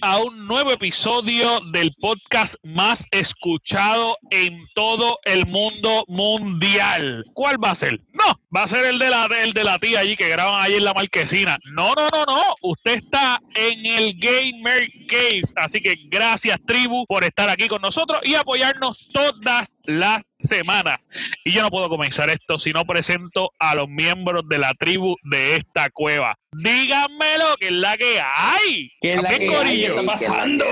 a 0.00 0.18
un 0.18 0.46
nuevo 0.46 0.72
episodio 0.72 1.60
del 1.70 1.92
podcast 2.00 2.54
más 2.62 3.04
escuchado 3.10 4.16
en 4.30 4.66
todo 4.74 5.18
el 5.24 5.44
mundo 5.50 6.02
mundial. 6.08 7.22
¿Cuál 7.34 7.62
va 7.62 7.72
a 7.72 7.74
ser? 7.74 8.00
No, 8.14 8.40
va 8.56 8.62
a 8.62 8.68
ser 8.68 8.86
el 8.86 8.98
de 8.98 9.10
la, 9.10 9.28
el 9.42 9.52
de 9.52 9.64
la 9.64 9.78
tía 9.78 10.00
allí 10.00 10.16
que 10.16 10.28
graban 10.28 10.54
ahí 10.58 10.74
en 10.74 10.84
la 10.84 10.94
marquesina. 10.94 11.58
No, 11.72 11.94
no, 11.94 12.08
no, 12.08 12.24
no. 12.24 12.42
Usted 12.62 12.94
está 12.94 13.38
en 13.54 13.84
el 13.84 14.14
Gamer 14.18 14.88
Cave. 15.08 15.42
Así 15.56 15.80
que 15.80 15.96
gracias, 16.08 16.58
tribu, 16.66 17.04
por 17.06 17.22
estar 17.24 17.50
aquí 17.50 17.68
con 17.68 17.82
nosotros 17.82 18.18
y 18.22 18.34
apoyarnos 18.34 19.10
todas 19.12 19.68
las 19.84 20.22
semanas. 20.38 20.98
Y 21.44 21.52
yo 21.52 21.60
no 21.62 21.68
puedo 21.68 21.90
comenzar 21.90 22.30
esto 22.30 22.58
si 22.58 22.72
no 22.72 22.84
presento 22.84 23.50
a 23.58 23.74
los 23.74 23.88
miembros 23.88 24.44
de 24.48 24.58
la 24.58 24.72
tribu 24.72 25.16
de 25.22 25.56
esta 25.56 25.90
cueva. 25.90 26.38
Díganmelo, 26.52 27.56
que 27.60 27.66
es 27.66 27.72
la 27.72 27.96
que 27.98 28.20
hay. 28.20 28.90
¿Qué 29.02 29.12
es 29.14 29.22
la 29.22 29.28
¿Qué 29.28 29.38
que 29.38 29.46
corillo? 29.48 29.64
hay? 29.64 29.80
¿Qué 29.80 29.86
está 29.86 30.02
pasando? 30.02 30.64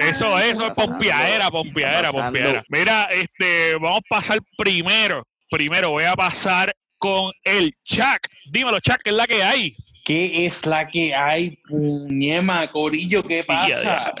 Eso, 0.00 0.38
eso 0.38 0.64
es 0.64 0.72
pompiadera, 0.72 1.50
pompiadera, 1.50 2.10
pompiadera. 2.10 2.62
Mira, 2.68 3.04
este, 3.10 3.74
vamos 3.74 4.00
a 4.00 4.14
pasar 4.14 4.38
primero. 4.56 5.26
Primero 5.50 5.90
voy 5.90 6.04
a 6.04 6.14
pasar 6.14 6.74
con 7.04 7.32
el 7.44 7.76
Chuck. 7.84 8.28
Dímelo, 8.50 8.80
Chuck, 8.80 9.02
¿qué 9.04 9.10
es 9.10 9.16
la 9.16 9.26
que 9.26 9.42
hay? 9.42 9.76
¿Qué 10.06 10.46
es 10.46 10.64
la 10.64 10.86
que 10.86 11.14
hay, 11.14 11.50
puñema, 11.68 12.66
corillo? 12.68 13.22
¿Qué 13.22 13.44
pasa? 13.44 14.14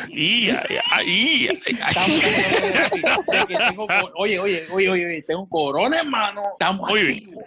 Oye, 4.16 4.38
oye, 4.38 4.38
oye, 4.38 4.66
oye, 4.70 4.90
oye, 4.90 5.24
tengo 5.26 5.48
corona, 5.48 5.96
hermano. 5.98 6.42
Estamos 6.52 6.90
activos. 6.90 7.42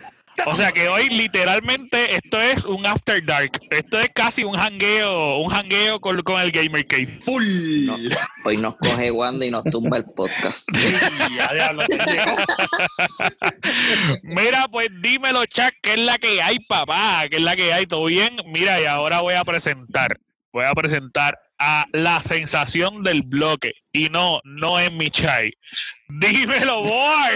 O 0.45 0.55
sea 0.55 0.71
que 0.71 0.87
hoy 0.87 1.09
literalmente 1.09 2.15
esto 2.15 2.39
es 2.39 2.63
un 2.65 2.85
after 2.85 3.23
dark. 3.25 3.59
Esto 3.69 3.99
es 3.99 4.09
casi 4.13 4.43
un 4.43 4.55
hangueo, 4.55 5.39
un 5.39 5.51
hangueo 5.51 5.99
con, 5.99 6.21
con 6.21 6.39
el 6.39 6.51
Gamer 6.51 6.85
Cave. 6.85 7.19
Full. 7.21 7.85
No. 7.85 7.97
Hoy 8.45 8.57
nos 8.57 8.77
coge 8.77 9.11
Wanda 9.11 9.45
y 9.45 9.51
nos 9.51 9.63
tumba 9.65 9.97
el 9.97 10.05
podcast. 10.05 10.69
Mira, 14.23 14.67
pues 14.71 14.89
dímelo, 15.01 15.45
Chuck, 15.45 15.73
¿qué 15.81 15.93
es 15.93 15.99
la 15.99 16.17
que 16.17 16.41
hay, 16.41 16.59
papá? 16.59 17.25
¿Qué 17.29 17.37
es 17.37 17.43
la 17.43 17.55
que 17.55 17.73
hay? 17.73 17.85
¿Todo 17.85 18.05
bien? 18.05 18.37
Mira, 18.47 18.81
y 18.81 18.85
ahora 18.85 19.21
voy 19.21 19.33
a 19.33 19.43
presentar, 19.43 20.19
voy 20.51 20.65
a 20.65 20.73
presentar 20.73 21.33
a 21.59 21.85
la 21.91 22.21
sensación 22.21 23.03
del 23.03 23.23
bloque. 23.23 23.73
Y 23.91 24.09
no, 24.09 24.39
no 24.43 24.79
es 24.79 24.91
mi 24.91 25.09
chai. 25.09 25.51
Dímelo, 26.09 26.83
boy. 26.83 27.31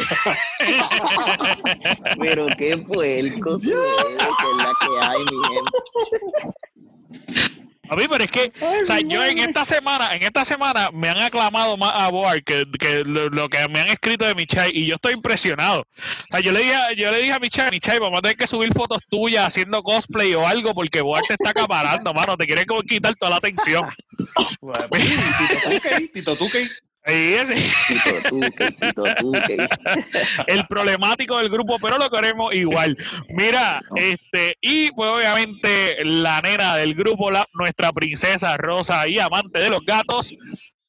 Pero 2.20 2.48
qué 2.58 2.78
puerco 2.78 3.60
que 3.64 3.68
es 3.68 3.76
la 4.58 4.74
que 4.80 4.88
hay, 5.02 5.26
mi 5.32 5.42
gente. 5.56 5.72
A 7.92 7.96
mí, 7.98 8.06
pero 8.10 8.24
es 8.24 8.32
que, 8.32 8.54
o 8.62 8.86
sea, 8.86 9.00
yo 9.02 9.22
en 9.26 9.38
esta 9.40 9.66
semana, 9.66 10.16
en 10.16 10.24
esta 10.24 10.46
semana 10.46 10.90
me 10.94 11.10
han 11.10 11.20
aclamado 11.20 11.76
más 11.76 11.92
a 11.94 12.08
Boar 12.10 12.42
que, 12.42 12.64
que 12.80 13.00
lo, 13.00 13.28
lo 13.30 13.50
que 13.50 13.68
me 13.68 13.82
han 13.82 13.90
escrito 13.90 14.26
de 14.26 14.34
Michai 14.34 14.72
y 14.74 14.88
yo 14.88 14.96
estoy 14.96 15.12
impresionado. 15.14 15.82
O 15.82 16.28
sea, 16.32 16.40
yo 16.40 16.54
le 16.54 16.60
dije, 16.60 16.74
a- 16.74 16.94
yo 16.94 17.12
le 17.12 17.18
dije 17.22 17.34
a 17.34 17.40
Michai, 17.40 17.70
Michai, 17.70 18.00
vamos 18.00 18.20
a 18.20 18.22
tener 18.22 18.38
que 18.38 18.48
subir 18.48 18.72
fotos 18.74 19.04
tuyas 19.10 19.46
haciendo 19.46 19.84
cosplay 19.84 20.34
o 20.36 20.48
algo 20.48 20.74
porque 20.74 21.02
Boar 21.02 21.22
te 21.28 21.34
está 21.34 21.50
acaparando, 21.50 22.14
mano, 22.14 22.38
te 22.38 22.48
quiere 22.48 22.66
como 22.66 22.82
quitar 22.84 23.14
toda 23.18 23.32
la 23.32 23.36
atención. 23.38 23.86
Bueno, 24.62 24.86
pues, 24.88 25.04
Tito 25.38 25.70
Tuque, 25.70 26.08
Tito 26.14 26.36
Tuque. 26.38 26.68
El 30.48 30.66
problemático 30.68 31.38
del 31.38 31.50
grupo, 31.50 31.78
pero 31.82 31.98
lo 31.98 32.10
queremos 32.10 32.54
igual. 32.54 32.96
Mira, 33.30 33.82
este, 33.96 34.56
y 34.62 34.92
pues 34.92 35.10
obviamente 35.10 36.04
la 36.04 36.42
nena 36.42 36.76
del 36.76 36.94
grupo, 36.94 37.32
la, 37.32 37.46
nuestra 37.54 37.92
princesa 37.92 38.56
rosa 38.58 39.08
y 39.08 39.18
amante 39.18 39.60
de 39.60 39.70
los 39.70 39.84
gatos, 39.84 40.36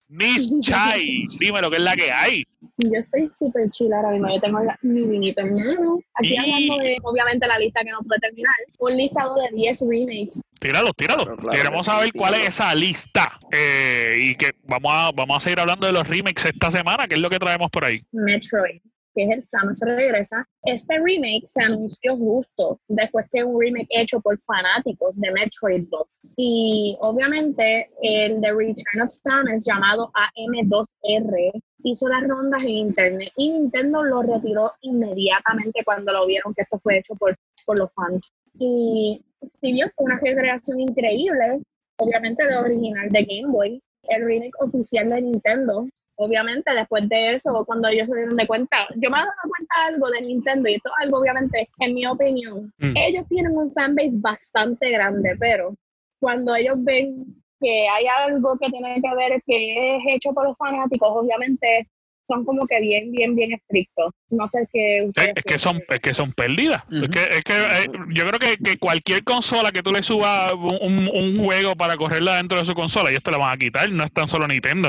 Miss 0.08 0.50
Chai. 0.60 1.26
Dime 1.38 1.62
lo 1.62 1.70
que 1.70 1.76
es 1.76 1.82
la 1.82 1.96
que 1.96 2.12
hay. 2.12 2.44
Yo 2.78 2.98
estoy 2.98 3.28
súper 3.30 3.68
chila 3.70 3.96
ahora 3.96 4.10
mismo. 4.12 4.28
Yo 4.34 4.40
tengo 4.40 4.60
la- 4.60 4.78
mi 4.82 5.02
vinito 5.04 5.40
en 5.42 5.54
mano. 5.54 5.98
Aquí 6.14 6.34
Y- 6.34 6.36
hablando 6.38 6.78
de, 6.82 6.96
obviamente, 7.02 7.46
la 7.46 7.58
lista 7.58 7.80
que 7.84 7.90
no 7.90 7.98
puede 8.00 8.20
terminar. 8.20 8.54
Un 8.78 8.96
listado 8.96 9.34
de 9.36 9.48
10 9.54 9.84
remakes. 9.88 10.40
Tíralo, 10.58 10.92
tíralo. 10.94 11.24
Claro, 11.24 11.36
claro 11.38 11.56
Queremos 11.56 11.84
sí, 11.84 11.90
saber 11.90 12.12
cuál 12.14 12.34
es 12.34 12.48
esa 12.48 12.74
lista. 12.74 13.32
Eh, 13.52 14.16
y 14.26 14.36
que 14.36 14.50
vamos 14.64 14.92
a, 14.94 15.10
vamos 15.14 15.36
a 15.36 15.40
seguir 15.40 15.60
hablando 15.60 15.86
de 15.86 15.92
los 15.92 16.06
remakes 16.08 16.44
esta 16.46 16.70
semana, 16.70 17.04
que 17.06 17.14
es 17.14 17.20
lo 17.20 17.28
que 17.30 17.38
traemos 17.38 17.70
por 17.70 17.84
ahí. 17.84 18.00
Metroid, 18.12 18.80
que 19.14 19.24
es 19.24 19.30
el 19.30 19.42
Samus 19.42 19.80
regresa. 19.84 20.48
Este 20.62 20.98
remake 20.98 21.42
se 21.46 21.62
anunció 21.64 22.16
justo 22.16 22.80
después 22.88 23.26
que 23.30 23.44
un 23.44 23.60
remake 23.60 23.88
hecho 23.90 24.20
por 24.20 24.40
fanáticos 24.46 25.20
de 25.20 25.30
Metroid 25.32 25.84
2. 25.90 26.06
Y 26.36 26.96
obviamente 27.02 27.86
el 28.00 28.40
de 28.40 28.48
Return 28.52 29.02
of 29.02 29.10
Samus 29.10 29.62
llamado 29.64 30.10
AM2R 30.14 31.60
hizo 31.84 32.08
las 32.08 32.26
rondas 32.26 32.62
en 32.62 32.70
internet 32.70 33.32
y 33.36 33.50
Nintendo 33.50 34.02
lo 34.02 34.22
retiró 34.22 34.72
inmediatamente 34.82 35.82
cuando 35.84 36.12
lo 36.12 36.26
vieron 36.26 36.54
que 36.54 36.62
esto 36.62 36.78
fue 36.78 36.98
hecho 36.98 37.14
por, 37.14 37.36
por 37.66 37.78
los 37.78 37.92
fans. 37.92 38.32
Y 38.58 39.22
si 39.60 39.72
bien 39.72 39.90
fue 39.96 40.06
una 40.06 40.18
recreación 40.20 40.80
increíble, 40.80 41.60
obviamente 41.98 42.44
el 42.44 42.56
original 42.56 43.08
de 43.10 43.24
Game 43.24 43.52
Boy, 43.52 43.82
el 44.04 44.24
remake 44.24 44.54
oficial 44.60 45.08
de 45.10 45.22
Nintendo, 45.22 45.86
obviamente 46.16 46.72
después 46.74 47.08
de 47.08 47.34
eso, 47.34 47.64
cuando 47.64 47.88
ellos 47.88 48.08
se 48.08 48.16
dieron 48.16 48.36
de 48.36 48.46
cuenta, 48.46 48.76
yo 48.96 49.10
me 49.10 49.16
he 49.16 49.20
dado 49.20 49.32
cuenta 49.48 49.74
de 49.88 49.94
algo 49.94 50.10
de 50.10 50.20
Nintendo 50.20 50.68
y 50.68 50.74
esto 50.74 50.88
es 50.90 51.04
algo 51.04 51.18
obviamente, 51.18 51.68
en 51.78 51.94
mi 51.94 52.06
opinión, 52.06 52.72
Mm. 52.78 52.94
ellos 52.96 53.26
tienen 53.28 53.56
un 53.56 53.70
fanbase 53.70 54.10
bastante 54.14 54.90
grande, 54.90 55.36
pero 55.38 55.74
cuando 56.20 56.54
ellos 56.54 56.76
ven 56.78 57.41
que 57.62 57.86
hay 57.88 58.06
algo 58.06 58.58
que 58.58 58.68
tiene 58.70 59.00
que 59.00 59.14
ver 59.16 59.42
que 59.46 59.96
es 59.96 60.02
hecho 60.08 60.32
por 60.32 60.46
los 60.48 60.58
fanáticos, 60.58 61.08
obviamente 61.10 61.88
son 62.28 62.44
como 62.44 62.66
que 62.66 62.80
bien, 62.80 63.10
bien, 63.12 63.34
bien 63.34 63.52
estrictos. 63.52 64.12
No 64.30 64.48
sé 64.48 64.66
qué 64.72 64.98
Es, 64.98 65.08
ustedes 65.08 65.32
es 65.36 65.44
que 65.44 65.58
son, 65.58 65.80
es 65.88 66.00
que 66.00 66.14
son 66.14 66.32
pérdidas. 66.32 66.82
Es 66.90 67.08
que, 67.10 67.22
es 67.24 67.42
que 67.42 67.52
eh, 67.52 67.84
yo 68.10 68.24
creo 68.26 68.38
que, 68.38 68.56
que 68.62 68.78
cualquier 68.78 69.22
consola 69.24 69.70
que 69.72 69.82
tú 69.82 69.92
le 69.92 70.02
subas 70.02 70.52
un, 70.52 71.08
un- 71.12 71.44
juego 71.44 71.74
para 71.76 71.96
correrla 71.96 72.36
dentro 72.36 72.58
de 72.58 72.64
su 72.64 72.74
consola, 72.74 73.10
ellos 73.10 73.22
te 73.22 73.30
la 73.32 73.38
van 73.38 73.52
a 73.52 73.58
quitar, 73.58 73.90
no 73.90 74.04
es 74.04 74.12
tan 74.12 74.28
solo 74.28 74.46
Nintendo. 74.46 74.88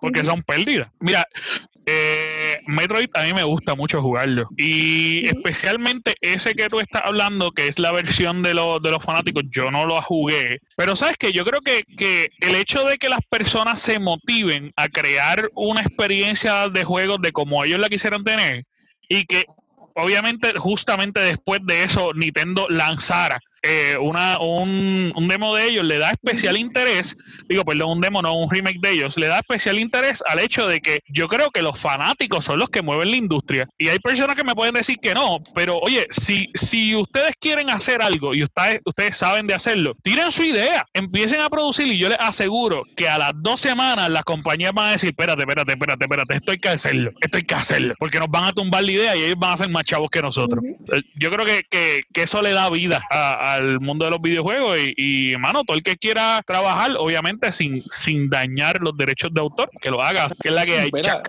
Porque 0.00 0.24
son 0.24 0.42
pérdidas. 0.42 0.90
Mira, 0.98 1.24
eh, 1.92 2.60
Metroid 2.66 3.10
a 3.14 3.22
mí 3.22 3.32
me 3.32 3.42
gusta 3.42 3.74
mucho 3.74 4.00
jugarlo. 4.00 4.48
Y 4.56 5.26
especialmente 5.26 6.14
ese 6.20 6.54
que 6.54 6.68
tú 6.68 6.78
estás 6.78 7.02
hablando, 7.04 7.50
que 7.50 7.66
es 7.66 7.78
la 7.78 7.92
versión 7.92 8.42
de, 8.42 8.54
los 8.54 8.80
de 8.82 8.90
los 8.90 9.02
fanáticos, 9.02 9.44
yo 9.50 9.70
no 9.70 9.86
lo 9.86 10.00
jugué. 10.02 10.60
Pero 10.76 10.94
sabes 10.94 11.16
que 11.16 11.32
yo 11.32 11.44
creo 11.44 11.60
que, 11.60 11.82
que 11.96 12.28
el 12.40 12.54
hecho 12.54 12.84
de 12.84 12.98
que 12.98 13.08
las 13.08 13.20
personas 13.28 13.82
se 13.82 13.98
motiven 13.98 14.72
a 14.76 14.88
crear 14.88 15.48
una 15.54 15.80
experiencia 15.80 16.68
de 16.68 16.84
juegos 16.84 17.20
de 17.20 17.32
como 17.32 17.64
ellos 17.64 17.80
la 17.80 17.88
quisieran 17.88 18.22
tener 18.22 18.62
y 19.08 19.24
que 19.24 19.46
obviamente 19.94 20.52
justamente 20.56 21.20
después 21.20 21.60
de 21.64 21.84
eso 21.84 22.12
Nintendo 22.14 22.66
lanzara 22.68 23.40
eh, 23.62 23.96
una, 24.00 24.38
un, 24.40 25.12
un 25.14 25.28
demo 25.28 25.54
de 25.54 25.66
ellos, 25.66 25.84
le 25.84 25.98
da 25.98 26.10
especial 26.10 26.56
interés, 26.58 27.16
digo, 27.48 27.64
perdón, 27.64 27.90
un 27.90 28.00
demo, 28.00 28.22
no 28.22 28.34
un 28.36 28.50
remake 28.50 28.80
de 28.80 28.92
ellos, 28.92 29.16
le 29.16 29.26
da 29.26 29.38
especial 29.40 29.78
interés 29.78 30.22
al 30.26 30.40
hecho 30.40 30.66
de 30.66 30.80
que 30.80 31.00
yo 31.08 31.28
creo 31.28 31.50
que 31.50 31.62
los 31.62 31.78
fanáticos 31.78 32.44
son 32.44 32.58
los 32.58 32.70
que 32.70 32.82
mueven 32.82 33.10
la 33.10 33.16
industria. 33.16 33.68
Y 33.78 33.88
hay 33.88 33.98
personas 33.98 34.36
que 34.36 34.44
me 34.44 34.54
pueden 34.54 34.74
decir 34.74 34.96
que 35.00 35.14
no, 35.14 35.38
pero 35.54 35.78
oye, 35.78 36.06
si, 36.10 36.46
si 36.54 36.94
ustedes 36.94 37.34
quieren 37.40 37.70
hacer 37.70 38.02
algo 38.02 38.34
y 38.34 38.44
ustedes, 38.44 38.80
ustedes 38.84 39.16
saben 39.16 39.46
de 39.46 39.54
hacerlo, 39.54 39.94
tiren 40.02 40.30
su 40.32 40.42
idea, 40.42 40.86
empiecen 40.94 41.42
a 41.42 41.48
producir 41.50 41.86
y 41.86 41.98
yo 42.00 42.08
les 42.08 42.18
aseguro 42.20 42.82
que 42.96 43.08
a 43.08 43.18
las 43.18 43.32
dos 43.36 43.60
semanas 43.60 44.08
las 44.08 44.22
compañías 44.24 44.72
van 44.72 44.88
a 44.88 44.92
decir, 44.92 45.10
espérate, 45.10 45.42
espérate, 45.42 45.72
espérate, 45.72 46.04
espérate, 46.04 46.34
esto 46.34 46.52
hay 46.52 46.58
que 46.58 46.68
hacerlo, 46.68 47.10
esto 47.20 47.36
hay 47.36 47.42
que 47.42 47.54
hacerlo, 47.54 47.94
porque 47.98 48.18
nos 48.18 48.28
van 48.28 48.44
a 48.44 48.52
tumbar 48.52 48.82
la 48.84 48.92
idea 48.92 49.16
y 49.16 49.22
ellos 49.24 49.36
van 49.38 49.52
a 49.52 49.56
ser 49.58 49.68
más 49.68 49.84
chavos 49.84 50.08
que 50.10 50.22
nosotros. 50.22 50.64
Eh, 50.64 51.02
Yo 51.16 51.30
creo 51.30 51.44
que, 51.44 51.62
que, 51.70 52.02
que 52.12 52.22
eso 52.22 52.40
le 52.42 52.52
da 52.52 52.70
vida 52.70 53.02
a- 53.10 53.49
al 53.54 53.80
mundo 53.80 54.04
de 54.04 54.10
los 54.10 54.20
videojuegos 54.20 54.78
y, 54.78 55.32
y, 55.32 55.36
mano, 55.36 55.64
todo 55.64 55.76
el 55.76 55.82
que 55.82 55.96
quiera 55.96 56.42
trabajar, 56.46 56.90
obviamente 56.98 57.52
sin, 57.52 57.82
sin 57.82 58.28
dañar 58.28 58.80
los 58.80 58.96
derechos 58.96 59.32
de 59.32 59.40
autor, 59.40 59.68
que 59.80 59.90
lo 59.90 60.02
haga, 60.02 60.28
que 60.40 60.48
es 60.48 60.54
la 60.54 60.64
que 60.64 60.78
hay. 60.78 60.90
Mira, 60.92 61.22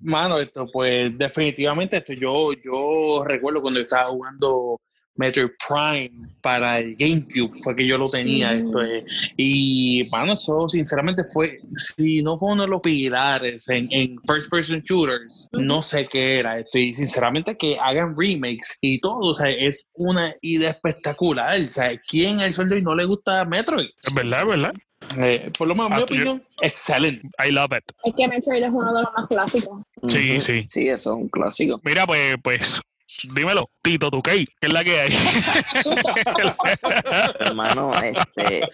mano, 0.00 0.38
esto, 0.38 0.66
pues 0.72 1.16
definitivamente 1.16 1.96
esto, 1.96 2.12
yo, 2.12 2.52
yo 2.64 3.22
recuerdo 3.24 3.60
cuando 3.60 3.80
yo 3.80 3.84
estaba 3.84 4.04
jugando 4.04 4.80
Metroid 5.18 5.50
Prime 5.68 6.10
para 6.40 6.78
el 6.78 6.94
GameCube, 6.96 7.52
fue 7.62 7.76
que 7.76 7.86
yo 7.86 7.98
lo 7.98 8.08
tenía. 8.08 8.54
Mm. 8.54 8.58
esto 8.66 8.82
es. 8.82 9.04
y, 9.36 10.08
mano, 10.10 10.32
eso 10.32 10.66
sinceramente 10.68 11.24
fue, 11.32 11.60
si 11.72 12.22
no 12.22 12.38
fue 12.38 12.52
uno 12.52 12.62
de 12.62 12.68
los 12.70 12.80
pilares 12.80 13.68
en, 13.68 13.88
en 13.92 14.16
first 14.26 14.50
person 14.50 14.80
shooters, 14.80 15.48
no 15.52 15.82
sé 15.82 16.06
qué 16.06 16.38
era 16.38 16.56
esto. 16.58 16.78
Y 16.78 16.94
sinceramente 16.94 17.56
que 17.56 17.76
hagan 17.78 18.14
remakes 18.16 18.78
y 18.80 18.98
todo, 19.00 19.18
o 19.30 19.34
sea, 19.34 19.50
es 19.50 19.88
una 19.94 20.30
idea 20.40 20.70
espectacular. 20.70 21.60
O 21.68 21.72
sea, 21.72 21.90
¿quién 22.08 22.40
el 22.40 22.54
sueldo 22.54 22.76
y 22.76 22.82
no 22.82 22.94
le 22.94 23.04
gusta 23.04 23.44
Metroid? 23.44 23.88
Es 24.06 24.14
verdad, 24.14 24.40
es 24.42 24.46
verdad. 24.46 24.72
Eh, 25.18 25.52
por 25.56 25.68
lo 25.68 25.74
menos, 25.76 25.90
en 25.90 25.96
mi 25.96 26.02
Ah, 26.02 26.06
yo- 26.08 26.14
opinión, 26.14 26.42
excelente. 26.60 27.28
I 27.46 27.50
love 27.52 27.70
it. 27.76 27.84
Es 28.04 28.14
que 28.16 28.26
Metroid 28.26 28.62
es 28.64 28.70
uno 28.70 28.92
de 28.94 29.02
los 29.02 29.10
más 29.16 29.26
clásicos. 29.28 29.82
Sí, 30.08 30.40
sí. 30.40 30.66
Sí, 30.68 30.88
eso 30.88 31.14
es 31.16 31.22
un 31.22 31.28
clásico. 31.28 31.80
Mira, 31.84 32.06
pues, 32.06 32.34
pues 32.42 32.80
Dímelo, 33.24 33.70
Tito 33.82 34.10
Tukey, 34.10 34.46
¿qué 34.46 34.68
es 34.68 34.72
la 34.72 34.84
que 34.84 35.00
hay? 35.00 35.10
Hermano, 37.40 37.92
este, 37.94 38.68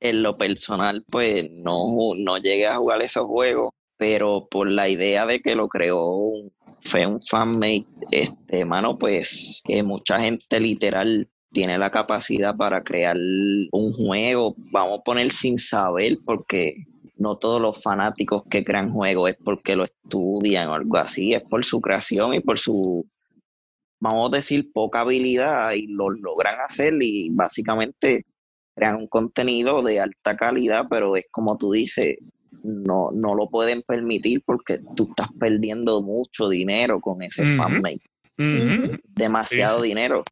en 0.00 0.22
lo 0.22 0.38
personal, 0.38 1.04
pues 1.10 1.50
no, 1.50 2.14
no 2.16 2.38
llegué 2.38 2.66
a 2.66 2.76
jugar 2.76 3.02
esos 3.02 3.26
juegos, 3.26 3.70
pero 3.98 4.48
por 4.50 4.70
la 4.70 4.88
idea 4.88 5.26
de 5.26 5.40
que 5.40 5.54
lo 5.54 5.68
creó 5.68 6.30
fue 6.80 7.06
un 7.06 7.20
fanmate, 7.20 7.86
este, 8.10 8.60
hermano, 8.60 8.98
pues 8.98 9.62
que 9.66 9.82
mucha 9.82 10.18
gente 10.18 10.60
literal 10.60 11.28
tiene 11.52 11.78
la 11.78 11.90
capacidad 11.90 12.56
para 12.56 12.82
crear 12.82 13.16
un 13.16 13.92
juego, 13.92 14.54
vamos 14.72 15.00
a 15.00 15.02
poner 15.02 15.30
sin 15.30 15.58
saber, 15.58 16.16
porque 16.24 16.74
no 17.16 17.36
todos 17.36 17.60
los 17.60 17.82
fanáticos 17.82 18.42
que 18.50 18.64
crean 18.64 18.92
juegos 18.92 19.30
es 19.30 19.36
porque 19.44 19.76
lo 19.76 19.84
estudian 19.84 20.68
o 20.68 20.74
algo 20.74 20.96
así, 20.96 21.34
es 21.34 21.42
por 21.42 21.64
su 21.64 21.80
creación 21.80 22.34
y 22.34 22.40
por 22.40 22.58
su, 22.58 23.06
vamos 24.04 24.30
a 24.32 24.36
decir, 24.36 24.70
poca 24.72 25.00
habilidad 25.00 25.72
y 25.72 25.86
lo 25.86 26.10
logran 26.10 26.60
hacer 26.60 26.94
y 27.00 27.30
básicamente 27.30 28.26
crean 28.74 28.96
un 28.96 29.06
contenido 29.08 29.82
de 29.82 30.00
alta 30.00 30.36
calidad, 30.36 30.82
pero 30.90 31.16
es 31.16 31.24
como 31.30 31.56
tú 31.56 31.72
dices, 31.72 32.16
no, 32.62 33.10
no 33.12 33.34
lo 33.34 33.48
pueden 33.48 33.82
permitir 33.82 34.42
porque 34.44 34.78
tú 34.94 35.08
estás 35.10 35.28
perdiendo 35.38 36.02
mucho 36.02 36.48
dinero 36.48 37.00
con 37.00 37.22
ese 37.22 37.42
Ujú. 37.42 37.52
fanmate, 37.56 38.02
demasiado 39.16 39.82
dinero. 39.82 40.24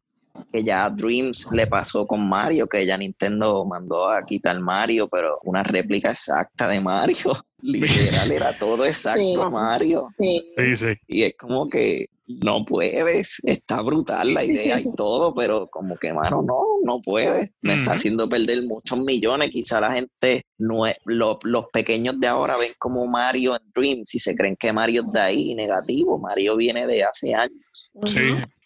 Que 0.51 0.63
ya 0.63 0.85
a 0.85 0.89
Dreams 0.89 1.49
le 1.51 1.67
pasó 1.67 2.07
con 2.07 2.27
Mario, 2.27 2.67
que 2.67 2.85
ya 2.87 2.97
Nintendo 2.97 3.63
mandó 3.65 4.09
a 4.09 4.23
quitar 4.23 4.59
Mario, 4.59 5.07
pero 5.07 5.39
una 5.43 5.61
réplica 5.63 6.09
exacta 6.09 6.67
de 6.67 6.81
Mario. 6.81 7.15
Literal, 7.61 8.31
era 8.31 8.57
todo 8.57 8.83
exacto 8.83 9.21
Sí. 9.21 9.35
a 9.39 9.49
Mario. 9.49 10.07
Sí. 10.17 10.43
Sí, 10.57 10.75
sí. 10.75 10.93
Y 11.07 11.23
es 11.23 11.35
como 11.37 11.69
que 11.69 12.07
no 12.25 12.63
puedes, 12.65 13.41
está 13.43 13.81
brutal 13.81 14.33
la 14.33 14.43
idea 14.43 14.79
y 14.79 14.85
todo, 14.95 15.33
pero 15.33 15.67
como 15.69 15.97
que, 15.97 16.13
mano, 16.13 16.41
no, 16.41 16.61
no 16.83 17.01
puedes. 17.01 17.51
Me 17.61 17.75
está 17.75 17.93
haciendo 17.93 18.27
perder 18.29 18.63
muchos 18.65 18.97
millones. 18.99 19.49
Quizá 19.51 19.81
la 19.81 19.91
gente, 19.91 20.43
no 20.57 20.85
es- 20.87 20.97
lo- 21.05 21.39
los 21.43 21.65
pequeños 21.73 22.19
de 22.19 22.27
ahora 22.27 22.57
ven 22.57 22.71
como 22.79 23.05
Mario 23.07 23.55
en 23.55 23.71
Dreams 23.73 24.15
y 24.15 24.19
se 24.19 24.35
creen 24.35 24.55
que 24.59 24.71
Mario 24.71 25.03
es 25.05 25.11
de 25.11 25.19
ahí, 25.19 25.55
negativo. 25.55 26.17
Mario 26.17 26.55
viene 26.55 26.87
de 26.87 27.03
hace 27.03 27.33
años. 27.33 27.91
Sí. 28.05 28.19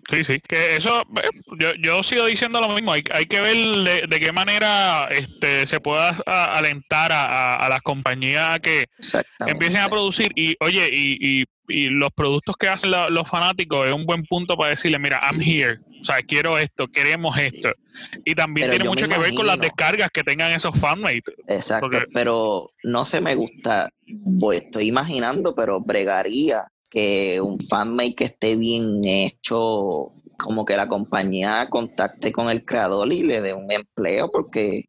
Sí, 0.09 0.23
sí. 0.23 0.39
Que 0.47 0.75
eso, 0.75 1.01
eh, 1.21 1.29
yo, 1.59 1.69
yo 1.81 2.03
sigo 2.03 2.25
diciendo 2.25 2.59
lo 2.61 2.69
mismo. 2.69 2.93
Hay, 2.93 3.03
hay 3.13 3.25
que 3.25 3.41
ver 3.41 3.55
de, 3.55 4.07
de 4.07 4.19
qué 4.19 4.31
manera 4.31 5.05
este, 5.11 5.65
se 5.67 5.79
pueda 5.79 6.17
a- 6.25 6.57
alentar 6.57 7.11
a, 7.11 7.25
a- 7.25 7.65
a 7.65 7.69
las 7.69 7.81
compañías 7.81 8.55
a 8.55 8.59
que 8.59 8.85
empiecen 9.47 9.81
a 9.81 9.89
producir. 9.89 10.31
Y 10.35 10.55
oye, 10.59 10.89
y, 10.91 11.41
y, 11.41 11.45
y 11.69 11.89
los 11.89 12.11
productos 12.13 12.55
que 12.57 12.67
hacen 12.69 12.91
la- 12.91 13.09
los 13.09 13.27
fanáticos 13.29 13.87
es 13.87 13.93
un 13.93 14.05
buen 14.05 14.23
punto 14.25 14.55
para 14.55 14.69
decirle, 14.71 14.99
mira, 14.99 15.19
I'm 15.29 15.41
here. 15.41 15.79
O 15.99 16.03
sea, 16.03 16.17
quiero 16.21 16.57
esto, 16.57 16.87
queremos 16.87 17.35
Sí. 17.35 17.41
esto. 17.53 17.69
Y 18.23 18.35
también 18.35 18.67
Pero 18.67 18.77
tiene 18.77 18.89
mucho 18.89 19.07
que 19.09 19.19
ver 19.19 19.33
con 19.33 19.47
las 19.47 19.59
descargas 19.59 20.09
que 20.13 20.23
tengan 20.23 20.51
esos 20.51 20.79
fanmates. 20.79 21.35
Exacto, 21.47 21.89
Porque- 21.89 22.05
pero 22.13 22.69
no 22.83 23.03
se 23.03 23.19
me 23.19 23.33
gusta, 23.35 23.89
pues, 24.39 24.61
estoy 24.61 24.87
imaginando, 24.87 25.55
pero 25.55 25.81
bregaría 25.81 26.65
que 26.89 27.39
un 27.41 27.59
fanmate 27.59 28.15
que 28.15 28.23
esté 28.25 28.55
bien 28.55 29.01
hecho, 29.03 30.11
como 30.37 30.65
que 30.65 30.75
la 30.77 30.87
compañía 30.87 31.67
contacte 31.69 32.31
con 32.31 32.49
el 32.49 32.63
creador 32.65 33.11
y 33.13 33.23
le 33.23 33.41
dé 33.41 33.53
un 33.53 33.71
empleo, 33.71 34.29
porque, 34.31 34.85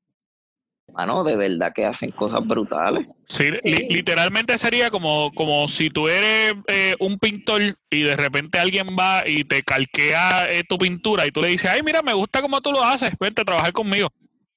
mano, 0.92 1.24
de 1.24 1.36
verdad 1.36 1.72
que 1.74 1.84
hacen 1.84 2.10
cosas 2.10 2.46
brutales. 2.46 3.06
Sí, 3.28 3.44
Sí. 3.62 3.70
li- 3.70 3.88
literalmente 3.90 4.56
sería 4.56 4.88
como, 4.90 5.30
como 5.34 5.68
si 5.68 5.90
tú 5.90 6.08
eres 6.08 6.54
eh, 6.66 6.94
un 7.00 7.18
pintor 7.18 7.60
y 7.90 8.02
de 8.02 8.16
repente 8.16 8.58
alguien 8.58 8.88
va 8.98 9.22
y 9.26 9.44
te 9.44 9.62
calquea 9.62 10.50
eh, 10.50 10.62
tu 10.66 10.78
pintura 10.78 11.26
y 11.26 11.30
tú 11.30 11.42
le 11.42 11.48
dices, 11.50 11.70
ay, 11.70 11.80
mira, 11.84 12.00
me 12.02 12.14
gusta 12.14 12.40
cómo 12.40 12.60
tú 12.62 12.72
lo 12.72 12.82
haces, 12.82 13.10
vente 13.20 13.42
a 13.42 13.44
trabajar 13.44 13.72
conmigo. 13.72 14.08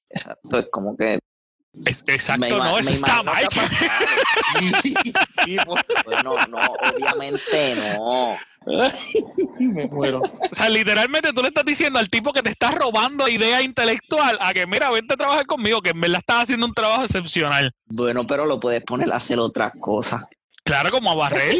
Exacto, 0.08 0.58
es 0.58 0.66
como 0.70 0.96
que... 0.96 1.18
Es- 1.86 2.04
exacto, 2.06 2.40
me 2.40 2.50
ima- 2.50 2.64
no, 2.70 2.78
eso 2.78 2.90
me 2.90 2.96
está 2.96 3.20
imagino 3.22 3.32
mal. 3.32 3.48
Sí, 4.82 4.94
pues, 5.66 5.82
Bueno, 6.04 6.34
no, 6.48 6.58
obviamente 6.58 7.74
no. 7.96 8.34
me 9.58 9.86
muero. 9.86 10.20
O 10.20 10.54
sea, 10.54 10.68
literalmente 10.68 11.32
tú 11.32 11.40
le 11.42 11.48
estás 11.48 11.64
diciendo 11.64 11.98
al 11.98 12.10
tipo 12.10 12.32
que 12.32 12.42
te 12.42 12.50
está 12.50 12.70
robando 12.72 13.26
idea 13.28 13.62
intelectual 13.62 14.36
a 14.40 14.52
que, 14.52 14.66
mira, 14.66 14.90
vente 14.90 15.14
a 15.14 15.16
trabajar 15.16 15.46
conmigo, 15.46 15.80
que 15.80 15.90
en 15.90 16.00
verdad 16.00 16.18
estás 16.20 16.42
haciendo 16.44 16.66
un 16.66 16.74
trabajo 16.74 17.04
excepcional. 17.04 17.74
Bueno, 17.86 18.26
pero 18.26 18.44
lo 18.46 18.60
puedes 18.60 18.82
poner 18.84 19.12
a 19.12 19.16
hacer 19.16 19.38
otras 19.38 19.72
cosas. 19.80 20.22
Claro, 20.64 20.90
como 20.90 21.10
a 21.10 21.14
barrer. 21.16 21.56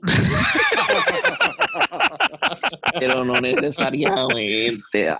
Pero 3.00 3.24
no 3.24 3.40
necesariamente. 3.40 5.14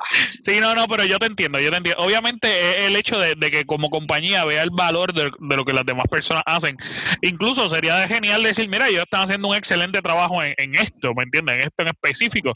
Sí, 0.45 0.61
no, 0.61 0.75
no, 0.75 0.87
pero 0.87 1.05
yo 1.05 1.19
te 1.19 1.27
entiendo, 1.27 1.59
yo 1.59 1.71
te 1.71 1.77
entiendo. 1.77 2.03
Obviamente 2.03 2.87
el 2.87 2.97
hecho 2.97 3.19
de, 3.19 3.35
de 3.37 3.51
que 3.51 3.65
como 3.65 3.91
compañía 3.91 4.45
vea 4.45 4.63
el 4.63 4.71
valor 4.71 5.13
de, 5.13 5.25
de 5.39 5.57
lo 5.57 5.65
que 5.65 5.73
las 5.73 5.87
demás 5.87 6.07
personas 6.09 6.43
hacen. 6.47 6.77
Incluso 7.23 7.69
sería 7.69 8.07
genial 8.09 8.43
decir, 8.43 8.69
mira, 8.69 8.89
ellos 8.89 9.05
están 9.05 9.25
haciendo 9.25 9.49
un 9.49 9.57
excelente 9.57 10.01
trabajo 10.01 10.43
en, 10.43 10.55
en 10.59 10.75
esto, 10.75 11.15
¿me 11.15 11.25
entiendes? 11.25 11.57
En 11.57 11.61
esto 11.61 11.83
en 11.83 11.89
específico. 11.89 12.53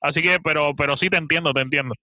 Así 0.00 0.22
que, 0.22 0.38
pero, 0.42 0.72
pero 0.76 0.96
sí 0.96 1.08
te 1.08 1.16
entiendo, 1.16 1.52
te 1.52 1.62
entiendo. 1.62 1.94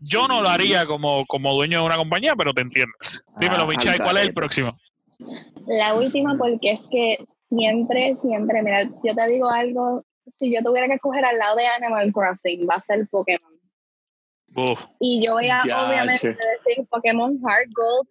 Yo 0.00 0.28
no 0.28 0.42
lo 0.42 0.48
haría 0.48 0.86
como, 0.86 1.26
como 1.26 1.52
dueño 1.54 1.80
de 1.80 1.86
una 1.86 1.96
compañía, 1.96 2.34
pero 2.36 2.52
te 2.52 2.60
entiendo. 2.60 2.92
Dímelo, 3.40 3.64
ah, 3.64 3.66
Michai, 3.66 3.98
¿cuál 3.98 4.18
es 4.18 4.28
el 4.28 4.34
próximo? 4.34 4.78
La 5.66 5.94
última, 5.94 6.36
porque 6.38 6.72
es 6.72 6.86
que 6.90 7.18
siempre, 7.48 8.14
siempre, 8.14 8.62
mira, 8.62 8.84
yo 8.84 9.14
te 9.14 9.26
digo 9.26 9.50
algo, 9.50 10.04
si 10.30 10.52
yo 10.54 10.62
tuviera 10.62 10.86
que 10.88 10.94
escoger 10.94 11.24
al 11.24 11.38
lado 11.38 11.56
de 11.56 11.66
Animal 11.66 12.12
Crossing, 12.12 12.66
va 12.68 12.74
a 12.74 12.80
ser 12.80 13.06
Pokémon. 13.08 13.52
Y 15.00 15.24
yo 15.24 15.32
voy 15.32 15.48
a 15.48 15.60
Ya, 15.64 15.86
obviamente 15.86 16.18
che. 16.20 16.28
decir 16.28 16.86
Pokémon 16.88 17.38
Heart 17.40 17.70
Gold 17.74 18.08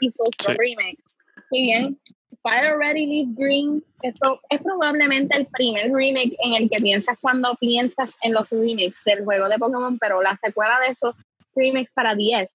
y 0.00 0.10
Soul 0.10 0.28
Stone 0.38 0.56
Sí. 0.56 0.58
Remix. 0.76 1.12
Si 1.50 1.62
bien 1.62 1.98
Fire 2.42 2.76
Ready 2.78 3.06
Leaf 3.06 3.28
Green 3.36 3.82
esto 4.02 4.40
es 4.50 4.62
probablemente 4.62 5.34
el 5.36 5.46
primer 5.46 5.90
remake 5.92 6.36
en 6.40 6.54
el 6.54 6.68
que 6.68 6.76
piensas 6.76 7.16
cuando 7.20 7.54
piensas 7.56 8.16
en 8.22 8.34
los 8.34 8.50
remakes 8.50 9.02
del 9.04 9.24
juego 9.24 9.48
de 9.48 9.58
Pokémon, 9.58 9.98
pero 9.98 10.20
la 10.22 10.36
secuela 10.36 10.78
de 10.80 10.88
esos 10.88 11.16
remakes 11.56 11.92
para 11.92 12.14
10, 12.14 12.54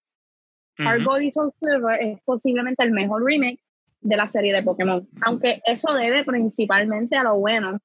Heart 0.77 1.03
Gold 1.03 1.23
y 1.23 1.31
Soul 1.31 1.51
Silver 1.59 2.01
es 2.01 2.19
posiblemente 2.23 2.83
el 2.83 2.91
mejor 2.91 3.23
remake 3.25 3.59
de 4.01 4.15
la 4.15 4.27
serie 4.27 4.53
de 4.53 4.63
Pokémon. 4.63 5.09
Aunque 5.25 5.61
eso 5.65 5.93
debe 5.93 6.23
principalmente 6.23 7.17
a 7.17 7.23
lo 7.23 7.35
bueno, 7.37 7.79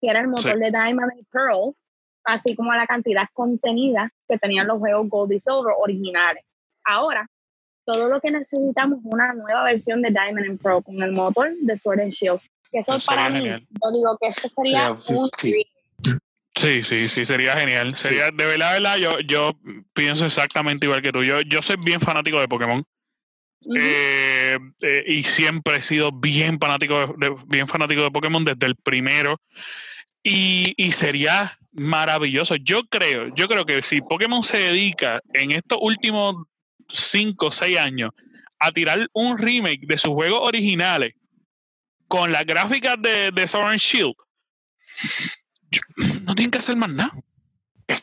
que 0.00 0.08
era 0.10 0.20
el 0.20 0.28
motor 0.28 0.54
Sí. 0.54 0.58
de 0.60 0.70
Diamond 0.70 1.12
y 1.18 1.24
Pearl, 1.24 1.74
así 2.24 2.54
como 2.56 2.72
la 2.74 2.86
cantidad 2.86 3.24
contenida 3.32 4.12
que 4.28 4.38
tenían 4.38 4.66
los 4.66 4.78
juegos 4.78 5.08
Gold 5.08 5.32
y 5.32 5.40
Silver 5.40 5.74
originales. 5.78 6.44
Ahora, 6.84 7.28
todo 7.84 8.08
lo 8.08 8.20
que 8.20 8.30
necesitamos 8.30 8.98
es 9.00 9.04
una 9.06 9.32
nueva 9.32 9.64
versión 9.64 10.02
de 10.02 10.10
Diamond 10.10 10.46
and 10.50 10.60
Pearl 10.62 10.82
con 10.82 11.02
el 11.02 11.12
motor 11.12 11.50
de 11.60 11.76
Sword 11.76 12.00
and 12.00 12.12
Shield. 12.12 12.40
Que 12.70 12.80
eso 12.80 12.96
Eso 12.96 13.06
para 13.06 13.30
mí, 13.30 13.36
genial. 13.38 13.60
yo 13.82 13.92
digo 13.92 14.18
que 14.20 14.26
este 14.28 14.48
sería 14.50 14.90
un 14.90 14.98
sí. 15.38 15.64
Sí, 16.54 16.82
sí, 16.82 17.06
sí, 17.08 17.24
sería 17.24 17.56
genial. 17.56 17.88
Sería, 17.96 18.24
de 18.26 18.44
verdad, 18.44 18.72
verdad, 18.72 18.96
yo, 18.96 19.20
yo 19.20 19.52
pienso 19.94 20.26
exactamente 20.26 20.86
igual 20.86 21.00
que 21.02 21.12
tú. 21.12 21.22
Yo, 21.22 21.40
yo 21.42 21.62
soy 21.62 21.76
bien 21.84 22.00
fanático 22.00 22.40
de 22.40 22.48
Pokémon. 22.48 22.84
Eh, 23.78 24.56
eh, 24.82 25.04
y 25.08 25.22
siempre 25.24 25.76
he 25.78 25.82
sido 25.82 26.12
bien 26.12 26.58
fanático 26.60 26.94
de, 27.00 27.06
de- 27.28 27.36
bien 27.48 27.66
fanático 27.66 28.02
de 28.02 28.10
Pokémon 28.10 28.44
desde 28.44 28.66
el 28.66 28.76
primero 28.76 29.40
y, 30.22 30.72
y 30.76 30.92
sería 30.92 31.58
maravilloso 31.72 32.54
yo 32.56 32.82
creo 32.88 33.34
yo 33.34 33.46
creo 33.48 33.66
que 33.66 33.82
si 33.82 34.00
Pokémon 34.00 34.42
se 34.44 34.58
dedica 34.58 35.20
en 35.34 35.50
estos 35.50 35.76
últimos 35.80 36.36
5 36.88 37.46
o 37.46 37.50
6 37.50 37.76
años 37.78 38.10
a 38.60 38.70
tirar 38.70 39.06
un 39.12 39.36
remake 39.36 39.86
de 39.86 39.98
sus 39.98 40.12
juegos 40.12 40.38
originales 40.40 41.14
con 42.06 42.30
las 42.32 42.44
gráficas 42.44 42.94
de, 43.02 43.30
de 43.34 43.48
Sword 43.48 43.70
and 43.72 43.80
Shield 43.80 44.14
yo- 45.70 45.80
no 46.22 46.34
tienen 46.36 46.50
que 46.52 46.58
hacer 46.58 46.76
más 46.76 46.90
nada 46.90 47.12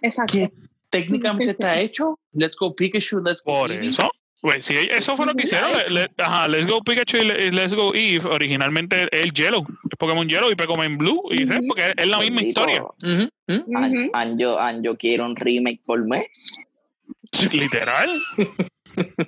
Exacto. 0.02 0.34
que 0.34 0.50
técnicamente 0.90 1.52
está 1.52 1.80
hecho. 1.80 2.20
Let's 2.34 2.56
go 2.58 2.76
Pikachu, 2.76 3.22
let's 3.24 3.42
go 3.44 3.54
Por 3.54 3.72
Eevee. 3.72 3.90
eso. 3.90 4.10
Pues 4.46 4.64
sí, 4.64 4.76
eso 4.92 5.16
fue 5.16 5.26
lo 5.26 5.34
que 5.34 5.42
hicieron. 5.46 5.68
Le- 5.90 6.02
le- 6.02 6.12
ajá, 6.20 6.48
Let's 6.48 6.68
Go 6.68 6.80
Pikachu 6.84 7.18
y 7.18 7.26
Le- 7.26 7.52
Let's 7.52 7.74
Go 7.74 7.96
Eve. 7.96 8.30
Originalmente 8.30 9.08
es 9.12 9.34
Yellow. 9.34 9.66
Es 9.90 9.98
Pokémon 9.98 10.30
Yellow 10.30 10.52
y 10.52 10.56
Pokémon 10.56 10.98
Blue. 11.00 11.24
Y 11.32 11.46
Red, 11.46 11.58
Ujú. 11.58 11.68
porque 11.70 11.94
es 11.98 12.08
la 12.08 12.20
misma 12.20 12.42
Bendito. 12.42 12.62
historia. 12.62 12.84
Anjo, 14.14 14.60
Anjo 14.60 14.96
quiere 14.98 15.24
un 15.24 15.36
remake 15.36 15.82
por 15.84 16.06
mes. 16.06 16.30
Literal. 17.54 18.10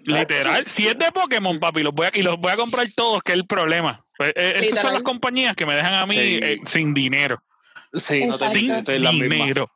Literal. 0.05 0.67
Si 0.67 0.85
es 0.87 0.99
de 0.99 1.11
Pokémon, 1.11 1.59
papi, 1.59 1.81
los 1.81 1.95
voy 1.95 2.05
a, 2.05 2.11
y 2.13 2.21
los 2.21 2.37
voy 2.39 2.51
a 2.51 2.55
comprar 2.55 2.85
todos, 2.95 3.23
que 3.23 3.31
es 3.31 3.37
el 3.39 3.47
problema. 3.47 4.05
Pues, 4.19 4.29
eh, 4.35 4.53
esas 4.57 4.81
son 4.81 4.93
las 4.93 5.01
compañías 5.01 5.55
que 5.55 5.65
me 5.65 5.73
dejan 5.73 5.95
a 5.95 6.05
mí 6.05 6.13
Sí. 6.15 6.39
eh, 6.43 6.57
sin 6.67 6.93
dinero. 6.93 7.37
Sí, 7.91 8.23
no 8.27 8.37
te 8.37 8.49
Sin 8.51 8.67
la 9.03 9.11
misma. 9.11 9.33
dinero. 9.35 9.67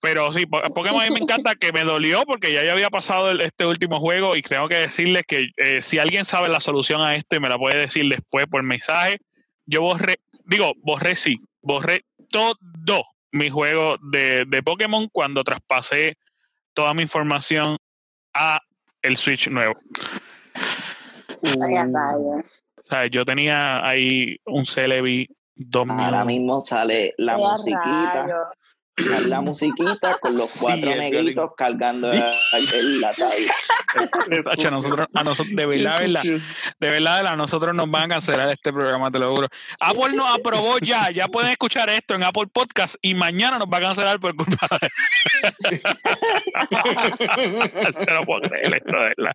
Pero 0.00 0.32
sí, 0.32 0.46
Po- 0.46 0.62
Pokémon 0.74 1.00
a 1.02 1.04
mí 1.06 1.10
me 1.12 1.20
encanta 1.20 1.54
que 1.54 1.72
me 1.72 1.82
dolió 1.84 2.22
porque 2.26 2.52
ya 2.52 2.64
yo 2.64 2.72
había 2.72 2.90
pasado 2.90 3.30
el- 3.30 3.40
este 3.40 3.64
último 3.66 3.98
juego 4.00 4.36
y 4.36 4.42
tengo 4.42 4.68
que 4.68 4.78
decirles 4.78 5.24
que 5.26 5.48
eh, 5.56 5.80
si 5.80 5.98
alguien 5.98 6.24
sabe 6.24 6.48
la 6.48 6.60
solución 6.60 7.00
a 7.00 7.12
esto 7.12 7.36
y 7.36 7.40
me 7.40 7.48
la 7.48 7.58
puede 7.58 7.78
decir 7.78 8.08
después 8.08 8.46
por 8.46 8.62
mensaje, 8.62 9.18
yo 9.64 9.82
borré, 9.82 10.16
digo, 10.44 10.72
borré 10.82 11.16
sí, 11.16 11.34
borré 11.62 12.04
todo 12.30 13.04
mi 13.32 13.50
juego 13.50 13.96
de, 14.00 14.44
de 14.46 14.62
Pokémon 14.62 15.08
cuando 15.12 15.42
traspasé 15.44 16.16
toda 16.74 16.94
mi 16.94 17.02
información 17.02 17.76
a 18.34 18.60
el 19.02 19.16
Switch 19.16 19.48
nuevo. 19.48 19.78
Rayos. 21.42 22.62
O 22.76 22.88
sea, 22.88 23.06
yo 23.06 23.24
tenía 23.24 23.86
ahí 23.86 24.36
un 24.44 24.64
Celebi 24.64 25.28
2000. 25.54 26.04
Ahora 26.04 26.24
mismo 26.24 26.60
sale 26.60 27.14
la 27.18 27.36
musiquita, 27.38 28.22
rayos. 28.22 28.46
La 29.26 29.40
musiquita 29.40 30.16
con 30.20 30.36
los 30.36 30.58
cuatro 30.60 30.94
negritos 30.96 31.50
cargando 31.56 32.10
el, 32.10 32.18
a 34.66 34.70
nosotros, 34.70 35.08
a 35.12 35.24
nosotros, 35.24 35.54
de 35.54 35.66
verdad, 35.66 36.00
de 36.00 36.06
verdad, 36.06 36.22
de 36.80 36.88
verdad, 36.88 37.26
a 37.26 37.36
nosotros 37.36 37.74
nos 37.74 37.90
van 37.90 38.04
a 38.04 38.14
cancelar 38.14 38.48
este 38.50 38.72
programa, 38.72 39.10
te 39.10 39.18
lo 39.18 39.34
juro. 39.34 39.48
Apple 39.80 40.14
nos 40.14 40.34
aprobó 40.34 40.78
ya, 40.78 41.10
ya 41.10 41.28
pueden 41.28 41.50
escuchar 41.50 41.90
esto 41.90 42.14
en 42.14 42.24
Apple 42.24 42.46
Podcast 42.52 42.96
y 43.02 43.14
mañana 43.14 43.58
nos 43.58 43.68
va 43.68 43.78
a 43.78 43.82
cancelar 43.82 44.20
por 44.20 44.34
culpa 44.34 44.66
de 44.80 44.88
no 48.12 48.22
puedo 48.22 48.40
creer 48.42 48.76
esto, 48.76 48.96
de 48.96 49.14
verdad. 49.16 49.32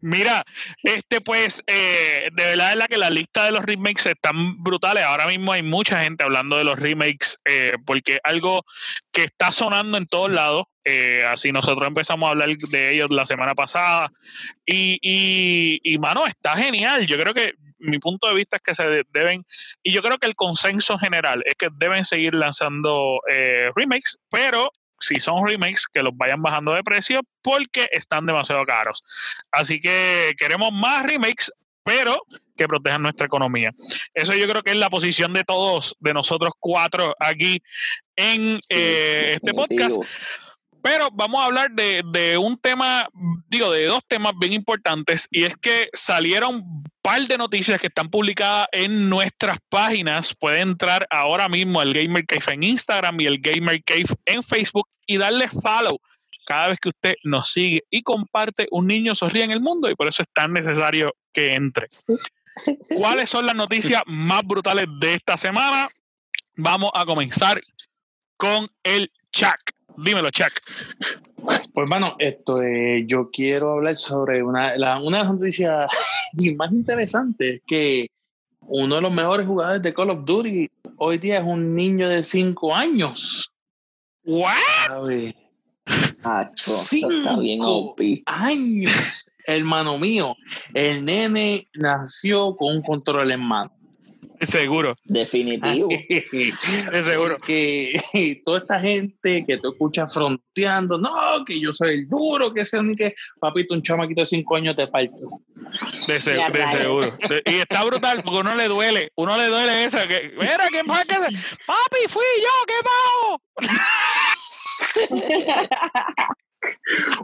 Mira, 0.00 0.42
este 0.82 1.20
pues, 1.20 1.62
eh, 1.66 2.28
de 2.32 2.44
verdad, 2.44 2.70
verdad 2.70 2.86
que 2.86 2.98
la 2.98 3.10
lista 3.10 3.44
de 3.44 3.52
los 3.52 3.64
remakes 3.64 4.06
están 4.06 4.62
brutales. 4.62 5.04
Ahora 5.04 5.26
mismo 5.26 5.52
hay 5.52 5.62
mucha 5.62 6.02
gente 6.02 6.24
hablando 6.24 6.56
de 6.56 6.64
los 6.64 6.78
remakes 6.78 7.38
eh, 7.44 7.74
porque 7.84 8.18
algo 8.24 8.64
que 9.12 9.24
está 9.24 9.52
sonando 9.52 9.98
en 9.98 10.06
todos 10.06 10.30
lados. 10.30 10.64
eh, 10.84 11.24
así 11.26 11.52
nosotros 11.52 11.86
empezamos 11.86 12.26
a 12.26 12.30
hablar 12.30 12.48
de 12.56 12.94
ellos 12.94 13.08
la 13.10 13.24
semana 13.26 13.54
pasada. 13.54 14.10
Y, 14.66 14.98
y, 15.82 15.98
mano, 15.98 16.26
está 16.26 16.56
genial. 16.56 17.06
Yo 17.06 17.16
creo 17.18 17.32
que 17.32 17.54
mi 17.78 17.98
punto 17.98 18.28
de 18.28 18.34
vista 18.34 18.56
es 18.56 18.62
que 18.62 18.74
se 18.74 18.84
de- 18.86 19.04
deben, 19.12 19.44
y 19.82 19.92
yo 19.92 20.02
creo 20.02 20.16
que 20.18 20.26
el 20.26 20.34
consenso 20.36 20.98
general 20.98 21.42
es 21.46 21.54
que 21.58 21.68
deben 21.72 22.04
seguir 22.04 22.34
lanzando 22.34 23.20
eh, 23.30 23.70
remakes, 23.74 24.18
pero 24.30 24.70
si 24.98 25.18
son 25.18 25.46
remakes, 25.48 25.86
que 25.92 26.02
los 26.02 26.16
vayan 26.16 26.40
bajando 26.42 26.72
de 26.74 26.84
precio 26.84 27.22
porque 27.42 27.88
están 27.90 28.24
demasiado 28.24 28.64
caros. 28.64 29.02
Así 29.50 29.80
que 29.80 30.32
queremos 30.38 30.70
más 30.72 31.04
remakes, 31.04 31.50
pero 31.82 32.16
que 32.56 32.68
protejan 32.68 33.02
nuestra 33.02 33.26
economía. 33.26 33.70
Eso 34.14 34.34
yo 34.34 34.46
creo 34.46 34.62
que 34.62 34.72
es 34.72 34.78
la 34.78 34.90
posición 34.90 35.32
de 35.32 35.44
todos, 35.44 35.96
de 36.00 36.14
nosotros 36.14 36.50
cuatro 36.58 37.14
aquí 37.18 37.62
en 38.16 38.58
eh, 38.68 39.32
este 39.34 39.52
podcast. 39.52 39.96
Pero 40.82 41.08
vamos 41.12 41.40
a 41.40 41.46
hablar 41.46 41.70
de, 41.70 42.02
de 42.12 42.36
un 42.36 42.58
tema, 42.58 43.08
digo, 43.48 43.70
de 43.70 43.86
dos 43.86 44.00
temas 44.08 44.32
bien 44.40 44.52
importantes, 44.52 45.28
y 45.30 45.44
es 45.44 45.56
que 45.56 45.88
salieron 45.92 46.56
un 46.56 46.84
par 47.00 47.20
de 47.22 47.38
noticias 47.38 47.80
que 47.80 47.86
están 47.86 48.10
publicadas 48.10 48.66
en 48.72 49.08
nuestras 49.08 49.58
páginas. 49.68 50.34
Pueden 50.34 50.70
entrar 50.70 51.06
ahora 51.08 51.48
mismo 51.48 51.80
al 51.80 51.94
Gamer 51.94 52.26
Cave 52.26 52.54
en 52.54 52.64
Instagram 52.64 53.20
y 53.20 53.26
el 53.26 53.38
Gamer 53.40 53.82
Cave 53.84 54.06
en 54.26 54.42
Facebook 54.42 54.88
y 55.06 55.18
darle 55.18 55.48
follow 55.48 56.00
cada 56.44 56.68
vez 56.68 56.78
que 56.80 56.88
usted 56.90 57.14
nos 57.24 57.50
sigue 57.52 57.84
y 57.90 58.02
comparte 58.02 58.66
Un 58.70 58.86
niño 58.86 59.14
sonríe 59.14 59.44
en 59.44 59.50
el 59.52 59.60
mundo, 59.60 59.90
y 59.90 59.94
por 59.94 60.08
eso 60.08 60.22
es 60.22 60.28
tan 60.32 60.52
necesario 60.52 61.14
que 61.32 61.54
entre. 61.54 61.88
¿Cuáles 62.96 63.30
son 63.30 63.46
las 63.46 63.54
noticias 63.54 64.02
más 64.06 64.44
brutales 64.44 64.86
de 65.00 65.14
esta 65.14 65.36
semana? 65.36 65.88
Vamos 66.56 66.90
a 66.94 67.04
comenzar 67.06 67.60
con 68.36 68.68
el 68.82 69.10
Chuck. 69.32 69.56
Dímelo, 69.96 70.30
Chuck. 70.30 70.52
Pues, 71.74 71.88
mano, 71.88 72.14
esto, 72.18 72.62
eh, 72.62 73.04
yo 73.06 73.30
quiero 73.30 73.72
hablar 73.72 73.96
sobre 73.96 74.42
una, 74.42 74.76
la- 74.76 75.00
una 75.00 75.18
de 75.18 75.24
las 75.24 75.32
noticias 75.32 75.86
más 76.56 76.72
interesantes, 76.72 77.60
que 77.66 78.08
uno 78.60 78.96
de 78.96 79.00
los 79.00 79.12
mejores 79.12 79.46
jugadores 79.46 79.82
de 79.82 79.92
Call 79.94 80.10
of 80.10 80.24
Duty 80.24 80.68
hoy 80.98 81.18
día 81.18 81.38
es 81.38 81.44
un 81.44 81.74
niño 81.74 82.08
de 82.08 82.22
5 82.22 82.74
años. 82.76 83.50
¿What? 84.24 84.54
¿sabe? 84.86 85.34
Acho, 86.24 86.72
eso 86.72 87.10
está 87.10 87.36
bien 87.38 87.56
Cinco. 87.58 87.76
OP. 87.78 88.00
Años, 88.26 89.26
hermano 89.46 89.98
mío. 89.98 90.36
El 90.74 91.04
nene 91.04 91.68
nació 91.74 92.54
con 92.56 92.76
un 92.76 92.82
control 92.82 93.30
en 93.32 93.42
mano. 93.42 93.72
Seguro, 94.50 94.96
Definitivo. 95.04 95.88
de 96.32 97.04
seguro. 97.04 97.36
que 97.46 97.92
toda 98.44 98.58
esta 98.58 98.80
gente 98.80 99.44
que 99.46 99.56
tú 99.58 99.70
escuchas 99.70 100.12
fronteando, 100.12 100.98
no, 100.98 101.44
que 101.46 101.60
yo 101.60 101.72
soy 101.72 101.94
el 101.94 102.08
duro, 102.08 102.52
que 102.52 102.64
sea 102.64 102.82
ni 102.82 102.96
que, 102.96 103.14
papito, 103.38 103.72
un 103.74 103.82
chamaquito 103.82 104.20
de 104.22 104.24
cinco 104.24 104.56
años 104.56 104.76
te 104.76 104.88
parto. 104.88 105.40
De, 106.08 106.20
se- 106.20 106.38
seguro. 106.80 107.16
De- 107.28 107.42
y 107.46 107.54
está 107.60 107.84
brutal 107.84 108.20
porque 108.24 108.38
uno 108.40 108.54
le 108.56 108.66
duele. 108.66 109.12
Uno 109.14 109.36
le 109.36 109.46
duele 109.46 109.84
eso. 109.84 109.98
Que, 110.08 110.32
Mira, 110.36 110.68
¿qué 110.72 110.80
pasa? 110.88 111.04
¿Qué- 111.04 111.36
Papi, 111.64 112.08
fui 112.08 112.24
yo, 112.42 112.66
¿qué 112.66 112.74
bajo? 112.84 113.42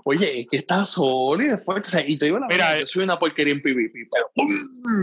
Oye, 0.05 0.41
es 0.41 0.47
que 0.51 0.57
está 0.57 0.85
sólido, 0.85 1.57
fuerte. 1.59 1.87
o 1.89 1.91
sea, 1.91 2.03
y 2.07 2.19
te 2.19 2.25
digo 2.27 2.39
la 2.41 2.49
Mira, 2.49 2.65
verdad, 2.65 2.77
eh, 2.79 2.81
yo 2.81 2.87
soy 2.87 3.05
una 3.05 3.19
porquería 3.19 3.53
en 3.53 3.63
PvP, 3.63 4.09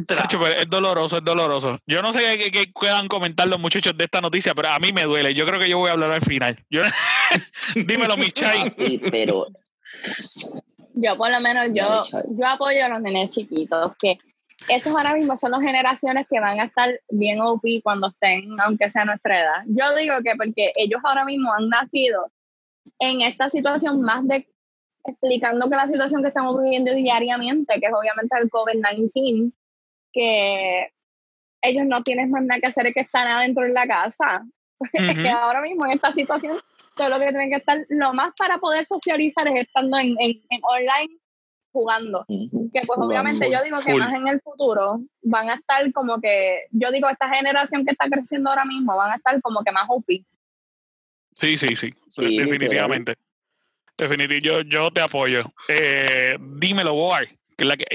pero 0.08 0.48
es 0.60 0.70
doloroso, 0.70 1.18
es 1.18 1.24
doloroso. 1.24 1.80
Yo 1.88 2.02
no 2.02 2.12
sé 2.12 2.38
qué, 2.38 2.52
qué- 2.52 2.72
puedan 2.74 3.08
comentar 3.08 3.48
los 3.48 3.60
muchachos 3.60 3.94
de 3.98 4.04
esta 4.04 4.20
noticia, 4.20 4.54
pero 4.54 4.70
a 4.72 4.80
mí 4.80 4.92
me 4.92 5.04
duele. 5.04 5.34
Yo 5.34 5.46
creo 5.46 5.60
que 5.60 5.70
yo 5.70 5.78
voy 5.78 5.90
a 5.90 5.94
hablar 5.94 6.12
al 6.12 6.22
final. 6.22 6.58
Yo- 6.70 6.82
Dímelo, 7.88 8.18
Michai. 8.18 8.70
Papi, 8.72 9.02
pero 9.12 9.48
Yo 10.96 11.18
por 11.18 11.32
lo 11.32 11.40
menos 11.40 11.68
yo, 11.74 11.98
yo 12.38 12.48
apoyo 12.48 12.84
a 12.86 12.90
los 12.90 13.02
nenes 13.02 13.34
chiquitos, 13.34 13.94
que 14.00 14.18
esos 14.68 14.96
ahora 14.96 15.14
mismo 15.14 15.38
son 15.38 15.52
las 15.52 15.62
generaciones 15.62 16.26
que 16.30 16.40
van 16.42 16.60
a 16.60 16.66
estar 16.66 16.90
bien 17.10 17.40
OP 17.42 17.62
cuando 17.84 18.08
estén, 18.10 18.50
aunque 18.60 18.90
sea 18.90 19.06
nuestra 19.06 19.40
edad. 19.42 19.64
Yo 19.68 19.96
digo 19.96 20.16
que 20.24 20.34
porque 20.36 20.72
ellos 20.76 21.00
ahora 21.06 21.24
mismo 21.26 21.54
han 21.54 21.70
nacido 21.70 22.32
en 23.00 23.22
esta 23.22 23.50
situación 23.50 24.02
más 24.02 24.28
de 24.28 24.48
explicando 25.06 25.70
que 25.70 25.76
la 25.76 25.88
situación 25.88 26.22
que 26.22 26.30
estamos 26.30 26.62
viviendo 26.62 26.94
diariamente, 26.94 27.80
que 27.80 27.86
es 27.86 27.94
obviamente 27.94 28.36
el 28.40 28.50
COVID-19, 28.50 29.52
que 30.12 30.90
ellos 31.62 31.86
no 31.86 32.02
tienen 32.04 32.32
más 32.32 32.44
nada 32.44 32.60
que 32.60 32.68
hacer 32.68 32.92
que 32.94 33.02
estar 33.02 33.28
adentro 33.28 33.66
en 33.66 33.74
la 33.74 33.88
casa. 33.88 34.46
Ujú. 34.82 35.24
que 35.24 35.30
ahora 35.30 35.62
mismo 35.62 35.86
en 35.86 35.94
esta 35.94 36.12
situación 36.12 36.60
todo 36.98 37.10
lo 37.10 37.18
que 37.18 37.30
tienen 37.30 37.50
que 37.50 37.58
estar, 37.58 37.78
lo 37.90 38.14
más 38.14 38.34
para 38.38 38.58
poder 38.58 38.86
socializar 38.86 39.48
es 39.48 39.62
estando 39.68 39.98
en, 39.98 40.16
en, 40.20 40.42
en 40.50 40.62
online 40.64 41.18
jugando. 41.72 42.26
ujú, 42.28 42.72
Que 42.74 42.82
pues 42.86 43.00
obviamente 43.00 43.52
yo 43.52 43.62
digo 43.64 43.78
que 43.78 43.92
Full. 43.92 44.00
más 44.00 44.14
en 44.14 44.28
el 44.28 44.42
futuro 44.42 45.02
van 45.24 45.50
a 45.50 45.56
estar 45.56 45.92
como 45.92 46.20
que, 46.22 46.64
yo 46.72 46.92
digo, 46.92 47.10
esta 47.10 47.30
generación 47.30 47.86
que 47.86 47.92
está 47.92 48.08
creciendo 48.10 48.50
ahora 48.50 48.66
mismo 48.66 48.96
van 48.96 49.12
a 49.12 49.16
estar 49.16 49.42
como 49.42 49.62
que 49.64 49.72
más 49.72 49.86
OP. 49.90 50.06
Sí, 51.36 51.58
sí, 51.58 51.76
sí. 51.76 51.90
Sí, 52.08 52.38
definitivamente. 52.38 53.16
Definitivamente. 53.98 54.42
Yo, 54.48 54.62
yo 54.62 54.92
te 54.92 55.02
apoyo. 55.02 55.44
Eh, 55.70 56.36
dímelo, 56.40 56.94
boy. 56.94 57.28
Que 57.58 57.64
es 57.64 57.68
la 57.68 57.78
que. 57.78 57.86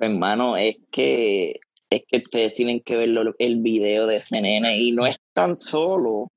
hermano, 0.00 0.56
es 0.56 0.76
que 0.90 1.58
es 1.90 2.02
que 2.08 2.16
ustedes 2.18 2.54
tienen 2.54 2.80
que 2.80 2.96
ver 2.96 3.08
lo- 3.10 3.34
el 3.38 3.56
video 3.60 4.06
de 4.06 4.14
ese 4.16 4.40
nene 4.40 4.78
y 4.78 4.92
no 4.92 5.06
es 5.06 5.18
tan 5.34 5.60
solo 5.60 6.32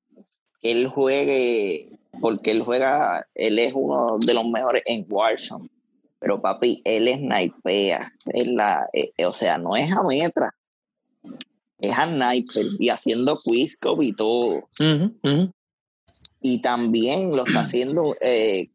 que 0.62 0.72
él 0.72 0.88
juegue, 0.88 1.88
porque 2.20 2.52
él 2.52 2.62
juega, 2.62 3.26
él 3.34 3.58
es 3.60 3.72
uno 3.74 4.18
de 4.20 4.34
los 4.34 4.46
mejores 4.46 4.84
en 4.86 5.06
Warzone, 5.10 5.70
pero 6.20 6.42
papi, 6.42 6.82
él 6.84 7.08
snipea, 7.08 8.00
es 8.34 8.48
la, 8.48 8.86
eh, 8.94 9.12
o 9.26 9.32
sea, 9.32 9.58
no 9.58 9.76
es 9.78 9.92
a 9.96 10.04
metra, 10.04 10.54
es 11.80 11.98
a 11.98 12.06
sniper 12.06 12.66
y 12.78 12.90
haciendo 12.90 13.38
quizscope 13.38 14.06
y 14.06 14.12
todo. 14.14 14.68
Ujú, 14.80 15.18
ujú. 15.24 15.52
Y 16.48 16.60
también 16.60 17.32
lo 17.36 17.44
está 17.44 17.62
haciendo 17.62 18.14
eh, 18.22 18.70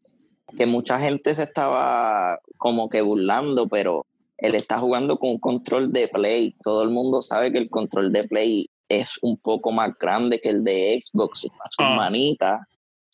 que 0.57 0.65
mucha 0.65 0.99
gente 0.99 1.33
se 1.33 1.43
estaba 1.43 2.37
como 2.57 2.89
que 2.89 3.01
burlando, 3.01 3.69
pero 3.69 4.05
él 4.39 4.55
está 4.55 4.77
jugando 4.77 5.15
con 5.17 5.29
un 5.29 5.39
control 5.39 5.93
de 5.93 6.09
play. 6.09 6.53
Todo 6.61 6.83
el 6.83 6.89
mundo 6.89 7.21
sabe 7.21 7.49
que 7.53 7.59
el 7.59 7.69
control 7.69 8.11
de 8.11 8.25
play 8.27 8.67
es 8.89 9.17
un 9.21 9.37
poco 9.37 9.71
más 9.71 9.91
grande 9.97 10.41
que 10.41 10.49
el 10.49 10.65
de 10.65 10.99
Xbox. 11.01 11.47
Para 11.57 11.69
sus 11.69 11.85
Ah. 11.85 11.95
manitas, 11.95 12.59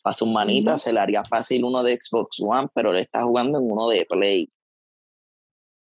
para 0.02 0.14
sus 0.14 0.28
manitas 0.28 0.82
se 0.82 0.92
le 0.92 0.98
haría 0.98 1.22
fácil 1.22 1.62
uno 1.64 1.84
de 1.84 1.96
Xbox 2.00 2.40
One, 2.40 2.66
pero 2.74 2.90
él 2.90 2.98
está 2.98 3.22
jugando 3.22 3.58
en 3.60 3.70
uno 3.70 3.86
de 3.88 4.04
play. 4.06 4.48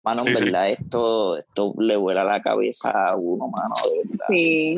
Mano, 0.04 0.22
en 0.22 0.28
Sí, 0.28 0.36
sí. 0.38 0.44
verdad, 0.46 0.70
esto, 0.70 1.38
esto 1.38 1.74
le 1.80 1.96
vuela 1.98 2.24
la 2.24 2.40
cabeza 2.40 3.10
a 3.10 3.16
uno, 3.16 3.48
mano, 3.48 3.74
de 3.84 3.98
verdad. 3.98 4.26
Sí. 4.28 4.76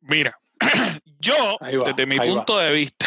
Mira, 0.00 0.36
yo, 1.20 1.56
va, 1.62 1.88
desde 1.88 2.06
mi 2.06 2.18
punto 2.18 2.58
de 2.58 2.72
vista, 2.72 3.06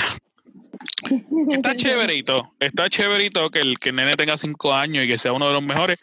está 1.50 1.76
chéverito, 1.76 2.54
está 2.60 2.90
chéverito 2.90 3.50
que 3.50 3.60
el, 3.60 3.80
que 3.80 3.90
el 3.90 3.96
nene 3.96 4.16
tenga 4.16 4.38
cinco 4.38 4.74
años 4.74 5.06
y 5.06 5.08
que 5.08 5.18
sea 5.18 5.34
uno 5.34 5.48
de 5.48 5.54
los 5.54 5.64
mejores, 5.64 6.00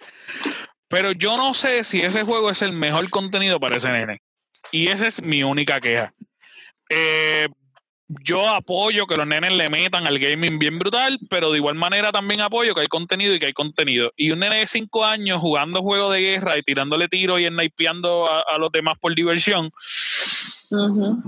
pero 0.88 1.12
yo 1.12 1.36
no 1.36 1.54
sé 1.54 1.84
si 1.84 2.00
ese 2.00 2.24
juego 2.24 2.50
es 2.50 2.62
el 2.62 2.72
mejor 2.72 3.08
contenido 3.10 3.60
para 3.60 3.76
ese 3.76 3.92
nene. 3.92 4.22
Y 4.72 4.88
esa 4.88 5.06
es 5.06 5.22
mi 5.22 5.42
única 5.42 5.78
queja. 5.78 6.12
Eh, 6.88 7.46
yo 8.24 8.48
apoyo 8.48 9.06
que 9.06 9.16
los 9.16 9.26
nenes 9.26 9.54
le 9.54 9.68
metan 9.68 10.06
al 10.06 10.18
gaming 10.18 10.58
bien 10.58 10.78
brutal, 10.78 11.18
pero 11.28 11.52
de 11.52 11.58
igual 11.58 11.74
manera 11.74 12.10
también 12.10 12.40
apoyo 12.40 12.74
que 12.74 12.80
hay 12.80 12.86
contenido 12.86 13.34
y 13.34 13.38
que 13.38 13.46
hay 13.46 13.52
contenido. 13.52 14.12
Y 14.16 14.30
un 14.30 14.38
nene 14.38 14.60
de 14.60 14.66
cinco 14.66 15.04
años 15.04 15.42
jugando 15.42 15.82
juegos 15.82 16.14
de 16.14 16.20
guerra 16.20 16.56
y 16.56 16.62
tirándole 16.62 17.08
tiros 17.08 17.38
y 17.40 17.46
snipeando 17.46 18.26
a, 18.26 18.42
a 18.48 18.56
los 18.56 18.72
demás 18.72 18.98
por 18.98 19.14
diversión, 19.14 19.70
Ujú. 20.70 21.22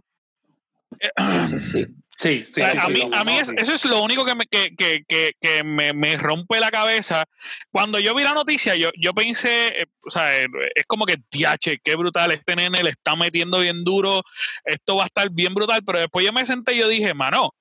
Sí, 1.48 1.58
sí. 1.58 1.86
Sí, 2.16 2.46
sí, 2.52 2.60
a 2.60 2.84
sí, 2.84 2.92
mí, 2.92 3.00
a 3.14 3.24
mí 3.24 3.38
es- 3.38 3.50
eso 3.56 3.72
es 3.72 3.82
lo 3.86 4.02
único 4.02 4.26
que 4.26 4.34
me, 4.34 4.46
que, 4.46 4.76
que, 4.76 5.04
que, 5.08 5.30
que 5.40 5.64
me, 5.64 5.94
me 5.94 6.16
rompe 6.18 6.60
la 6.60 6.70
cabeza. 6.70 7.24
Cuando 7.70 7.98
yo 7.98 8.14
vi 8.14 8.22
la 8.24 8.34
noticia, 8.34 8.74
yo, 8.76 8.90
yo 8.94 9.14
pensé, 9.14 9.68
eh, 9.68 9.86
o 10.06 10.10
sea, 10.10 10.36
eh, 10.36 10.44
es 10.74 10.84
como 10.86 11.06
que, 11.06 11.16
diache, 11.30 11.78
qué 11.82 11.96
brutal, 11.96 12.30
este 12.32 12.54
nene 12.56 12.82
le 12.82 12.90
está 12.90 13.16
metiendo 13.16 13.60
bien 13.60 13.84
duro, 13.84 14.22
esto 14.64 14.96
va 14.96 15.04
a 15.04 15.06
estar 15.06 15.30
bien 15.30 15.54
brutal, 15.54 15.80
pero 15.82 15.98
después 15.98 16.26
yo 16.26 16.30
me 16.30 16.44
senté 16.44 16.74
y 16.74 16.80
yo 16.80 16.88
dije, 16.88 17.14
mano, 17.14 17.54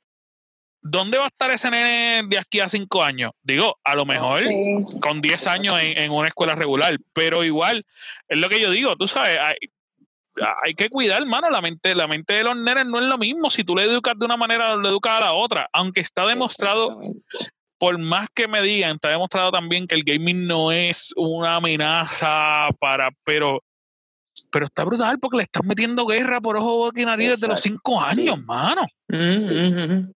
¿dónde 0.81 1.17
va 1.19 1.23
a 1.23 1.27
estar 1.27 1.49
ese 1.51 1.71
nene 1.71 2.23
de 2.27 2.37
aquí 2.37 2.59
a 2.59 2.67
cinco 2.67 3.01
años? 3.01 3.31
Digo, 3.41 3.77
a 3.85 3.95
lo 3.95 4.05
mejor 4.05 4.39
Sí. 4.39 4.75
con 5.01 5.21
10 5.21 5.47
años 5.47 5.81
en, 5.81 5.97
en 5.97 6.11
una 6.11 6.27
escuela 6.27 6.55
regular, 6.55 6.97
pero 7.13 7.45
igual, 7.45 7.85
es 8.27 8.37
lo 8.37 8.49
que 8.49 8.59
yo 8.59 8.71
digo, 8.71 8.97
tú 8.97 9.07
sabes, 9.07 9.37
hay, 10.63 10.73
que 10.73 10.89
cuidar, 10.89 11.21
hermano, 11.21 11.49
la 11.49 11.61
mente, 11.61 11.95
la 11.95 12.07
mente 12.07 12.33
de 12.33 12.43
los 12.43 12.57
nenes 12.57 12.85
no 12.85 12.99
es 12.99 13.05
lo 13.05 13.17
mismo, 13.17 13.49
si 13.49 13.63
tú 13.63 13.75
le 13.75 13.83
educas 13.83 14.13
de 14.17 14.25
una 14.25 14.37
manera, 14.37 14.75
lo 14.75 14.89
educas 14.89 15.21
a 15.21 15.25
la 15.25 15.33
otra, 15.33 15.69
aunque 15.73 16.01
está 16.01 16.25
demostrado, 16.25 16.99
por 17.77 17.97
más 17.97 18.27
que 18.33 18.47
me 18.47 18.61
digan, 18.61 18.95
está 18.95 19.09
demostrado 19.09 19.51
también 19.51 19.87
que 19.87 19.95
el 19.95 20.03
gaming 20.03 20.47
no 20.47 20.71
es 20.71 21.13
una 21.15 21.55
amenaza 21.55 22.69
para, 22.79 23.09
pero 23.23 23.61
pero 24.51 24.65
está 24.65 24.83
brutal 24.83 25.19
porque 25.19 25.37
le 25.37 25.43
estás 25.43 25.65
metiendo 25.65 26.05
guerra 26.05 26.39
por 26.39 26.57
ojo, 26.57 26.77
boca 26.77 27.01
y 27.01 27.05
nariz 27.05 27.29
desde 27.29 27.47
los 27.47 27.61
cinco 27.61 28.01
sí. 28.03 28.21
años, 28.21 28.43
mano. 28.45 28.83
Mm, 29.07 29.17
mm, 29.17 29.91
mm. 29.91 30.11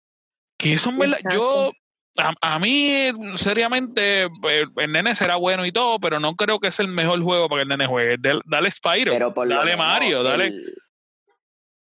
Que 0.57 0.73
eso 0.73 0.89
en 0.89 0.97
verdad, 0.97 1.17
yo. 1.31 1.71
A, 2.17 2.33
a 2.41 2.59
mí, 2.59 3.11
seriamente, 3.35 4.23
el, 4.23 4.31
el 4.77 4.91
nene 4.91 5.15
será 5.15 5.35
bueno 5.37 5.65
y 5.65 5.71
todo, 5.71 5.99
pero 5.99 6.19
no 6.19 6.35
creo 6.35 6.59
que 6.59 6.67
es 6.67 6.79
el 6.79 6.87
mejor 6.87 7.21
juego 7.23 7.47
para 7.47 7.59
que 7.59 7.63
el 7.63 7.69
nene 7.69 7.87
juegue. 7.87 8.15
Del- 8.19 8.41
dale 8.45 8.69
Spyro, 8.71 9.11
Pero 9.11 9.33
por 9.33 9.47
lo 9.47 9.55
dale 9.55 9.77
Mario, 9.77 10.23
dale. 10.23 10.47
el- 10.47 10.73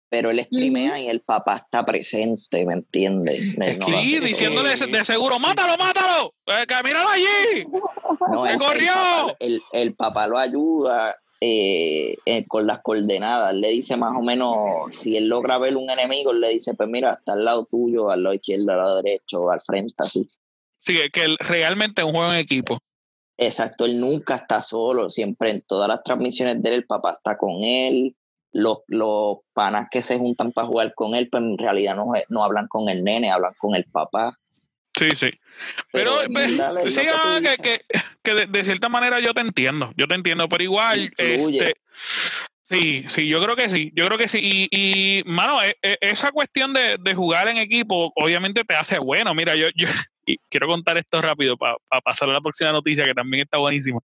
pero 0.09 0.29
él 0.29 0.41
streamea 0.41 0.99
y 0.99 1.07
el 1.07 1.21
papá 1.21 1.55
está 1.55 1.85
presente, 1.85 2.65
¿me 2.65 2.73
entiendes? 2.73 3.57
No 3.57 3.77
sí, 4.03 4.19
diciéndole 4.19 4.75
de, 4.75 4.87
de 4.87 5.05
seguro, 5.05 5.39
mátalo, 5.39 5.77
mátalo, 5.77 6.33
eh, 6.47 6.65
que 6.67 6.83
míralo 6.83 7.07
allí. 7.07 7.65
No, 8.29 8.43
¡Me 8.43 8.49
el, 8.49 8.55
el 8.55 8.61
corrió! 8.61 8.91
papá, 8.93 9.35
el- 9.39 9.61
el 9.71 9.95
papá 9.95 10.27
lo 10.27 10.37
ayuda 10.37 11.15
eh, 11.43 12.15
eh, 12.25 12.45
con 12.47 12.67
las 12.67 12.79
coordenadas. 12.81 13.53
Le 13.55 13.69
dice 13.69 13.97
más 13.97 14.15
o 14.15 14.21
menos, 14.21 14.55
si 14.95 15.17
él 15.17 15.27
logra 15.27 15.57
ver 15.57 15.75
un 15.75 15.89
enemigo, 15.89 16.31
le 16.33 16.49
dice, 16.49 16.75
pues 16.75 16.87
mira, 16.87 17.09
está 17.09 17.33
al 17.33 17.43
lado 17.43 17.65
tuyo, 17.65 18.11
al 18.11 18.21
lado 18.23 18.35
izquierdo, 18.35 18.71
al 18.71 18.77
lado 18.77 19.01
derecho, 19.01 19.49
al 19.49 19.59
frente, 19.59 19.93
así. 19.97 20.27
Sí, 20.79 20.95
que- 21.11 21.35
realmente 21.39 22.01
es 22.01 22.05
un 22.05 22.13
juego 22.13 22.31
en 22.31 22.39
equipo. 22.39 22.77
Exacto, 23.37 23.85
él 23.85 23.99
nunca 23.99 24.35
está 24.35 24.61
solo, 24.61 25.09
siempre 25.09 25.49
en 25.49 25.61
todas 25.61 25.87
las 25.87 26.03
transmisiones 26.03 26.61
de 26.61 26.69
él, 26.69 26.75
el 26.75 26.85
papá 26.85 27.13
está 27.13 27.37
con 27.37 27.63
él. 27.63 28.15
Los, 28.53 28.79
los 28.87 29.37
panas 29.53 29.87
que 29.89 30.01
se 30.01 30.19
juntan 30.19 30.51
para 30.51 30.67
jugar 30.67 30.93
con 30.93 31.15
él, 31.15 31.27
pues 31.29 31.41
en 31.41 31.57
realidad 31.57 31.95
no, 31.95 32.11
no 32.29 32.43
hablan 32.43 32.67
con 32.67 32.87
el 32.89 33.03
nene, 33.03 33.31
hablan 33.31 33.53
con 33.57 33.73
el 33.75 33.85
papá. 33.85 34.37
Sí, 35.01 35.15
sí. 35.15 35.31
Pero, 35.91 36.19
sí, 36.91 37.01
ah, 37.11 37.39
que, 37.41 37.57
que, 37.63 37.81
que 38.21 38.33
de, 38.35 38.45
de 38.45 38.63
cierta 38.63 38.87
manera 38.87 39.19
yo 39.19 39.33
te 39.33 39.41
entiendo, 39.41 39.91
yo 39.97 40.07
te 40.07 40.13
entiendo, 40.13 40.47
pero 40.47 40.63
igual, 40.63 41.11
este, 41.17 41.73
sí, 42.61 43.05
sí, 43.07 43.27
yo 43.27 43.41
creo 43.43 43.55
que 43.55 43.67
sí, 43.67 43.91
yo 43.95 44.05
creo 44.05 44.19
que 44.19 44.27
sí. 44.27 44.39
Y, 44.43 44.67
y 44.71 45.23
mano, 45.25 45.63
e- 45.63 45.75
e- 45.81 45.97
esa 46.01 46.29
cuestión 46.29 46.73
de, 46.73 46.97
de 46.99 47.15
jugar 47.15 47.47
en 47.47 47.57
equipo, 47.57 48.11
obviamente 48.15 48.63
te 48.63 48.75
hace 48.75 48.99
bueno. 48.99 49.33
Mira, 49.33 49.55
yo, 49.55 49.69
yo 49.75 49.87
y 50.27 50.37
quiero 50.51 50.67
contar 50.67 50.99
esto 50.99 51.19
rápido 51.19 51.57
para 51.57 51.77
pasar 52.03 52.29
a 52.29 52.33
la 52.33 52.41
próxima 52.41 52.71
noticia, 52.71 53.03
que 53.03 53.15
también 53.15 53.41
está 53.41 53.57
buenísima. 53.57 54.01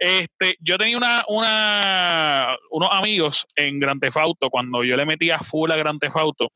Este, 0.00 0.56
yo 0.58 0.78
tenía 0.78 0.96
una, 0.96 1.22
una, 1.28 2.56
unos 2.70 2.88
amigos 2.90 3.46
en 3.54 3.78
Gran 3.78 4.00
Theft 4.00 4.16
Auto, 4.16 4.50
cuando 4.50 4.82
yo 4.82 4.96
le 4.96 5.06
metía 5.06 5.38
full 5.38 5.70
a 5.70 5.76
Gran 5.76 6.00
Theft 6.00 6.16
Auto, 6.16 6.50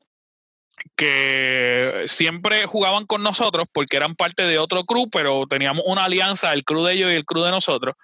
que 0.95 2.03
siempre 2.07 2.65
jugaban 2.65 3.05
con 3.05 3.23
nosotros 3.23 3.65
porque 3.71 3.97
eran 3.97 4.15
parte 4.15 4.43
de 4.43 4.59
otro 4.59 4.83
crew, 4.85 5.09
pero 5.09 5.45
teníamos 5.47 5.83
una 5.85 6.05
alianza, 6.05 6.53
el 6.53 6.63
crew 6.63 6.83
de 6.83 6.93
ellos 6.93 7.11
y 7.11 7.15
el 7.15 7.25
crew 7.25 7.43
de 7.43 7.51
nosotros. 7.51 7.95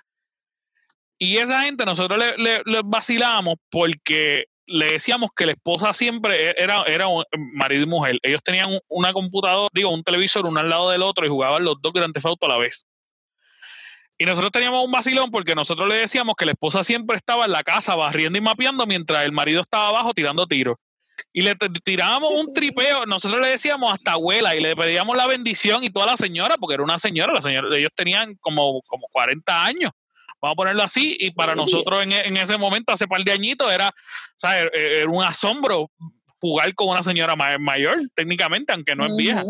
Y 1.18 1.38
esa 1.38 1.62
gente 1.64 1.86
nosotros 1.86 2.20
le, 2.20 2.38
le, 2.38 2.62
les 2.66 2.82
vacilábamos 2.84 3.56
porque 3.70 4.46
le 4.66 4.94
decíamos 4.94 5.30
que 5.36 5.46
la 5.46 5.52
esposa 5.54 5.94
siempre 5.94 6.50
e, 6.52 6.56
era, 6.58 6.84
era 6.88 7.08
un 7.08 7.24
marido 7.54 7.84
y 7.84 7.88
mujer. 7.88 8.18
Ellos 8.24 8.42
tenían 8.44 8.72
un- 8.72 8.80
una 8.88 9.14
computadora, 9.14 9.70
digo, 9.74 9.90
un 9.94 10.04
televisor 10.04 10.48
uno 10.48 10.60
al 10.60 10.70
lado 10.70 10.90
del 10.90 11.02
otro 11.04 11.26
y 11.26 11.30
jugaban 11.30 11.64
los 11.64 11.76
dos 11.82 11.94
Grand 11.94 12.14
Theft 12.14 12.26
a 12.42 12.48
la 12.48 12.58
vez. 12.58 12.86
Y 14.18 14.26
nosotros 14.26 14.52
teníamos 14.52 14.86
un 14.86 14.92
vacilón 14.92 15.32
porque 15.32 15.56
nosotros 15.56 15.88
le 15.90 15.96
decíamos 15.96 16.36
que 16.38 16.46
la 16.46 16.52
esposa 16.54 16.84
siempre 16.84 17.18
estaba 17.18 17.46
en 17.46 17.52
la 17.52 17.64
casa 17.64 17.96
barriendo 17.96 18.38
y 18.38 18.42
mapeando 18.42 18.86
mientras 18.86 19.26
el 19.26 19.32
marido 19.32 19.62
estaba 19.62 19.90
abajo 19.90 20.14
tirando 20.14 20.46
tiros. 20.48 20.78
Y 21.34 21.42
le 21.42 21.56
tirábamos 21.84 22.32
un 22.32 22.52
tripeo, 22.52 23.06
nosotros 23.08 23.42
le 23.42 23.48
decíamos 23.50 23.92
hasta 23.92 24.12
abuela 24.14 24.56
y 24.56 24.62
le 24.62 24.76
pedíamos 24.76 25.18
la 25.18 25.26
bendición 25.28 25.84
y 25.84 25.90
toda 25.90 26.06
la 26.06 26.18
señora, 26.18 26.56
porque 26.60 26.76
era 26.76 26.84
una 26.84 27.00
señora, 27.00 27.34
la 27.34 27.42
señora 27.42 27.76
ellos 27.76 27.92
tenían 27.96 28.36
como, 28.36 28.82
como 28.84 29.08
40 29.12 29.66
años, 29.66 29.92
vamos 30.40 30.54
a 30.54 30.56
ponerlo 30.56 30.84
así, 30.84 31.18
y 31.20 31.32
para 31.32 31.54
Sí. 31.54 31.58
nosotros 31.58 32.04
en, 32.04 32.12
e- 32.14 32.28
en 32.28 32.38
ese 32.38 32.58
momento, 32.58 32.94
hace 32.94 33.08
par 33.08 33.24
de 33.24 33.32
añitos, 33.32 33.74
era, 33.74 33.92
¿sabes? 34.38 34.66
Eh, 34.74 35.00
era 35.02 35.10
un 35.10 35.24
asombro 35.24 35.90
jugar 36.40 36.76
con 36.76 36.90
una 36.90 37.02
señora 37.02 37.36
ma- 37.36 37.58
mayor, 37.58 37.96
técnicamente, 38.14 38.72
aunque 38.74 38.96
no 38.96 39.06
es 39.08 39.16
vieja. 39.16 39.44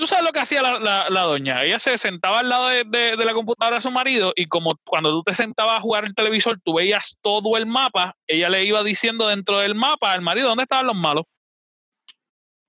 Tú 0.00 0.06
sabes 0.06 0.24
lo 0.24 0.32
que 0.32 0.40
hacía 0.40 0.62
la, 0.62 0.78
la- 0.80 1.10
la 1.10 1.20
doña. 1.22 1.62
Ella 1.62 1.78
se 1.78 1.96
sentaba 1.98 2.40
al 2.40 2.48
lado 2.48 2.68
de, 2.68 2.84
de- 2.86 3.16
de 3.16 3.24
la 3.24 3.32
computadora 3.34 3.76
de 3.76 3.82
su 3.82 3.90
marido 3.90 4.32
y 4.34 4.46
como 4.46 4.74
cuando 4.84 5.10
tú 5.10 5.22
te 5.22 5.34
sentabas 5.34 5.74
a 5.74 5.80
jugar 5.80 6.04
el 6.06 6.14
televisor, 6.14 6.58
tú 6.64 6.74
veías 6.74 7.18
todo 7.20 7.56
el 7.56 7.66
mapa, 7.66 8.16
ella 8.26 8.48
le 8.48 8.64
iba 8.64 8.82
diciendo 8.82 9.28
dentro 9.28 9.58
del 9.58 9.74
mapa 9.74 10.12
al 10.12 10.22
marido 10.22 10.48
dónde 10.48 10.62
estaban 10.64 10.86
los 10.86 10.96
malos. 10.96 11.24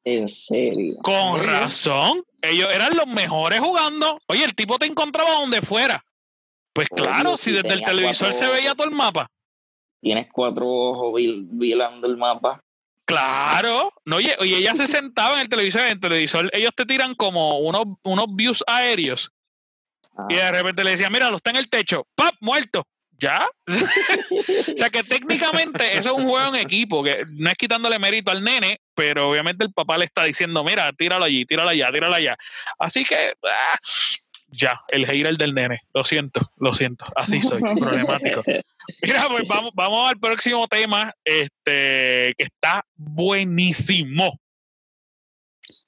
En 0.03 0.27
serio. 0.27 0.95
Con 1.03 1.43
razón. 1.43 2.23
Ellos 2.41 2.67
eran 2.73 2.95
los 2.97 3.07
mejores 3.07 3.59
jugando. 3.59 4.19
Oye, 4.27 4.43
el 4.43 4.55
tipo 4.55 4.77
te 4.79 4.87
encontraba 4.87 5.31
donde 5.39 5.61
fuera. 5.61 6.03
Pues 6.73 6.87
Oye, 6.91 7.03
claro, 7.07 7.37
si 7.37 7.51
si 7.51 7.51
desde 7.51 7.73
el 7.73 7.83
televisor 7.83 8.29
cuatro 8.31 8.47
se 8.47 8.53
veía 8.53 8.73
todo 8.73 8.87
el 8.87 8.95
mapa. 8.95 9.29
Tienes 10.01 10.27
cuatro 10.31 10.67
ojos 10.67 11.13
vilando 11.51 12.07
el 12.07 12.17
mapa. 12.17 12.59
Claro. 13.11 13.93
No, 14.05 14.17
oye, 14.17 14.35
oye, 14.39 14.57
ella 14.57 14.73
se 14.75 14.87
sentaba 14.87 15.35
en 15.35 15.41
el 15.41 15.49
televisor. 15.49 15.81
En 15.81 15.91
el 15.91 15.99
televisor 15.99 16.49
ellos 16.53 16.71
te 16.75 16.85
tiran 16.85 17.15
como 17.15 17.59
unos, 17.59 17.85
unos 18.03 18.25
views 18.35 18.63
aéreos. 18.67 19.31
Ah, 20.17 20.27
Y 20.29 20.35
de 20.35 20.51
repente 20.51 20.83
le 20.83 20.91
decía, 20.91 21.09
mira, 21.09 21.29
lo 21.29 21.37
está 21.37 21.49
en 21.51 21.57
el 21.57 21.69
techo, 21.69 22.07
¡pap! 22.15 22.35
Muerto. 22.41 22.87
¿Ya? 23.19 23.47
o 23.67 24.75
sea 24.75 24.89
que 24.89 25.03
técnicamente 25.03 25.95
eso 25.95 26.09
es 26.09 26.23
un 26.23 26.27
juego 26.27 26.55
en 26.55 26.61
equipo, 26.61 27.03
que 27.03 27.21
no 27.33 27.51
es 27.51 27.55
quitándole 27.55 27.99
mérito 27.99 28.31
al 28.31 28.43
nene, 28.43 28.81
pero 28.95 29.29
obviamente 29.29 29.63
el 29.63 29.71
papá 29.71 29.95
le 29.99 30.05
está 30.05 30.23
diciendo, 30.23 30.63
mira, 30.63 30.91
tíralo 30.93 31.25
allí, 31.25 31.45
tíralo 31.45 31.69
allá, 31.69 31.91
tíralo 31.91 32.15
allá. 32.15 32.35
Así 32.79 33.05
que, 33.05 33.35
ah, 33.43 33.77
ya, 34.51 34.81
el 34.89 35.05
hater 35.05 35.37
del 35.37 35.53
nene. 35.53 35.79
Lo 35.93 36.03
siento, 36.03 36.41
lo 36.57 36.73
siento. 36.73 37.05
Así 37.15 37.39
soy, 37.41 37.61
problemático. 37.79 38.43
Mira, 39.01 39.27
pues 39.29 39.43
vamos, 39.47 39.71
vamos 39.73 40.09
al 40.09 40.19
próximo 40.19 40.67
tema, 40.67 41.13
este, 41.23 42.33
que 42.37 42.43
está 42.43 42.85
buenísimo. 42.95 44.37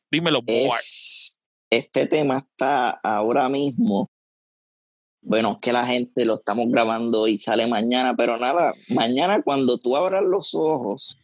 Dímelo, 0.09 0.41
es, 0.47 1.39
este 1.69 2.05
tema 2.05 2.35
está 2.35 2.91
ahora 3.03 3.49
mismo. 3.49 4.09
Bueno, 5.21 5.53
es 5.53 5.57
que 5.61 5.71
la 5.71 5.85
gente 5.85 6.25
lo 6.25 6.35
estamos 6.35 6.67
grabando 6.69 7.27
y 7.27 7.37
sale 7.37 7.65
mañana, 7.67 8.13
pero 8.15 8.37
nada, 8.37 8.73
mañana 8.89 9.41
cuando 9.41 9.77
tú 9.77 9.95
abras 9.95 10.23
los 10.23 10.53
ojos 10.53 11.17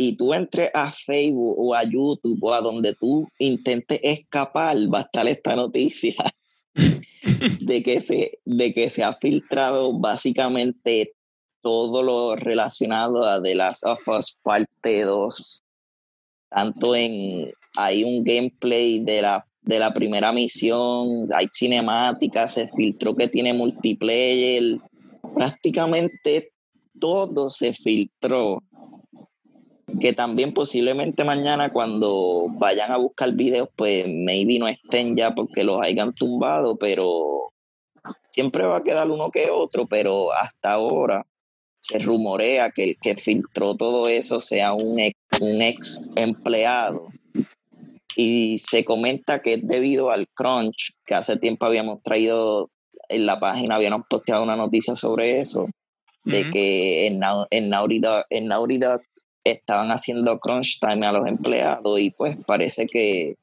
y 0.00 0.16
tú 0.16 0.32
entres 0.32 0.70
a 0.72 0.90
Facebook 0.90 1.56
o 1.58 1.74
a 1.74 1.84
YouTube 1.84 2.42
o 2.42 2.54
a 2.54 2.62
donde 2.62 2.94
tú 2.94 3.28
intentes 3.38 4.00
escapar, 4.02 4.74
va 4.92 5.00
a 5.00 5.02
estar 5.02 5.28
esta 5.28 5.54
noticia 5.54 6.14
de 7.60 7.82
que 7.82 8.00
se, 8.00 8.38
de 8.46 8.72
que 8.72 8.88
se 8.88 9.04
ha 9.04 9.12
filtrado 9.12 9.92
básicamente 9.92 11.12
todo 11.60 12.02
lo 12.02 12.34
relacionado 12.34 13.28
a 13.28 13.42
The 13.42 13.54
Last 13.54 13.84
of 13.84 13.98
Us 14.08 14.38
parte 14.42 15.02
2. 15.04 15.62
Tanto 16.48 16.96
en, 16.96 17.52
hay 17.76 18.02
un 18.02 18.24
gameplay 18.24 19.00
de 19.00 19.20
la, 19.20 19.46
de 19.60 19.78
la 19.78 19.92
primera 19.92 20.32
misión, 20.32 21.24
hay 21.36 21.46
cinemática, 21.52 22.48
se 22.48 22.68
filtró 22.68 23.14
que 23.14 23.28
tiene 23.28 23.52
multiplayer, 23.52 24.78
prácticamente 25.36 26.52
todo 26.98 27.50
se 27.50 27.74
filtró. 27.74 28.62
Que 29.98 30.12
también 30.12 30.52
posiblemente 30.52 31.24
mañana 31.24 31.70
cuando 31.70 32.46
vayan 32.58 32.92
a 32.92 32.98
buscar 32.98 33.32
videos, 33.32 33.68
pues 33.76 34.04
maybe 34.06 34.58
no 34.58 34.68
estén 34.68 35.16
ya 35.16 35.34
porque 35.34 35.64
los 35.64 35.80
hayan 35.82 36.14
tumbado, 36.14 36.76
pero 36.76 37.52
siempre 38.30 38.64
va 38.64 38.78
a 38.78 38.82
quedar 38.82 39.10
uno 39.10 39.30
que 39.30 39.50
otro, 39.50 39.86
pero 39.86 40.32
hasta 40.32 40.72
ahora 40.72 41.26
se 41.80 41.98
rumorea 41.98 42.70
que 42.70 42.84
el 42.84 42.96
que 43.00 43.16
filtró 43.16 43.74
todo 43.74 44.08
eso 44.08 44.38
sea 44.38 44.72
un 44.72 45.00
ex, 45.00 45.16
un 45.40 45.62
ex 45.62 46.10
empleado. 46.16 47.08
Y 48.16 48.58
se 48.58 48.84
comenta 48.84 49.40
que 49.40 49.54
es 49.54 49.66
debido 49.66 50.10
al 50.10 50.28
crunch, 50.34 50.92
que 51.06 51.14
hace 51.14 51.36
tiempo 51.36 51.66
habíamos 51.66 52.02
traído 52.02 52.70
en 53.08 53.26
la 53.26 53.40
página, 53.40 53.76
habíamos 53.76 54.06
posteado 54.08 54.42
una 54.42 54.56
noticia 54.56 54.94
sobre 54.94 55.40
eso, 55.40 55.68
de 56.24 56.50
que 56.50 57.06
en, 57.06 57.20
en, 57.50 57.70
Naughty 57.70 57.98
Dog, 57.98 58.24
en 58.30 58.46
Naughty 58.46 58.78
Dog 58.78 59.00
estaban 59.50 59.90
haciendo 59.90 60.38
crunch 60.38 60.78
time 60.80 61.06
a 61.06 61.12
los 61.12 61.26
empleados 61.26 62.00
y 62.00 62.10
pues 62.10 62.36
parece 62.44 62.86
que 62.86 63.36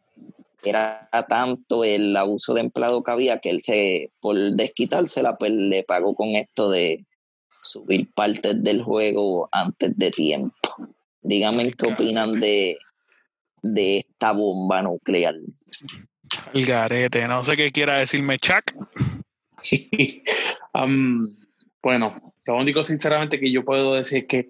era 0.63 1.08
tanto 1.30 1.84
el 1.84 2.15
abuso 2.15 2.54
de 2.54 2.62
empleado 2.62 3.04
que 3.04 3.12
había 3.12 3.39
que 3.39 3.50
él 3.50 3.62
se, 3.62 4.12
por 4.22 4.36
desquitársela, 4.54 5.38
pues 5.38 5.52
le 5.52 5.84
pagó 5.84 6.15
con 6.15 6.30
esto 6.30 6.70
de 6.70 7.06
subir 7.62 8.12
partes 8.13 8.63
del 8.63 8.82
juego 8.82 9.50
antes 9.52 9.98
de 9.98 10.12
tiempo. 10.12 10.76
Díganme 11.22 11.72
qué 11.74 11.91
opinan 11.91 12.39
de, 12.39 12.78
de 13.62 13.98
esta 14.00 14.32
bomba 14.32 14.82
nuclear. 14.82 15.36
El 16.54 16.65
garete, 16.65 17.28
no 17.28 17.43
sé 17.43 17.56
qué 17.56 17.72
quiera 17.72 17.98
decirme 17.98 18.39
Chuck. 18.39 18.74
um, 20.74 21.28
bueno, 21.82 22.34
lo 22.48 22.56
único 22.56 22.84
sinceramente 22.84 23.39
que 23.39 23.52
yo 23.52 23.63
puedo 23.63 23.96
decir 23.96 24.20
es 24.20 24.26
que, 24.26 24.50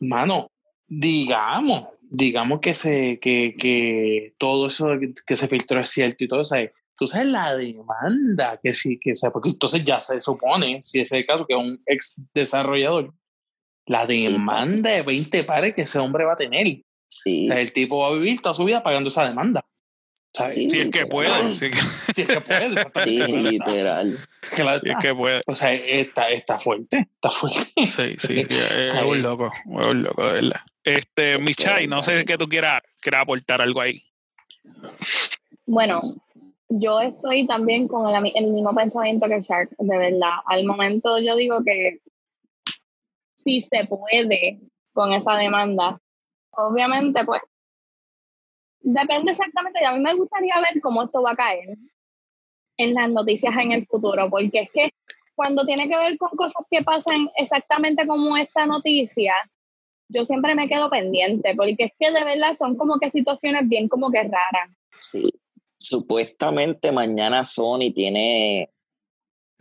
mano, 0.00 0.50
digamos, 0.98 1.88
digamos 2.02 2.60
que 2.60 2.74
se 2.74 3.18
que, 3.20 3.54
que 3.58 4.34
todo 4.38 4.68
eso 4.68 4.88
que 5.26 5.36
se 5.36 5.48
filtró 5.48 5.80
es 5.80 5.90
cierto 5.90 6.24
y 6.24 6.28
todo 6.28 6.42
eso, 6.42 6.56
tú 6.96 7.06
sabes 7.06 7.26
la 7.28 7.56
demanda 7.56 8.58
que 8.62 8.74
sí, 8.74 8.98
que 9.00 9.14
sea, 9.14 9.30
porque 9.30 9.50
entonces 9.50 9.84
ya 9.84 10.00
se 10.00 10.20
supone, 10.20 10.80
si 10.82 11.00
es 11.00 11.12
el 11.12 11.26
caso, 11.26 11.46
que 11.46 11.54
un 11.54 11.78
ex 11.86 12.20
desarrollador, 12.34 13.12
la 13.86 14.06
demanda 14.06 14.90
de 14.90 15.02
20 15.02 15.44
pares 15.44 15.74
que 15.74 15.82
ese 15.82 15.98
hombre 15.98 16.24
va 16.24 16.34
a 16.34 16.36
tener. 16.36 16.66
Sí. 17.08 17.44
O 17.44 17.46
sea, 17.52 17.60
el 17.60 17.72
tipo 17.72 17.98
va 17.98 18.08
a 18.08 18.14
vivir 18.14 18.40
toda 18.40 18.54
su 18.54 18.64
vida 18.64 18.82
pagando 18.82 19.08
esa 19.08 19.28
demanda. 19.28 19.60
Sí, 20.32 20.68
si 20.68 20.78
es 20.78 20.90
que 20.90 21.06
puede. 21.06 21.30
Si 21.54 21.66
es 21.66 22.26
que, 22.26 22.40
puede. 22.40 22.84
Sí, 23.04 23.16
literal. 23.36 24.18
Claro, 24.56 24.80
si 24.80 24.90
es 24.90 24.96
que 25.00 25.14
puede. 25.14 25.40
O 25.46 25.54
sea, 25.54 25.72
está, 25.72 26.28
está 26.30 26.58
fuerte, 26.58 26.98
está 26.98 27.30
fuerte. 27.30 27.60
Sí, 27.76 28.16
sí, 28.18 28.40
es 28.40 29.02
un 29.06 29.22
loco, 29.22 29.52
es 29.80 29.86
un 29.86 30.02
loco, 30.02 30.24
de 30.26 30.32
verdad. 30.32 30.60
Este, 30.84 31.38
Michai, 31.38 31.86
no 31.86 32.02
sé 32.02 32.24
que 32.26 32.36
tú 32.36 32.46
quieras, 32.46 32.82
quieras 33.00 33.22
aportar 33.22 33.62
algo 33.62 33.80
ahí. 33.80 34.02
Bueno, 35.64 36.00
yo 36.68 37.00
estoy 37.00 37.46
también 37.46 37.88
con 37.88 38.14
el, 38.14 38.32
el, 38.34 38.46
mismo 38.48 38.74
pensamiento 38.74 39.26
que 39.26 39.40
Shark, 39.40 39.70
de 39.78 39.96
verdad. 39.96 40.34
Al 40.44 40.64
momento 40.64 41.18
yo 41.18 41.36
digo 41.36 41.62
que 41.64 42.00
si 43.34 43.62
se 43.62 43.86
puede 43.86 44.60
con 44.92 45.12
esa 45.12 45.36
demanda, 45.36 45.98
obviamente 46.50 47.24
pues 47.24 47.40
depende 48.80 49.30
exactamente, 49.30 49.80
y 49.80 49.84
a 49.84 49.92
mí 49.92 50.00
me 50.00 50.14
gustaría 50.14 50.60
ver 50.60 50.80
cómo 50.82 51.02
esto 51.02 51.22
va 51.22 51.32
a 51.32 51.36
caer 51.36 51.78
en 52.76 52.94
las 52.94 53.08
noticias 53.10 53.56
en 53.56 53.72
el 53.72 53.86
futuro, 53.86 54.28
porque 54.28 54.60
es 54.60 54.70
que 54.70 54.90
cuando 55.34 55.64
tiene 55.64 55.88
que 55.88 55.96
ver 55.96 56.18
con 56.18 56.30
cosas 56.30 56.64
que 56.70 56.82
pasan 56.82 57.30
exactamente 57.36 58.06
como 58.06 58.36
esta 58.36 58.66
noticia, 58.66 59.34
yo 60.14 60.24
siempre 60.24 60.54
me 60.54 60.68
quedo 60.68 60.88
pendiente, 60.88 61.54
porque 61.56 61.76
es 61.78 61.92
que 61.98 62.10
de 62.10 62.24
verdad 62.24 62.54
son 62.54 62.76
como 62.76 62.98
que 62.98 63.10
situaciones 63.10 63.68
bien 63.68 63.88
como 63.88 64.10
que 64.10 64.22
raras. 64.22 64.70
Sí, 64.98 65.22
supuestamente 65.76 66.92
mañana 66.92 67.44
Sony 67.44 67.92
tiene, 67.94 68.70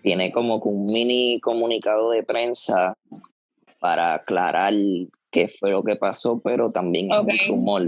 tiene 0.01 0.31
como 0.31 0.61
que 0.61 0.69
un 0.69 0.85
mini 0.85 1.39
comunicado 1.39 2.11
de 2.11 2.23
prensa 2.23 2.93
para 3.79 4.15
aclarar 4.15 4.73
qué 5.31 5.47
fue 5.47 5.71
lo 5.71 5.83
que 5.83 5.95
pasó, 5.95 6.39
pero 6.41 6.71
también 6.71 7.09
es 7.11 7.49
un 7.49 7.55
rumor 7.55 7.87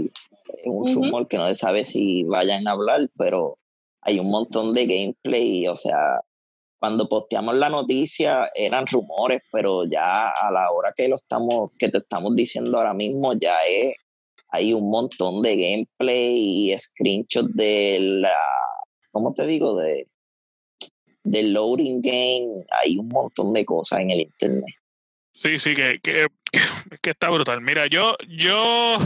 un 0.64 0.94
rumor 0.94 1.28
que 1.28 1.36
no 1.36 1.46
se 1.48 1.54
sabe 1.54 1.82
si 1.82 2.24
vayan 2.24 2.66
a 2.66 2.72
hablar, 2.72 3.08
pero 3.16 3.58
hay 4.02 4.18
un 4.18 4.30
montón 4.30 4.72
de 4.74 4.86
gameplay, 4.86 5.66
o 5.68 5.76
sea, 5.76 6.20
cuando 6.86 7.08
posteamos 7.08 7.56
la 7.56 7.68
noticia 7.68 8.48
eran 8.54 8.86
rumores, 8.86 9.42
pero 9.50 9.84
ya 9.86 10.28
a 10.28 10.52
la 10.52 10.70
hora 10.70 10.92
que 10.96 11.08
lo 11.08 11.16
estamos, 11.16 11.72
que 11.76 11.88
te 11.88 11.98
estamos 11.98 12.36
diciendo 12.36 12.78
ahora 12.78 12.94
mismo, 12.94 13.32
ya 13.32 13.56
es, 13.68 13.96
hay 14.50 14.72
un 14.72 14.88
montón 14.88 15.42
de 15.42 15.56
gameplay 15.56 16.70
y 16.70 16.78
screenshots 16.78 17.52
de 17.56 17.98
la, 18.00 18.38
¿cómo 19.10 19.34
te 19.34 19.48
digo? 19.48 19.76
De, 19.76 20.06
de 21.24 21.42
loading 21.42 22.00
game, 22.00 22.64
hay 22.80 22.98
un 22.98 23.08
montón 23.08 23.52
de 23.52 23.64
cosas 23.64 23.98
en 24.02 24.12
el 24.12 24.20
internet. 24.20 24.76
Sí, 25.34 25.58
sí, 25.58 25.72
que, 25.72 25.98
que, 26.00 26.28
que 27.02 27.10
está 27.10 27.30
brutal. 27.30 27.62
Mira, 27.62 27.88
yo, 27.88 28.14
yo 28.28 28.96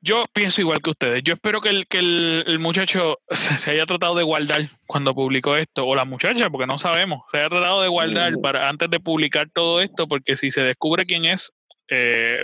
yo 0.00 0.24
pienso 0.32 0.60
igual 0.60 0.80
que 0.82 0.90
ustedes. 0.90 1.22
Yo 1.22 1.34
espero 1.34 1.60
que 1.60 1.68
el, 1.68 1.86
que 1.86 1.98
el, 1.98 2.58
muchacho 2.58 3.18
se 3.30 3.72
haya 3.72 3.86
tratado 3.86 4.14
de 4.14 4.22
guardar 4.22 4.62
cuando 4.86 5.14
publicó 5.14 5.56
esto, 5.56 5.86
o 5.86 5.94
la 5.94 6.04
muchacha, 6.04 6.48
porque 6.50 6.66
no 6.66 6.78
sabemos, 6.78 7.22
se 7.30 7.38
haya 7.38 7.48
tratado 7.48 7.82
de 7.82 7.88
guardar 7.88 8.32
para 8.42 8.68
antes 8.68 8.90
de 8.90 9.00
publicar 9.00 9.48
todo 9.52 9.80
esto, 9.80 10.08
porque 10.08 10.36
si 10.36 10.50
se 10.50 10.62
descubre 10.62 11.04
quién 11.04 11.26
es, 11.26 11.52
eh, 11.88 12.40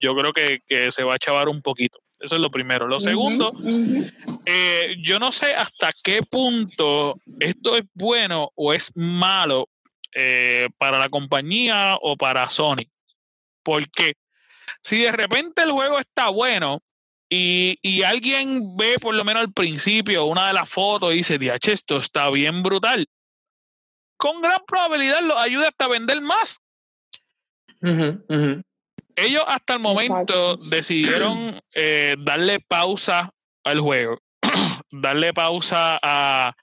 yo 0.00 0.14
creo 0.16 0.32
que, 0.32 0.60
se 0.90 1.04
va 1.04 1.14
a 1.14 1.18
chavar 1.18 1.48
un 1.48 1.62
poquito. 1.62 1.98
Eso 2.18 2.36
es 2.36 2.40
lo 2.40 2.50
primero. 2.50 2.86
Lo 2.86 3.00
segundo, 3.00 3.52
eh, 4.46 4.96
yo 5.02 5.18
no 5.18 5.32
sé 5.32 5.54
hasta 5.54 5.90
qué 6.04 6.20
punto 6.22 7.16
esto 7.40 7.76
es 7.76 7.84
bueno 7.94 8.50
o 8.54 8.72
es 8.72 8.92
malo 8.94 9.68
eh, 10.14 10.68
para 10.78 10.98
la 10.98 11.08
compañía 11.08 11.96
o 12.00 12.16
para 12.16 12.48
Sony. 12.48 12.86
Porque 13.64 14.14
si 14.82 15.02
de 15.02 15.12
repente 15.12 15.62
el 15.62 15.72
juego 15.72 15.98
está 15.98 16.28
bueno 16.28 16.82
y, 17.34 18.02
alguien 18.02 18.76
ve 18.76 18.96
por 19.00 19.14
lo 19.14 19.24
menos 19.24 19.42
al 19.42 19.52
principio 19.52 20.26
una 20.26 20.48
de 20.48 20.52
las 20.52 20.68
fotos 20.68 21.12
y 21.12 21.18
dice, 21.18 21.38
DH, 21.38 21.72
esto 21.72 21.96
está 21.96 22.28
bien 22.28 22.62
brutal, 22.62 23.08
con 24.18 24.42
gran 24.42 24.60
probabilidad 24.66 25.22
lo 25.22 25.38
ayuda 25.38 25.68
hasta 25.68 25.86
a 25.86 25.88
vender 25.88 26.20
más. 26.20 26.60
Ellos 29.16 29.42
hasta 29.46 29.74
el 29.74 29.80
momento 29.80 30.58
decidieron 30.58 31.60
eh, 31.74 32.16
darle 32.18 32.60
pausa 32.60 33.32
al 33.64 33.80
juego, 33.80 34.18
darle 34.90 35.32
pausa 35.32 35.98
a, 36.02 36.54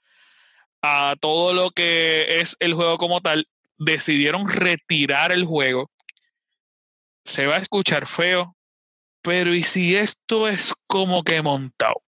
a 0.82 1.16
todo 1.20 1.52
lo 1.52 1.70
que 1.70 2.34
es 2.34 2.56
el 2.60 2.74
juego 2.74 2.96
como 2.96 3.20
tal, 3.20 3.48
decidieron 3.76 4.48
retirar 4.48 5.32
el 5.32 5.44
juego 5.44 5.90
se 7.24 7.46
va 7.46 7.56
a 7.56 7.60
escuchar 7.60 8.06
feo, 8.06 8.56
pero 9.22 9.54
¿y 9.54 9.62
si 9.62 9.96
esto 9.96 10.48
es 10.48 10.72
como 10.86 11.22
que 11.22 11.42
montado? 11.42 12.02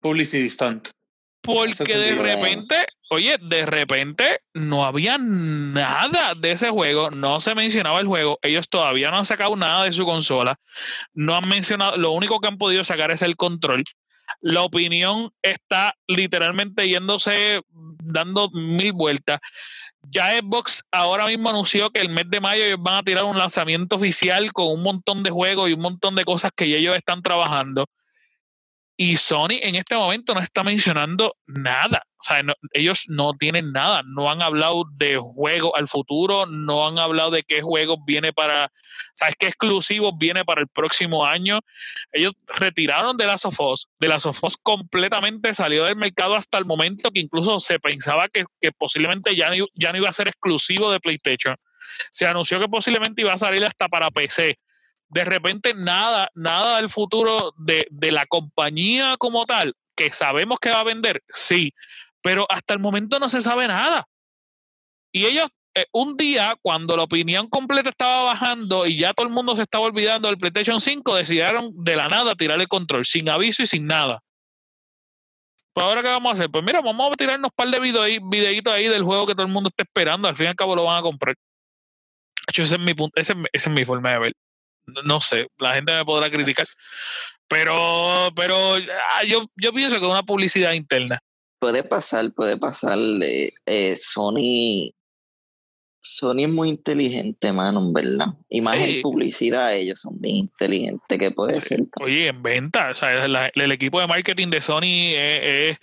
Publicity 0.00 0.50
stunt. 0.50 0.88
Porque 1.40 1.98
de 1.98 2.14
repente, 2.14 2.86
oye, 3.10 3.36
de 3.38 3.66
repente 3.66 4.40
no 4.54 4.86
había 4.86 5.18
nada 5.18 6.32
de 6.34 6.52
ese 6.52 6.70
juego, 6.70 7.10
no 7.10 7.38
se 7.40 7.54
mencionaba 7.54 8.00
el 8.00 8.06
juego, 8.06 8.38
ellos 8.40 8.68
todavía 8.68 9.10
no 9.10 9.18
han 9.18 9.26
sacado 9.26 9.54
nada 9.54 9.84
de 9.84 9.92
su 9.92 10.06
consola, 10.06 10.58
no 11.12 11.36
han 11.36 11.46
mencionado, 11.46 11.98
lo 11.98 12.12
único 12.12 12.40
que 12.40 12.48
han 12.48 12.56
podido 12.56 12.82
sacar 12.82 13.10
es 13.10 13.20
el 13.20 13.36
control. 13.36 13.84
La 14.40 14.62
opinión 14.62 15.32
está 15.42 15.94
literalmente 16.06 16.88
yéndose, 16.88 17.60
dando 18.02 18.50
mil 18.50 18.92
vueltas. 18.92 19.40
Ya 20.10 20.38
Xbox 20.38 20.84
ahora 20.92 21.26
mismo 21.26 21.50
anunció 21.50 21.90
que 21.90 22.00
el 22.00 22.08
mes 22.08 22.24
de 22.28 22.40
mayo 22.40 22.64
ellos 22.64 22.78
van 22.80 22.96
a 22.96 23.02
tirar 23.02 23.24
un 23.24 23.38
lanzamiento 23.38 23.96
oficial 23.96 24.52
con 24.52 24.66
un 24.68 24.82
montón 24.82 25.22
de 25.22 25.30
juegos 25.30 25.68
y 25.68 25.72
un 25.72 25.80
montón 25.80 26.14
de 26.14 26.24
cosas 26.24 26.52
que 26.54 26.64
ellos 26.64 26.96
están 26.96 27.22
trabajando. 27.22 27.86
Y 28.96 29.16
Sony 29.16 29.58
en 29.60 29.74
este 29.74 29.96
momento 29.96 30.34
no 30.34 30.40
está 30.40 30.62
mencionando 30.62 31.36
nada. 31.46 32.06
O 32.30 32.54
ellos 32.72 33.04
no 33.08 33.32
tienen 33.34 33.72
nada. 33.72 34.02
No 34.04 34.30
han 34.30 34.40
hablado 34.40 34.84
de 34.92 35.18
juegos 35.18 35.72
al 35.74 35.88
futuro, 35.88 36.46
no 36.46 36.86
han 36.86 36.98
hablado 36.98 37.32
de 37.32 37.42
qué 37.42 37.60
juegos 37.60 37.98
viene 38.06 38.32
para, 38.32 38.70
¿sabes 39.14 39.34
qué 39.36 39.48
exclusivos 39.48 40.12
viene 40.16 40.44
para 40.44 40.60
el 40.60 40.68
próximo 40.68 41.26
año? 41.26 41.58
Ellos 42.12 42.34
retiraron 42.46 43.16
de 43.16 43.26
la 43.26 43.36
Sofos. 43.36 43.88
De 43.98 44.06
la 44.06 44.20
Sofos 44.20 44.56
completamente 44.56 45.54
salió 45.54 45.84
del 45.84 45.96
mercado 45.96 46.36
hasta 46.36 46.58
el 46.58 46.64
momento 46.64 47.10
que 47.10 47.20
incluso 47.20 47.58
se 47.58 47.80
pensaba 47.80 48.28
que, 48.28 48.44
posiblemente 48.78 49.34
ya 49.34 49.50
ya 49.74 49.92
no 49.92 49.98
iba 49.98 50.08
a 50.08 50.12
ser 50.12 50.28
exclusivo 50.28 50.92
de 50.92 51.00
PlayStation. 51.00 51.56
Se 52.12 52.26
anunció 52.26 52.60
que 52.60 52.68
posiblemente 52.68 53.22
iba 53.22 53.32
a 53.32 53.38
salir 53.38 53.64
hasta 53.64 53.88
para 53.88 54.10
PC 54.10 54.56
de 55.08 55.24
repente 55.24 55.74
nada, 55.74 56.28
nada 56.34 56.76
del 56.76 56.88
futuro 56.88 57.52
de, 57.56 57.86
la 58.10 58.26
compañía 58.26 59.16
como 59.18 59.46
tal, 59.46 59.74
que 59.96 60.10
sabemos 60.10 60.58
que 60.58 60.70
va 60.70 60.80
a 60.80 60.84
vender, 60.84 61.22
sí, 61.28 61.72
pero 62.22 62.46
hasta 62.50 62.74
el 62.74 62.80
momento 62.80 63.18
no 63.18 63.28
se 63.28 63.40
sabe 63.40 63.68
nada. 63.68 64.06
Y 65.12 65.26
ellos, 65.26 65.46
eh, 65.74 65.86
un 65.92 66.16
día, 66.16 66.56
cuando 66.60 66.96
la 66.96 67.04
opinión 67.04 67.48
completa 67.48 67.90
estaba 67.90 68.22
bajando 68.24 68.86
y 68.86 68.98
ya 68.98 69.12
todo 69.12 69.26
el 69.26 69.32
mundo 69.32 69.54
se 69.54 69.62
estaba 69.62 69.84
olvidando 69.84 70.28
del 70.28 70.38
PlayStation 70.38 70.80
5, 70.80 71.14
decidieron 71.14 71.70
de 71.84 71.96
la 71.96 72.08
nada 72.08 72.34
tirar 72.34 72.60
el 72.60 72.68
control, 72.68 73.04
sin 73.04 73.28
aviso 73.28 73.62
y 73.62 73.66
sin 73.66 73.86
nada. 73.86 74.20
Pues 75.72 75.86
ahora, 75.86 76.02
¿qué 76.02 76.08
vamos 76.08 76.30
a 76.30 76.34
hacer? 76.34 76.50
Pues 76.50 76.64
mira, 76.64 76.80
vamos 76.80 77.12
a 77.12 77.16
tirarnos 77.16 77.50
un 77.50 77.56
par 77.56 77.68
de 77.68 77.80
videitos 77.80 78.72
ahí 78.72 78.88
del 78.88 79.02
juego 79.02 79.26
que 79.26 79.34
todo 79.34 79.46
el 79.46 79.52
mundo 79.52 79.68
está 79.68 79.82
esperando. 79.82 80.28
Al 80.28 80.36
fin 80.36 80.46
y 80.46 80.48
al 80.48 80.54
cabo 80.54 80.76
lo 80.76 80.84
van 80.84 80.98
a 80.98 81.02
comprar. 81.02 81.34
Ese 82.46 82.62
es 82.62 82.78
mi 82.78 82.94
punto, 82.94 83.20
esa 83.20 83.34
es 83.52 83.68
mi 83.68 83.84
forma 83.84 84.12
de 84.12 84.18
ver 84.18 84.32
no 85.04 85.20
sé, 85.20 85.46
la 85.58 85.74
gente 85.74 85.92
me 85.92 86.04
podrá 86.04 86.28
criticar, 86.28 86.66
pero, 87.48 88.28
pero 88.34 88.74
ah, 88.74 89.24
yo, 89.26 89.44
yo 89.56 89.72
pienso 89.72 89.98
que 89.98 90.04
es 90.04 90.10
una 90.10 90.22
publicidad 90.22 90.72
interna. 90.72 91.18
Puede 91.58 91.82
pasar, 91.82 92.32
puede 92.32 92.56
pasar. 92.56 92.98
Eh, 93.20 93.96
Sony, 93.96 94.92
Sony 96.00 96.44
es 96.44 96.50
muy 96.50 96.68
inteligente, 96.68 97.52
mano, 97.52 97.80
en 97.80 97.92
verdad. 97.92 98.26
Y 98.50 98.60
más 98.60 98.78
en 98.80 99.00
publicidad, 99.00 99.74
ellos 99.74 100.00
son 100.00 100.20
bien 100.20 100.36
inteligentes, 100.36 101.18
que 101.18 101.30
puede 101.30 101.60
ser. 101.62 101.84
Oye, 102.02 102.28
en 102.28 102.42
venta, 102.42 102.90
o 102.90 102.94
sea, 102.94 103.24
el 103.54 103.72
equipo 103.72 104.00
de 104.00 104.06
marketing 104.06 104.48
de 104.50 104.60
Sony 104.60 105.14
es, 105.14 105.78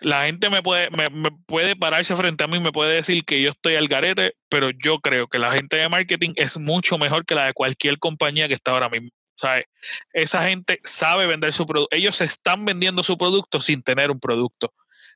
la 0.00 0.24
gente 0.24 0.50
me 0.50 0.62
puede, 0.62 0.90
me, 0.90 1.10
puede 1.46 1.76
pararse 1.76 2.16
frente 2.16 2.44
a 2.44 2.46
mí 2.46 2.56
y 2.56 2.60
me 2.60 2.72
puede 2.72 2.94
decir 2.94 3.24
que 3.24 3.40
yo 3.40 3.50
estoy 3.50 3.76
al 3.76 3.88
garete, 3.88 4.34
pero 4.48 4.70
yo 4.70 4.98
creo 5.00 5.28
que 5.28 5.38
la 5.38 5.52
gente 5.52 5.76
de 5.76 5.88
marketing 5.88 6.32
es 6.36 6.58
mucho 6.58 6.98
mejor 6.98 7.24
que 7.24 7.34
la 7.34 7.46
de 7.46 7.52
cualquier 7.54 7.98
compañía 7.98 8.48
que 8.48 8.54
está 8.54 8.72
ahora 8.72 8.88
mismo. 8.88 9.10
O 9.10 9.40
sea, 9.40 9.64
esa 10.12 10.42
gente 10.48 10.80
sabe 10.84 11.26
vender 11.26 11.52
su 11.52 11.64
producto. 11.64 11.96
Ellos 11.96 12.20
están 12.20 12.64
vendiendo 12.64 13.02
su 13.02 13.16
producto 13.16 13.60
sin 13.60 13.82
tener 13.82 14.10
un 14.10 14.20
producto. 14.20 14.72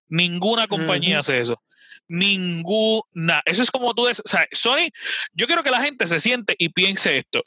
Ninguna 0.08 0.66
compañía 0.66 1.18
hace 1.18 1.40
eso 1.40 1.60
ninguna. 2.08 3.42
Eso 3.44 3.62
es 3.62 3.70
como 3.70 3.94
tú 3.94 4.06
dices, 4.06 4.22
o 4.24 4.28
sea, 4.28 4.46
Sony, 4.52 4.90
yo 5.32 5.46
quiero 5.46 5.62
que 5.62 5.70
la 5.70 5.80
gente 5.80 6.06
se 6.06 6.20
siente 6.20 6.54
y 6.58 6.68
piense 6.70 7.16
esto. 7.16 7.44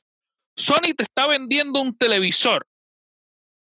Sony 0.56 0.94
te 0.96 1.04
está 1.04 1.28
vendiendo 1.28 1.80
un 1.80 1.96
televisor 1.98 2.67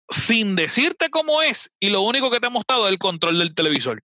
sin 0.09 0.55
decirte 0.55 1.09
cómo 1.09 1.41
es 1.41 1.71
y 1.79 1.89
lo 1.89 2.01
único 2.01 2.29
que 2.29 2.39
te 2.39 2.47
ha 2.47 2.49
mostrado 2.49 2.87
es 2.87 2.93
el 2.93 2.99
control 2.99 3.39
del 3.39 3.55
televisor. 3.55 4.01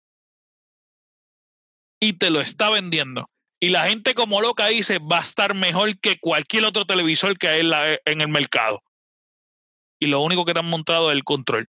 Y 2.00 2.14
te 2.14 2.30
lo 2.30 2.40
está 2.40 2.70
vendiendo. 2.70 3.30
Y 3.60 3.70
la 3.70 3.88
gente 3.88 4.14
como 4.14 4.42
loca 4.42 4.68
dice, 4.68 5.00
va 5.00 5.20
a 5.20 5.24
estar 5.24 5.54
mejor 5.54 6.00
que 6.00 6.18
cualquier 6.20 6.64
otro 6.64 6.86
televisor 6.86 7.38
que 7.38 7.50
hay 7.50 7.70
en, 8.06 8.22
el 8.22 8.30
mercado. 8.30 8.82
Y 10.00 10.08
lo 10.08 10.22
único 10.22 10.46
que 10.46 10.54
te 10.54 10.60
han 10.60 10.70
mostrado 10.70 11.12
es 11.12 11.16
el 11.16 11.26
control. 11.26 11.68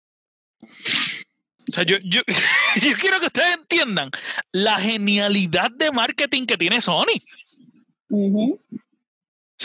O 0.60 1.72
sea, 1.72 1.84
yo, 1.84 1.98
yo, 2.02 2.22
yo 2.82 2.92
quiero 3.00 3.20
que 3.20 3.26
ustedes 3.26 3.54
entiendan 3.54 4.10
la 4.50 4.80
genialidad 4.80 5.70
de 5.70 5.92
marketing 5.92 6.46
que 6.46 6.56
tiene 6.56 6.80
Sony. 6.80 7.22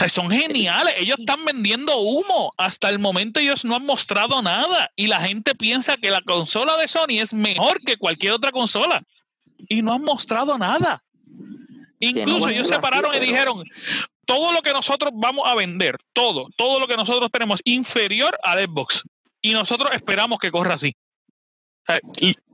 Sea, 0.02 0.10
son 0.10 0.30
geniales. 0.30 0.94
Ellos 0.98 1.20
están 1.20 1.46
vendiendo 1.46 1.98
humo. 2.00 2.54
Hasta 2.58 2.90
el 2.90 3.00
momento 3.00 3.40
ellos 3.40 3.66
no 3.66 3.76
han 3.76 3.86
mostrado 3.86 4.42
nada. 4.42 4.92
Y 4.96 5.08
la 5.08 5.22
gente 5.22 5.56
piensa 5.56 5.98
que 5.98 6.10
la 6.10 6.22
consola 6.22 6.78
de 6.78 6.88
Sony 6.88 7.20
es 7.20 7.34
mejor 7.34 7.82
que 7.82 7.98
cualquier 7.98 8.34
otra 8.34 8.52
consola. 8.52 9.04
Y 9.70 9.82
no 9.82 9.94
han 9.94 10.04
mostrado 10.04 10.58
nada. 10.58 11.04
Incluso 12.00 12.50
ellos 12.50 12.68
se 12.68 12.80
pararon 12.80 13.16
y 13.16 13.20
dijeron, 13.20 13.64
todo 14.26 14.52
lo 14.52 14.62
que 14.62 14.74
nosotros 14.74 15.12
vamos 15.14 15.46
a 15.46 15.54
vender, 15.54 15.98
todo, 16.14 16.48
todo 16.58 16.80
lo 16.80 16.88
que 16.88 16.98
nosotros 16.98 17.30
tenemos 17.32 17.60
inferior 17.64 18.38
a 18.44 18.54
Xbox. 18.54 19.04
Y 19.40 19.54
nosotros 19.54 19.92
esperamos 19.94 20.40
que 20.40 20.50
corra 20.50 20.74
así 20.74 20.96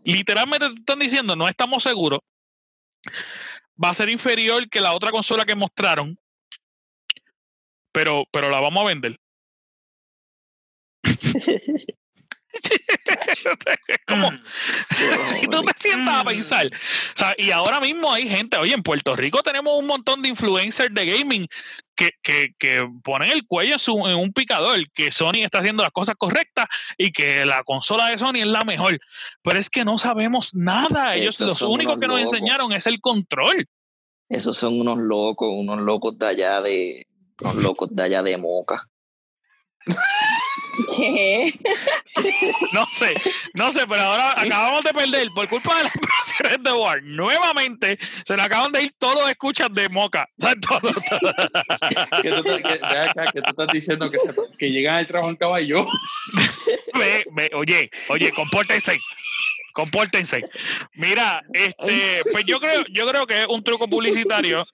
literalmente 0.03 0.69
te 0.69 0.75
están 0.75 0.99
diciendo, 0.99 1.35
no 1.35 1.47
estamos 1.47 1.83
seguros, 1.83 2.21
va 3.81 3.89
a 3.89 3.93
ser 3.93 4.09
inferior 4.09 4.69
que 4.69 4.81
la 4.81 4.93
otra 4.93 5.11
consola 5.11 5.43
que 5.45 5.55
mostraron, 5.55 6.17
pero, 7.91 8.25
pero 8.31 8.49
la 8.49 8.59
vamos 8.59 8.83
a 8.83 8.87
vender. 8.87 9.19
como 14.07 14.31
si 15.39 15.47
tú 15.47 15.61
te 15.61 15.73
sientas 15.75 16.15
a 16.15 16.23
pensar. 16.23 16.69
y 17.37 17.51
ahora 17.51 17.79
mismo 17.79 18.11
hay 18.11 18.27
gente, 18.27 18.57
oye, 18.57 18.73
en 18.73 18.83
Puerto 18.83 19.15
Rico 19.15 19.41
tenemos 19.43 19.77
un 19.77 19.87
montón 19.87 20.21
de 20.21 20.29
influencers 20.29 20.93
de 20.93 21.05
gaming 21.05 21.47
que, 21.95 22.11
que, 22.21 22.87
ponen 23.03 23.31
el 23.31 23.45
cuello 23.47 23.75
en, 23.87 24.15
un 24.15 24.31
picador, 24.31 24.79
que 24.91 25.11
Sony 25.11 25.43
está 25.43 25.59
haciendo 25.59 25.83
las 25.83 25.91
cosas 25.91 26.15
correctas 26.17 26.67
y 26.97 27.11
que 27.11 27.45
la 27.45 27.63
consola 27.63 28.09
de 28.09 28.19
Sony 28.19 28.37
es 28.37 28.47
la 28.47 28.63
mejor. 28.63 28.99
Pero 29.41 29.59
es 29.59 29.69
que 29.69 29.83
no 29.83 29.97
sabemos 29.97 30.53
nada. 30.53 31.15
Ellos, 31.15 31.39
los 31.39 31.61
únicos 31.63 31.97
que 31.99 32.07
nos 32.07 32.21
enseñaron 32.21 32.71
es 32.71 32.85
el 32.85 33.01
control. 33.01 33.67
Esos 34.29 34.57
son 34.57 34.79
unos 34.79 34.99
locos, 34.99 35.49
unos 35.51 35.79
locos 35.79 36.19
de 36.19 36.27
allá 36.27 36.61
de, 36.61 37.07
unos 37.41 37.55
locos 37.55 37.95
de 37.95 38.03
allá 38.03 38.23
de 38.23 38.37
Moca. 38.37 38.81
¿Qué? 40.95 41.53
No 42.73 42.85
sé, 42.85 43.15
no 43.55 43.71
sé, 43.71 43.87
pero 43.87 44.01
ahora 44.01 44.35
acabamos 44.37 44.83
de 44.83 44.91
perder 44.93 45.27
por 45.33 45.47
culpa 45.47 45.77
de 45.77 45.83
las 45.83 45.93
promociones 46.01 46.63
de 46.63 46.71
War. 46.73 47.03
Nuevamente 47.03 47.97
se 48.25 48.35
le 48.35 48.41
acaban 48.41 48.71
de 48.71 48.83
ir 48.83 48.95
todos 48.97 49.15
los 49.15 49.29
escuchas 49.29 49.69
de 49.73 49.89
Moca. 49.89 50.27
¿Qué 50.37 52.31
tú, 52.31 52.55
estás 53.33 53.67
diciendo 53.71 54.11
que, 54.11 54.19
que 54.57 54.71
llegan 54.71 54.95
al 54.95 55.07
trabajo 55.07 55.31
en 55.31 55.37
caballo. 55.37 55.85
oye, 57.53 57.89
oye, 58.09 58.31
compórtense 58.33 58.97
compórtense. 59.77 60.41
Mira, 60.95 61.43
este, 61.53 62.21
pues 62.31 62.45
yo 62.47 62.59
creo, 62.59 62.83
yo 62.89 63.05
creo 63.05 63.27
que 63.27 63.41
es 63.41 63.47
un 63.47 63.63
truco 63.63 63.87
publicitario 63.87 64.65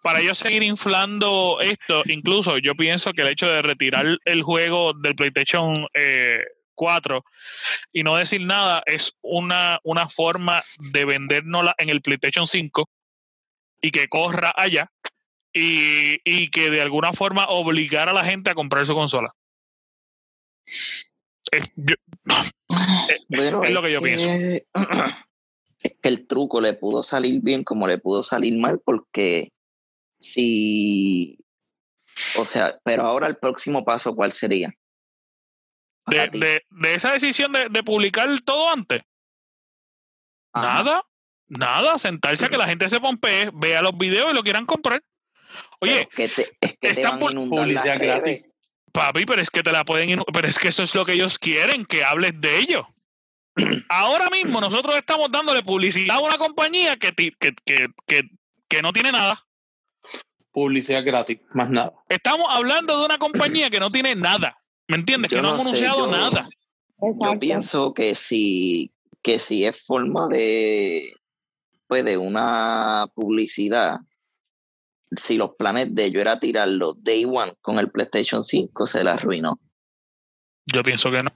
para 0.00 0.20
ellos 0.20 0.38
seguir 0.38 0.62
inflando 0.62 1.56
esto. 1.60 2.02
Incluso 2.06 2.58
yo 2.58 2.76
pienso 2.76 3.12
que 3.12 3.22
el 3.22 3.28
hecho 3.28 3.46
de 3.46 3.62
retirar 3.62 4.06
el 4.24 4.42
juego 4.44 4.92
del 4.92 5.16
PlayStation 5.16 5.74
4 6.76 7.16
eh, 7.16 7.20
y 7.92 8.04
no 8.04 8.16
decir 8.16 8.42
nada 8.42 8.84
es 8.86 9.16
una, 9.22 9.80
una 9.82 10.08
forma 10.08 10.62
de 10.92 11.04
vendérnosla 11.04 11.74
en 11.76 11.88
el 11.88 12.00
PlayStation 12.00 12.46
5 12.46 12.88
y 13.82 13.90
que 13.90 14.06
corra 14.06 14.52
allá 14.56 14.88
y, 15.52 16.20
y 16.24 16.48
que 16.50 16.70
de 16.70 16.80
alguna 16.80 17.12
forma 17.12 17.46
obligar 17.48 18.08
a 18.08 18.12
la 18.12 18.24
gente 18.24 18.50
a 18.50 18.54
comprar 18.54 18.86
su 18.86 18.94
consola. 18.94 19.34
Es, 21.56 21.72
lo 23.72 23.82
que 23.82 23.92
yo 23.92 24.00
pienso. 24.00 24.28
Es 24.28 24.62
que 25.82 25.98
el 26.02 26.26
truco 26.26 26.60
le 26.60 26.74
pudo 26.74 27.02
salir 27.02 27.40
bien 27.42 27.64
como 27.64 27.86
le 27.86 27.98
pudo 27.98 28.22
salir 28.22 28.56
mal, 28.58 28.80
porque 28.84 29.52
si. 30.20 31.38
O 32.38 32.44
sea, 32.44 32.78
pero 32.84 33.02
ahora 33.02 33.26
el 33.26 33.36
próximo 33.36 33.84
paso, 33.84 34.14
¿cuál 34.14 34.32
sería? 34.32 34.72
De, 36.06 36.62
esa 36.94 37.12
decisión 37.12 37.52
de, 37.52 37.82
publicar 37.82 38.28
todo 38.44 38.70
antes. 38.70 39.02
Nada, 40.54 41.02
nada, 41.48 41.98
sentarse 41.98 42.44
a 42.44 42.48
que 42.48 42.56
la 42.56 42.68
gente 42.68 42.88
se 42.88 43.00
pompee, 43.00 43.50
vea 43.54 43.82
los 43.82 43.96
videos 43.96 44.26
y 44.30 44.34
lo 44.34 44.42
quieran 44.42 44.66
comprar. 44.66 45.02
Oye, 45.80 46.08
es 46.16 46.48
que, 46.78 46.94
te, 46.94 47.02
van 47.02 47.14
a 47.14 47.18
publicidad 47.18 47.98
gratis. 47.98 48.44
Papi, 48.94 49.26
pero 49.26 49.42
es 49.42 49.50
que 49.50 49.64
te 49.64 49.72
la 49.72 49.84
pueden. 49.84 50.22
Pero 50.32 50.46
es 50.46 50.56
que 50.56 50.68
eso 50.68 50.84
es 50.84 50.94
lo 50.94 51.04
que 51.04 51.14
ellos 51.14 51.36
quieren, 51.36 51.84
que 51.84 52.04
hables 52.04 52.40
de 52.40 52.58
ello. 52.58 52.86
Ahora 53.88 54.30
mismo 54.30 54.60
nosotros 54.60 54.94
estamos 54.94 55.30
dándole 55.32 55.64
publicidad 55.64 56.16
a 56.16 56.20
una 56.20 56.38
compañía 56.38 56.96
que, 56.96 57.12
que, 57.12 58.82
no 58.82 58.92
tiene 58.92 59.10
nada. 59.10 59.44
Publicidad 60.52 61.04
gratis, 61.04 61.40
más 61.52 61.70
nada. 61.70 61.92
Estamos 62.08 62.46
hablando 62.48 62.96
de 62.96 63.04
una 63.04 63.18
compañía 63.18 63.68
que 63.68 63.80
no 63.80 63.90
tiene 63.90 64.14
nada. 64.14 64.56
¿Me 64.86 64.96
entiendes? 64.96 65.30
que 65.30 65.42
no, 65.42 65.48
ha 65.48 65.54
anunciado 65.54 66.06
nada. 66.06 66.48
Yo 67.00 67.38
pienso 67.40 67.94
que 67.94 68.14
si, 68.14 68.92
que 69.22 69.40
si 69.40 69.64
es 69.64 69.84
forma 69.84 70.28
de, 70.28 71.12
pues, 71.88 72.04
de 72.04 72.16
una 72.16 73.06
publicidad, 73.12 73.98
si 75.16 75.36
los 75.36 75.50
planes 75.56 75.94
de 75.94 76.06
ellos 76.06 76.20
era 76.20 76.38
tirarlo 76.38 76.94
day 76.94 77.24
one 77.24 77.54
con 77.60 77.78
el 77.78 77.90
PlayStation 77.90 78.42
5, 78.42 78.86
se 78.86 79.04
le 79.04 79.10
arruinó. 79.10 79.58
Yo 80.66 80.82
pienso 80.82 81.10
que 81.10 81.22
no. 81.22 81.30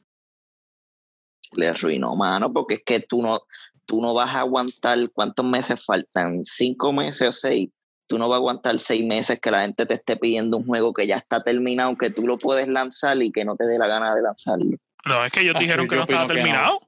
Le 1.53 1.69
arruinó, 1.69 2.15
mano, 2.15 2.53
porque 2.53 2.75
es 2.75 2.83
que 2.85 3.01
tú 3.01 3.23
no, 3.23 3.39
tú 3.87 4.01
no 4.01 4.15
vas 4.15 4.35
a 4.35 4.41
aguantar 4.41 4.99
cuántos 5.13 5.45
meses 5.45 5.85
faltan, 5.85 6.45
cinco 6.45 6.93
meses 6.93 7.29
o 7.29 7.33
seis. 7.33 7.71
Tú 8.07 8.19
no 8.19 8.29
vas 8.29 8.37
a 8.37 8.39
aguantar 8.39 8.79
seis 8.79 9.05
meses 9.05 9.39
que 9.41 9.51
la 9.51 9.63
gente 9.63 9.85
te 9.85 9.95
esté 9.95 10.17
pidiendo 10.17 10.57
un 10.57 10.67
juego 10.67 10.93
que 10.95 11.07
ya 11.07 11.17
está 11.17 11.43
terminado, 11.43 11.97
que 11.97 12.11
tú 12.11 12.27
lo 12.27 12.39
puedes 12.39 12.69
lanzar 12.69 13.21
y 13.23 13.31
que 13.31 13.45
no 13.45 13.55
te 13.57 13.67
dé 13.67 13.79
la 13.79 13.87
gana 13.87 14.15
de 14.15 14.23
lanzarlo. 14.23 14.77
No, 15.05 15.25
es 15.25 15.33
que 15.33 15.41
ellos 15.41 15.59
dijeron 15.59 15.89
que 15.89 15.97
no 15.97 16.03
estaba 16.03 16.27
terminado 16.27 16.81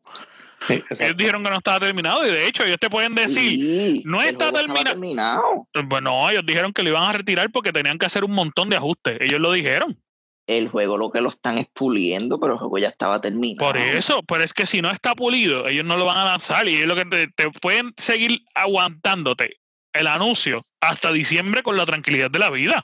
ellos 0.68 1.16
dijeron 1.16 1.42
que 1.42 1.50
no 1.50 1.56
estaba 1.56 1.80
terminado 1.80 2.26
y 2.26 2.30
de 2.30 2.46
hecho 2.46 2.64
ellos 2.64 2.78
te 2.78 2.90
pueden 2.90 3.14
decir, 3.14 4.02
no 4.04 4.20
está 4.20 4.52
terminado. 4.52 5.66
Bueno, 5.84 6.28
ellos 6.30 6.44
dijeron 6.46 6.72
que 6.72 6.82
lo 6.82 6.90
iban 6.90 7.04
a 7.04 7.12
retirar 7.12 7.50
porque 7.50 7.72
tenían 7.72 7.98
que 7.98 8.06
hacer 8.06 8.24
un 8.24 8.32
montón 8.32 8.68
de 8.68 8.76
ajustes. 8.76 9.18
Ellos 9.20 9.40
lo 9.40 9.52
dijeron. 9.52 9.98
El 10.46 10.68
juego 10.68 10.98
lo 10.98 11.10
que 11.10 11.20
lo 11.20 11.28
están 11.28 11.58
es 11.58 11.68
puliendo, 11.72 12.40
pero 12.40 12.54
el 12.54 12.58
juego 12.58 12.78
ya 12.78 12.88
estaba 12.88 13.20
terminado. 13.20 13.72
Por 13.72 13.76
eso, 13.76 14.20
pero 14.26 14.42
es 14.42 14.52
que 14.52 14.66
si 14.66 14.82
no 14.82 14.90
está 14.90 15.14
pulido, 15.14 15.68
ellos 15.68 15.84
no 15.84 15.96
lo 15.96 16.06
van 16.06 16.18
a 16.18 16.24
lanzar 16.24 16.68
y 16.68 16.76
es 16.76 16.86
lo 16.86 16.96
que 16.96 17.28
te, 17.36 17.50
pueden 17.60 17.94
seguir 17.96 18.40
aguantándote 18.54 19.58
el 19.92 20.06
anuncio 20.08 20.62
hasta 20.80 21.12
diciembre 21.12 21.62
con 21.62 21.76
la 21.76 21.86
tranquilidad 21.86 22.30
de 22.30 22.38
la 22.38 22.50
vida. 22.50 22.82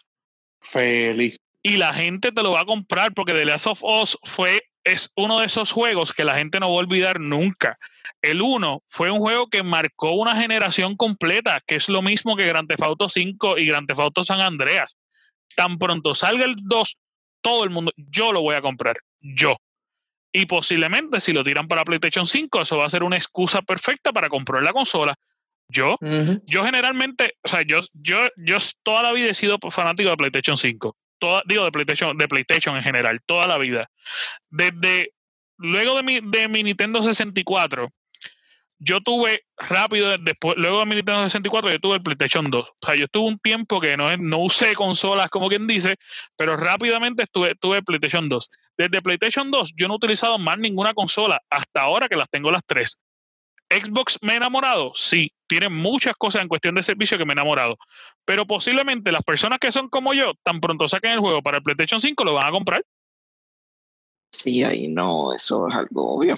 Feliz. 0.60 1.38
Y 1.62 1.76
la 1.76 1.92
gente 1.92 2.30
te 2.30 2.42
lo 2.42 2.52
va 2.52 2.60
a 2.60 2.66
comprar 2.66 3.12
porque 3.14 3.32
The 3.32 3.44
Last 3.44 3.66
of 3.66 3.82
Us 3.82 4.16
fue 4.22 4.62
es 4.86 5.10
uno 5.16 5.40
de 5.40 5.46
esos 5.46 5.72
juegos 5.72 6.12
que 6.12 6.24
la 6.24 6.36
gente 6.36 6.60
no 6.60 6.68
va 6.68 6.76
a 6.76 6.78
olvidar 6.78 7.18
nunca. 7.18 7.76
El 8.22 8.40
1 8.40 8.84
fue 8.86 9.10
un 9.10 9.18
juego 9.18 9.48
que 9.48 9.64
marcó 9.64 10.12
una 10.12 10.40
generación 10.40 10.96
completa, 10.96 11.60
que 11.66 11.74
es 11.74 11.88
lo 11.88 12.02
mismo 12.02 12.36
que 12.36 12.46
Grand 12.46 12.68
Theft 12.68 12.84
Auto 12.84 13.08
5 13.08 13.58
y 13.58 13.66
Grand 13.66 13.88
Theft 13.88 13.98
Auto 13.98 14.22
San 14.22 14.40
Andreas. 14.40 14.96
Tan 15.56 15.76
pronto 15.78 16.14
salga 16.14 16.44
el 16.44 16.54
2, 16.56 16.98
todo 17.40 17.64
el 17.64 17.70
mundo, 17.70 17.90
yo 17.96 18.30
lo 18.30 18.42
voy 18.42 18.54
a 18.54 18.62
comprar, 18.62 18.96
yo. 19.20 19.56
Y 20.32 20.46
posiblemente 20.46 21.18
si 21.18 21.32
lo 21.32 21.42
tiran 21.42 21.66
para 21.66 21.82
PlayStation 21.82 22.26
5, 22.26 22.60
eso 22.60 22.76
va 22.76 22.86
a 22.86 22.90
ser 22.90 23.02
una 23.02 23.16
excusa 23.16 23.62
perfecta 23.62 24.12
para 24.12 24.28
comprar 24.28 24.62
la 24.62 24.72
consola. 24.72 25.14
Yo, 25.68 25.96
yo 26.46 26.64
generalmente, 26.64 27.34
o 27.42 27.48
sea, 27.48 27.62
yo, 27.66 27.80
yo, 27.92 28.18
yo 28.36 28.56
toda 28.84 29.02
la 29.02 29.12
vida 29.12 29.32
he 29.32 29.34
sido 29.34 29.58
fanático 29.68 30.10
de 30.10 30.16
PlayStation 30.16 30.56
5. 30.56 30.96
Digo, 31.46 31.64
de 31.64 31.72
PlayStation, 31.72 32.16
de 32.16 32.28
PlayStation 32.28 32.76
en 32.76 32.82
general, 32.82 33.20
toda 33.24 33.46
la 33.46 33.58
vida. 33.58 33.90
Desde 34.50 35.12
luego 35.58 35.96
de 35.96 36.02
mi, 36.02 36.20
de 36.20 36.48
mi 36.48 36.62
Nintendo 36.62 37.02
64, 37.02 37.90
yo 38.78 39.00
tuve 39.00 39.44
rápido, 39.56 40.18
después, 40.18 40.56
luego 40.58 40.80
de 40.80 40.86
mi 40.86 40.94
Nintendo 40.96 41.22
64, 41.24 41.72
yo 41.72 41.80
tuve 41.80 41.94
el 41.96 42.02
PlayStation 42.02 42.50
2. 42.50 42.68
O 42.68 42.86
sea, 42.86 42.94
yo 42.94 43.08
tuve 43.08 43.28
un 43.28 43.38
tiempo 43.38 43.80
que 43.80 43.96
no, 43.96 44.14
no 44.16 44.38
usé 44.40 44.74
consolas, 44.74 45.30
como 45.30 45.48
quien 45.48 45.66
dice, 45.66 45.96
pero 46.36 46.56
rápidamente 46.56 47.22
estuve, 47.22 47.54
tuve 47.54 47.82
PlayStation 47.82 48.28
2. 48.28 48.50
Desde 48.76 49.02
PlayStation 49.02 49.50
2, 49.50 49.72
yo 49.76 49.88
no 49.88 49.94
he 49.94 49.96
utilizado 49.96 50.38
más 50.38 50.58
ninguna 50.58 50.92
consola 50.92 51.40
hasta 51.48 51.80
ahora 51.80 52.08
que 52.08 52.16
las 52.16 52.28
tengo 52.28 52.50
las 52.50 52.62
tres. 52.66 53.00
Xbox 53.70 54.18
me 54.22 54.34
he 54.34 54.36
enamorado, 54.36 54.92
sí, 54.94 55.32
tiene 55.46 55.68
muchas 55.68 56.14
cosas 56.14 56.42
en 56.42 56.48
cuestión 56.48 56.74
de 56.74 56.82
servicio 56.82 57.18
que 57.18 57.24
me 57.24 57.32
he 57.32 57.34
enamorado, 57.34 57.76
pero 58.24 58.46
posiblemente 58.46 59.12
las 59.12 59.22
personas 59.22 59.58
que 59.58 59.72
son 59.72 59.88
como 59.88 60.14
yo, 60.14 60.32
tan 60.42 60.60
pronto 60.60 60.86
saquen 60.88 61.12
el 61.12 61.20
juego 61.20 61.42
para 61.42 61.58
el 61.58 61.62
PlayStation 61.62 62.00
5, 62.00 62.24
lo 62.24 62.34
van 62.34 62.46
a 62.46 62.52
comprar. 62.52 62.84
Sí, 64.30 64.62
ahí 64.62 64.88
no, 64.88 65.32
eso 65.32 65.68
es 65.68 65.74
algo 65.74 66.14
obvio. 66.16 66.36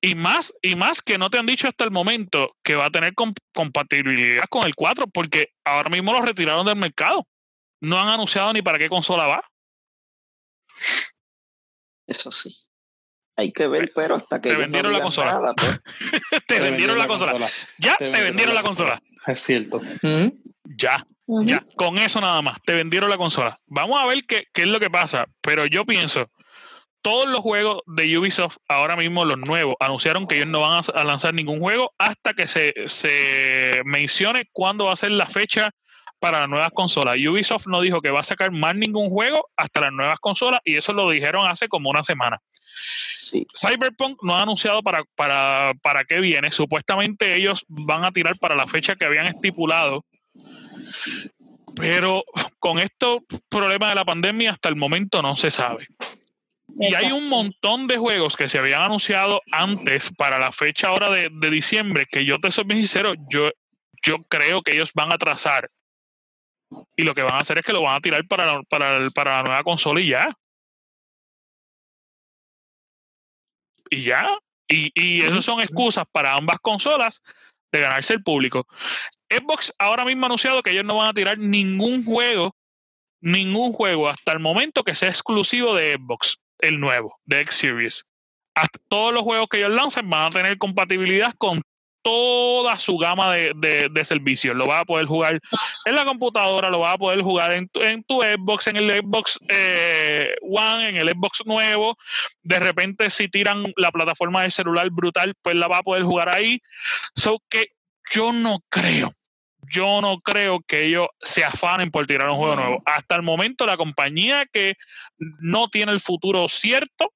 Y 0.00 0.14
más, 0.14 0.54
y 0.62 0.74
más 0.74 1.00
que 1.00 1.18
no 1.18 1.30
te 1.30 1.38
han 1.38 1.46
dicho 1.46 1.68
hasta 1.68 1.84
el 1.84 1.90
momento 1.90 2.56
que 2.62 2.74
va 2.74 2.86
a 2.86 2.90
tener 2.90 3.14
compatibilidad 3.54 4.44
con 4.48 4.66
el 4.66 4.74
4, 4.74 5.06
porque 5.08 5.50
ahora 5.64 5.88
mismo 5.88 6.12
lo 6.12 6.20
retiraron 6.20 6.66
del 6.66 6.76
mercado. 6.76 7.26
No 7.80 7.98
han 7.98 8.08
anunciado 8.08 8.52
ni 8.52 8.62
para 8.62 8.78
qué 8.78 8.88
consola 8.88 9.26
va. 9.26 9.44
Eso 12.06 12.30
sí. 12.30 12.54
Hay 13.36 13.52
que 13.52 13.68
ver, 13.68 13.92
pero 13.94 14.14
hasta 14.14 14.40
que. 14.40 14.50
Te 14.50 14.56
vendieron 14.56 14.92
la 14.92 15.00
consola. 15.00 15.54
Pues. 15.56 15.80
te, 16.46 16.60
vendieron, 16.60 16.98
la, 16.98 17.06
consola. 17.06 17.50
Ya 17.78 17.96
te, 17.96 18.10
vendieron, 18.10 18.54
la, 18.54 18.62
consola. 18.62 19.02
Es 19.26 19.40
cierto. 19.40 19.80
Ya, 20.78 21.04
ya. 21.26 21.64
Con 21.76 21.98
eso 21.98 22.20
nada 22.20 22.40
más. 22.40 22.58
Te 22.64 22.72
vendieron 22.72 23.10
la 23.10 23.18
consola. 23.18 23.58
Vamos 23.66 23.98
a 24.00 24.06
ver 24.06 24.22
qué, 24.26 24.44
qué 24.54 24.62
es 24.62 24.68
lo 24.68 24.80
que 24.80 24.90
pasa. 24.90 25.26
Pero 25.42 25.66
yo 25.66 25.84
pienso 25.84 26.30
todos 27.06 27.26
los 27.26 27.40
juegos 27.40 27.82
de 27.86 28.18
Ubisoft, 28.18 28.56
ahora 28.68 28.96
mismo 28.96 29.24
los 29.24 29.38
nuevos, 29.38 29.76
anunciaron 29.78 30.26
que 30.26 30.34
ellos 30.34 30.48
no 30.48 30.62
van 30.62 30.82
a 30.92 31.04
lanzar 31.04 31.34
ningún 31.34 31.60
juego 31.60 31.92
hasta 31.98 32.32
que 32.32 32.48
se, 32.48 32.74
se 32.86 33.80
mencione 33.84 34.48
cuándo 34.50 34.86
va 34.86 34.94
a 34.94 34.96
ser 34.96 35.12
la 35.12 35.26
fecha 35.26 35.70
para 36.18 36.40
las 36.40 36.48
nuevas 36.48 36.70
consolas. 36.72 37.16
Ubisoft 37.16 37.66
no 37.66 37.80
dijo 37.80 38.00
que 38.00 38.10
va 38.10 38.20
a 38.20 38.24
sacar 38.24 38.50
más 38.50 38.74
ningún 38.74 39.08
juego 39.10 39.48
hasta 39.56 39.80
las 39.82 39.92
nuevas 39.92 40.18
consolas 40.18 40.60
y 40.64 40.76
eso 40.76 40.92
lo 40.92 41.10
dijeron 41.10 41.46
hace 41.46 41.68
como 41.68 41.90
una 41.90 42.02
semana. 42.02 42.40
Cyberpunk 43.58 44.22
no 44.22 44.34
ha 44.34 44.42
anunciado 44.42 44.82
para, 44.82 45.02
para, 45.14 45.72
para 45.82 46.04
qué 46.04 46.20
viene. 46.20 46.50
Supuestamente 46.50 47.36
ellos 47.36 47.64
van 47.68 48.04
a 48.04 48.12
tirar 48.12 48.38
para 48.38 48.54
la 48.54 48.66
fecha 48.66 48.94
que 48.94 49.04
habían 49.04 49.26
estipulado. 49.26 50.04
Pero 51.74 52.24
con 52.58 52.78
estos 52.78 53.20
problemas 53.48 53.90
de 53.90 53.94
la 53.96 54.04
pandemia 54.04 54.50
hasta 54.50 54.68
el 54.68 54.76
momento 54.76 55.20
no 55.20 55.36
se 55.36 55.50
sabe. 55.50 55.86
Y 56.78 56.94
hay 56.94 57.12
un 57.12 57.28
montón 57.28 57.86
de 57.86 57.96
juegos 57.96 58.36
que 58.36 58.48
se 58.48 58.58
habían 58.58 58.82
anunciado 58.82 59.40
antes 59.50 60.10
para 60.16 60.38
la 60.38 60.52
fecha 60.52 60.88
ahora 60.88 61.10
de, 61.10 61.50
diciembre, 61.50 62.06
que 62.10 62.24
yo 62.24 62.38
te 62.38 62.50
soy 62.50 62.64
bien 62.64 62.82
sincero, 62.82 63.14
yo, 63.30 63.50
yo 64.02 64.18
creo 64.28 64.62
que 64.62 64.72
ellos 64.72 64.90
van 64.94 65.12
a 65.12 65.18
trazar. 65.18 65.70
Y 66.96 67.02
lo 67.02 67.14
que 67.14 67.22
van 67.22 67.34
a 67.34 67.38
hacer 67.38 67.58
es 67.58 67.64
que 67.64 67.72
lo 67.72 67.82
van 67.82 67.96
a 67.96 68.00
tirar 68.00 68.26
para, 68.26 68.62
para, 68.64 69.04
para 69.14 69.36
la 69.36 69.42
nueva 69.42 69.62
consola 69.62 70.00
y 70.00 70.08
ya. 70.08 70.36
Y 73.90 74.02
ya. 74.02 74.36
Y, 74.68 74.90
y 74.94 75.22
eso 75.22 75.40
son 75.42 75.60
excusas 75.60 76.04
para 76.10 76.34
ambas 76.34 76.58
consolas 76.60 77.22
de 77.70 77.80
ganarse 77.80 78.14
el 78.14 78.22
público. 78.22 78.66
Xbox 79.30 79.72
ahora 79.78 80.04
mismo 80.04 80.24
ha 80.24 80.26
anunciado 80.26 80.62
que 80.62 80.70
ellos 80.70 80.84
no 80.84 80.96
van 80.96 81.08
a 81.08 81.14
tirar 81.14 81.38
ningún 81.38 82.04
juego, 82.04 82.54
ningún 83.20 83.72
juego 83.72 84.08
hasta 84.08 84.32
el 84.32 84.40
momento 84.40 84.84
que 84.84 84.94
sea 84.94 85.08
exclusivo 85.08 85.74
de 85.74 85.92
Xbox 85.92 86.38
el 86.60 86.80
nuevo 86.80 87.18
de 87.24 87.40
X 87.42 87.56
Series. 87.56 88.06
Hasta 88.54 88.78
todos 88.88 89.12
los 89.12 89.22
juegos 89.22 89.48
que 89.50 89.58
ellos 89.58 89.70
lancen 89.70 90.08
van 90.08 90.26
a 90.26 90.30
tener 90.30 90.58
compatibilidad 90.58 91.34
con 91.36 91.62
toda 92.06 92.78
su 92.78 92.96
gama 92.98 93.34
de, 93.34 93.88
de, 93.90 94.04
servicios. 94.04 94.54
Lo 94.54 94.68
vas 94.68 94.82
a 94.82 94.84
poder 94.84 95.06
jugar 95.06 95.40
en 95.84 95.94
la 95.96 96.04
computadora, 96.04 96.70
lo 96.70 96.78
vas 96.78 96.94
a 96.94 96.98
poder 96.98 97.20
jugar 97.20 97.52
en 97.52 97.68
tu, 97.68 97.82
en 97.82 98.04
tu 98.04 98.22
Xbox, 98.22 98.68
en 98.68 98.76
el 98.76 99.00
Xbox 99.00 99.40
eh, 99.48 100.36
One, 100.40 100.90
en 100.90 100.96
el 100.98 101.08
Xbox 101.08 101.44
nuevo. 101.44 101.96
De 102.44 102.60
repente, 102.60 103.10
si 103.10 103.26
tiran 103.26 103.72
la 103.76 103.90
plataforma 103.90 104.44
de 104.44 104.50
celular 104.50 104.88
brutal, 104.92 105.34
pues 105.42 105.56
la 105.56 105.66
vas 105.66 105.80
a 105.80 105.82
poder 105.82 106.04
jugar 106.04 106.28
ahí. 106.28 106.60
So 107.16 107.42
que 107.50 107.72
yo 108.12 108.32
no 108.32 108.60
creo 108.68 109.10
yo 109.68 110.00
no 110.00 110.20
creo 110.20 110.60
que 110.60 110.86
ellos 110.86 111.08
se 111.20 111.42
afanen 111.42 111.90
por 111.90 112.06
tirar 112.06 112.30
un 112.30 112.36
juego 112.36 112.54
nuevo. 112.54 112.82
Hasta 112.86 113.16
el 113.16 113.22
momento, 113.22 113.66
la 113.66 113.76
compañía 113.76 114.46
que 114.46 114.74
no 115.40 115.66
tiene 115.66 115.90
el 115.90 115.98
futuro 115.98 116.46
cierto 116.48 117.12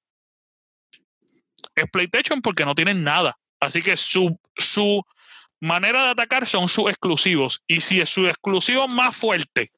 es 1.77 1.85
PlayStation 1.89 2.41
porque 2.41 2.65
no 2.65 2.75
tienen 2.75 3.05
nada. 3.05 3.37
Así 3.61 3.81
que 3.81 3.95
su, 3.95 4.37
su 4.57 5.01
manera 5.61 6.03
de 6.03 6.09
atacar 6.09 6.47
son 6.47 6.67
sus 6.67 6.89
exclusivos. 6.89 7.63
Y 7.67 7.79
si 7.79 7.99
es 7.99 8.09
su 8.09 8.25
exclusivo 8.25 8.87
más 8.89 9.15
fuerte, 9.15 9.71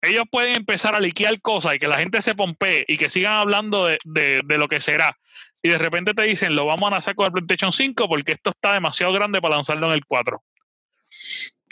ellos 0.00 0.24
pueden 0.30 0.54
empezar 0.54 0.94
a 0.94 1.00
liquear 1.00 1.40
cosas 1.42 1.74
y 1.74 1.78
que 1.78 1.88
la 1.88 1.98
gente 1.98 2.22
se 2.22 2.34
pompee 2.34 2.84
y 2.88 2.96
que 2.96 3.10
sigan 3.10 3.34
hablando 3.34 3.86
de, 3.86 3.98
de 4.04 4.58
lo 4.58 4.68
que 4.68 4.80
será. 4.80 5.18
Y 5.62 5.68
de 5.68 5.78
repente 5.78 6.14
te 6.14 6.22
dicen, 6.22 6.54
lo 6.54 6.64
vamos 6.64 6.86
a 6.86 6.92
lanzar 6.92 7.14
con 7.14 7.26
el 7.26 7.32
PlayStation 7.32 7.72
5 7.72 8.08
porque 8.08 8.32
esto 8.32 8.50
está 8.50 8.72
demasiado 8.72 9.12
grande 9.12 9.40
para 9.40 9.56
lanzarlo 9.56 9.88
en 9.88 9.94
el 9.94 10.06
4. 10.06 10.42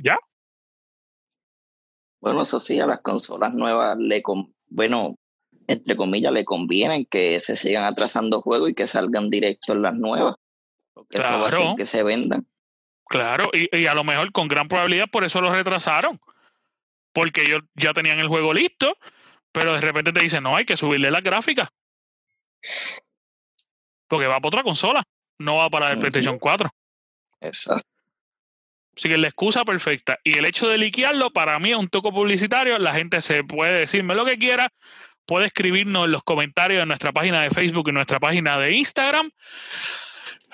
¿Ya? 0.03 0.19
Bueno, 2.21 2.43
eso 2.43 2.59
sí, 2.59 2.81
a 2.81 2.87
las 2.87 3.01
consolas 3.01 3.53
nuevas 3.55 3.97
le 3.99 4.23
bueno, 4.69 5.19
entre 5.67 5.97
comillas, 5.97 6.33
le 6.33 6.45
convienen 6.45 7.05
que 7.05 7.39
se 7.39 7.57
sigan 7.57 7.85
atrasando 7.85 8.41
juegos 8.41 8.71
y 8.71 8.75
que 8.75 8.85
salgan 8.85 9.31
directos 9.31 9.77
las 9.77 9.95
nuevas. 9.95 10.35
Porque 10.95 11.19
eso 11.19 11.39
va 11.39 11.47
a 11.47 11.49
hacer 11.49 11.67
que 11.77 11.87
se 11.87 12.03
vendan. 12.03 12.47
Claro, 13.07 13.51
y, 13.53 13.87
a 13.87 13.95
lo 13.95 14.03
mejor 14.03 14.33
con 14.33 14.49
gran 14.49 14.69
probabilidad 14.69 15.09
por 15.11 15.25
eso 15.25 15.41
lo 15.41 15.53
retrasaron. 15.53 16.21
Porque 17.13 17.43
ellos 17.43 17.63
ya 17.75 17.93
tenían 17.93 18.19
el 18.19 18.29
juego 18.29 18.53
listo, 18.53 18.97
pero 19.53 19.75
de 19.75 19.81
repente 19.81 20.13
te 20.13 20.21
dicen, 20.21 20.43
no, 20.43 20.57
hay 20.57 20.65
que 20.65 20.77
subirle 20.77 21.11
las 21.11 21.23
gráficas. 21.23 21.69
Porque 24.09 24.27
va 24.27 24.39
para 24.41 24.49
otra 24.49 24.63
consola, 24.63 25.05
no 25.39 25.57
va 25.57 25.71
para 25.71 25.93
el 25.93 25.99
PlayStation 25.99 26.39
4. 26.39 26.71
Exacto. 27.41 27.89
Así 28.97 29.09
que 29.09 29.19
la 29.19 29.29
excusa 29.29 29.65
perfecta. 29.65 30.19
Y 30.25 30.39
el 30.39 30.47
hecho 30.47 30.69
de 30.69 30.79
liquearlo, 30.79 31.33
para 31.33 31.59
mí 31.59 31.73
es 31.73 31.77
un 31.77 31.89
toco 31.89 32.13
publicitario. 32.13 32.79
La 32.79 32.95
gente 32.95 33.21
se 33.21 33.43
puede 33.45 33.81
decirme 33.81 34.15
lo 34.15 34.25
que 34.25 34.39
quiera. 34.39 34.69
Puede 35.27 35.47
escribirnos 35.47 36.05
en 36.05 36.13
los 36.13 36.23
comentarios 36.23 36.83
de 36.83 36.87
nuestra 36.87 37.13
página 37.13 37.43
de 37.43 37.51
Facebook 37.51 37.89
y 37.89 37.93
nuestra 37.93 38.21
página 38.21 38.59
de 38.59 38.73
Instagram. 38.73 39.31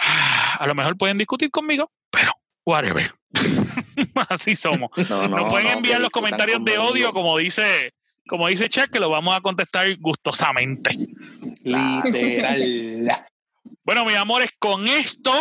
A 0.00 0.66
lo 0.66 0.74
mejor 0.74 0.96
pueden 0.96 1.18
discutir 1.18 1.50
conmigo, 1.50 1.90
pero 2.10 2.32
whatever. 2.64 3.10
Así 4.28 4.54
somos. 4.54 4.90
No, 5.08 5.48
pueden 5.48 5.68
enviar 5.68 6.00
los 6.00 6.10
comentarios 6.10 6.64
de 6.64 6.78
odio, 6.78 7.12
como 7.12 7.38
dice, 7.38 7.94
como 8.28 8.48
dice 8.48 8.68
Chuck, 8.68 8.90
que 8.90 8.98
lo 8.98 9.10
vamos 9.10 9.36
a 9.36 9.40
contestar 9.40 9.86
gustosamente. 9.98 10.96
Literal. 11.64 12.62
Bueno, 13.82 14.04
mis 14.04 14.16
amores, 14.16 14.50
con 14.58 14.86
esto 14.86 15.32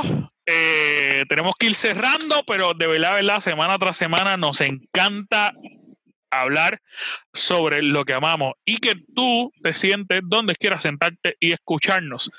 eh, 0.45 1.23
tenemos 1.29 1.53
que 1.59 1.67
ir 1.67 1.75
cerrando, 1.75 2.43
pero 2.47 2.73
de 2.73 2.87
verdad, 2.87 3.13
verdad, 3.13 3.41
semana 3.41 3.77
tras 3.77 3.97
semana 3.97 4.37
nos 4.37 4.61
encanta 4.61 5.53
hablar 6.31 6.81
sobre 7.33 7.81
lo 7.81 8.05
que 8.05 8.13
amamos 8.13 8.53
y 8.65 8.77
que 8.77 8.95
tú 9.15 9.51
te 9.61 9.73
sientes 9.73 10.21
donde 10.25 10.55
quieras 10.55 10.81
sentarte 10.81 11.35
y 11.39 11.53
escucharnos. 11.53 12.31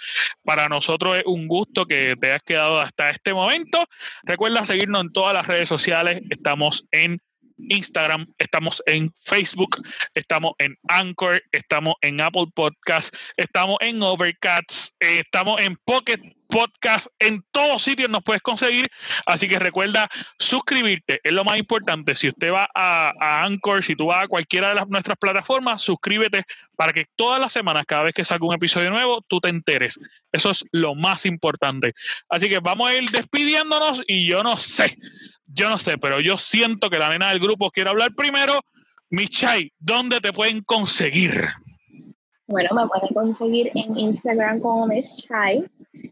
Para 0.45 0.69
nosotros 0.69 1.19
es 1.19 1.25
un 1.27 1.49
gusto 1.49 1.87
que 1.87 2.15
te 2.21 2.29
hayas 2.29 2.43
quedado 2.43 2.81
hasta 2.81 3.11
este 3.11 3.33
momento. 3.33 3.79
Recuerda 4.23 4.67
seguirnos 4.67 5.03
en 5.03 5.13
todas 5.13 5.35
las 5.35 5.47
redes 5.47 5.69
sociales. 5.69 6.23
Estamos 6.31 6.87
en 6.91 7.21
Instagram, 7.69 8.27
estamos 8.39 8.83
en 8.87 9.13
Facebook, 9.23 9.83
estamos 10.15 10.55
en 10.59 10.77
Anchor, 10.89 11.43
estamos 11.53 11.95
en 12.01 12.21
Apple 12.21 12.47
Podcasts, 12.55 13.17
estamos 13.37 13.77
en 13.81 14.03
Overcast, 14.03 14.95
eh, 15.01 15.21
estamos 15.21 15.61
en 15.61 15.77
Pocket 15.85 16.21
Podcast, 16.51 17.07
en 17.19 17.43
todos 17.53 17.83
sitios 17.83 18.11
nos 18.11 18.23
puedes 18.23 18.43
conseguir, 18.43 18.91
así 19.25 19.49
que 19.49 19.59
recuerda 19.59 20.09
suscribirte, 20.39 21.21
es 21.23 21.33
lo 21.33 21.45
más 21.45 21.59
importante, 21.59 22.15
si 22.15 22.29
usted 22.29 22.51
va 22.51 22.69
a, 22.75 23.45
Anchor, 23.45 23.85
si 23.85 23.95
tú 23.95 24.07
vas 24.07 24.25
a 24.25 24.29
cualquiera 24.29 24.75
de 24.75 24.85
nuestras 24.89 25.17
plataformas, 25.17 25.81
suscríbete 25.81 26.43
para 26.77 26.93
que 26.93 27.07
todas 27.17 27.41
las 27.41 27.53
semanas, 27.53 27.87
cada 27.87 28.03
vez 28.03 28.15
que 28.15 28.25
salga 28.25 28.47
un 28.47 28.55
episodio 28.55 28.91
nuevo, 28.91 29.25
tú 29.29 29.41
te 29.41 29.49
enteres, 29.49 29.99
eso 30.33 30.51
es 30.51 30.65
lo 30.73 30.95
más 30.95 31.25
importante. 31.25 31.95
Así 32.29 32.49
que 32.49 32.59
vamos 32.59 32.91
a 32.91 32.95
ir 32.95 33.09
despidiéndonos 33.09 34.03
y 34.07 34.31
yo 34.31 34.43
no 34.43 34.57
sé, 34.57 34.97
yo 35.47 35.71
no 35.71 35.79
sé, 35.79 35.99
pero 35.99 36.21
yo 36.21 36.37
siento 36.37 36.91
que 36.91 36.99
la 36.99 37.09
nena 37.09 37.29
del 37.29 37.41
grupo 37.41 37.71
quiere 37.71 37.91
hablar 37.91 38.15
primero. 38.15 38.61
Michai, 39.11 39.73
¿dónde 39.79 40.21
te 40.21 40.33
pueden 40.33 40.63
conseguir? 40.63 41.49
Bueno, 42.51 42.71
me 42.75 42.89
pueden 42.89 43.15
conseguir 43.15 43.71
en 43.77 43.97
Instagram 43.97 44.59
como 44.59 44.85
Miss 44.89 45.25
Chai 45.25 45.63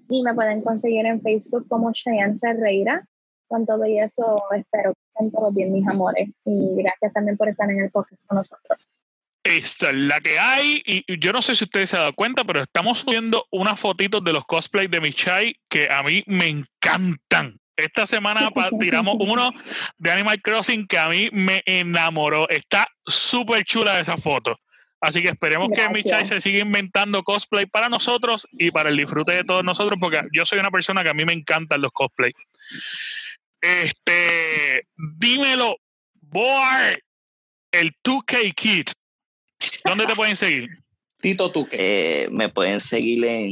y 0.08 0.22
me 0.22 0.32
pueden 0.34 0.62
conseguir 0.62 1.04
en 1.04 1.20
Facebook 1.20 1.66
como 1.68 1.90
Cheyenne 1.92 2.38
Ferreira. 2.38 3.04
con 3.48 3.66
todo 3.66 3.84
y 3.86 3.98
eso, 3.98 4.40
espero 4.54 4.92
que 4.94 5.00
estén 5.14 5.32
todos 5.32 5.52
bien, 5.52 5.72
mis 5.72 5.88
amores. 5.88 6.28
Y 6.44 6.76
gracias 6.76 7.12
también 7.12 7.36
por 7.36 7.48
estar 7.48 7.68
en 7.68 7.80
el 7.80 7.90
podcast 7.90 8.24
con 8.28 8.36
nosotros. 8.36 8.96
Esta 9.42 9.90
es 9.90 9.96
la 9.96 10.20
que 10.20 10.38
hay, 10.38 10.80
y 10.84 11.18
yo 11.18 11.32
no 11.32 11.42
sé 11.42 11.56
si 11.56 11.64
ustedes 11.64 11.90
se 11.90 11.96
han 11.96 12.02
dado 12.02 12.14
cuenta, 12.14 12.44
pero 12.44 12.62
estamos 12.62 12.98
subiendo 12.98 13.46
unas 13.50 13.80
fotitos 13.80 14.22
de 14.22 14.32
los 14.32 14.44
cosplays 14.44 14.90
de 14.90 15.00
Michai 15.00 15.56
que 15.68 15.90
a 15.90 16.04
mí 16.04 16.22
me 16.26 16.46
encantan. 16.46 17.58
Esta 17.76 18.06
semana 18.06 18.48
tiramos 18.78 19.16
uno 19.18 19.50
de 19.96 20.10
Animal 20.12 20.40
Crossing 20.40 20.86
que 20.86 20.98
a 20.98 21.08
mí 21.08 21.30
me 21.32 21.62
enamoró. 21.66 22.48
Está 22.48 22.86
súper 23.06 23.64
chula 23.64 23.98
esa 23.98 24.16
foto. 24.16 24.56
Así 25.00 25.22
que 25.22 25.28
esperemos 25.28 25.68
que 25.74 25.88
Michai 25.90 26.24
se 26.24 26.40
siga 26.40 26.58
inventando 26.58 27.22
cosplay 27.22 27.66
para 27.66 27.88
nosotros 27.88 28.48
y 28.52 28.70
para 28.70 28.90
el 28.90 28.96
disfrute 28.96 29.36
de 29.36 29.44
todos 29.44 29.64
nosotros, 29.64 29.98
porque 30.00 30.22
yo 30.32 30.44
soy 30.44 30.58
una 30.58 30.70
persona 30.70 31.02
que 31.02 31.10
a 31.10 31.14
mí 31.14 31.24
me 31.24 31.32
encantan 31.32 31.80
los 31.80 31.92
cosplays. 31.92 32.34
Este, 33.60 34.86
dímelo, 34.96 35.76
boy, 36.14 36.98
el 37.72 37.92
2K 38.04 38.54
Kid. 38.54 38.86
¿Dónde 39.84 40.06
te 40.06 40.16
pueden 40.16 40.36
seguir? 40.36 40.68
Tito 41.20 41.50
Tuque. 41.50 41.76
Eh, 41.78 42.28
me 42.30 42.48
pueden 42.48 42.80
seguir 42.80 43.24
en 43.24 43.50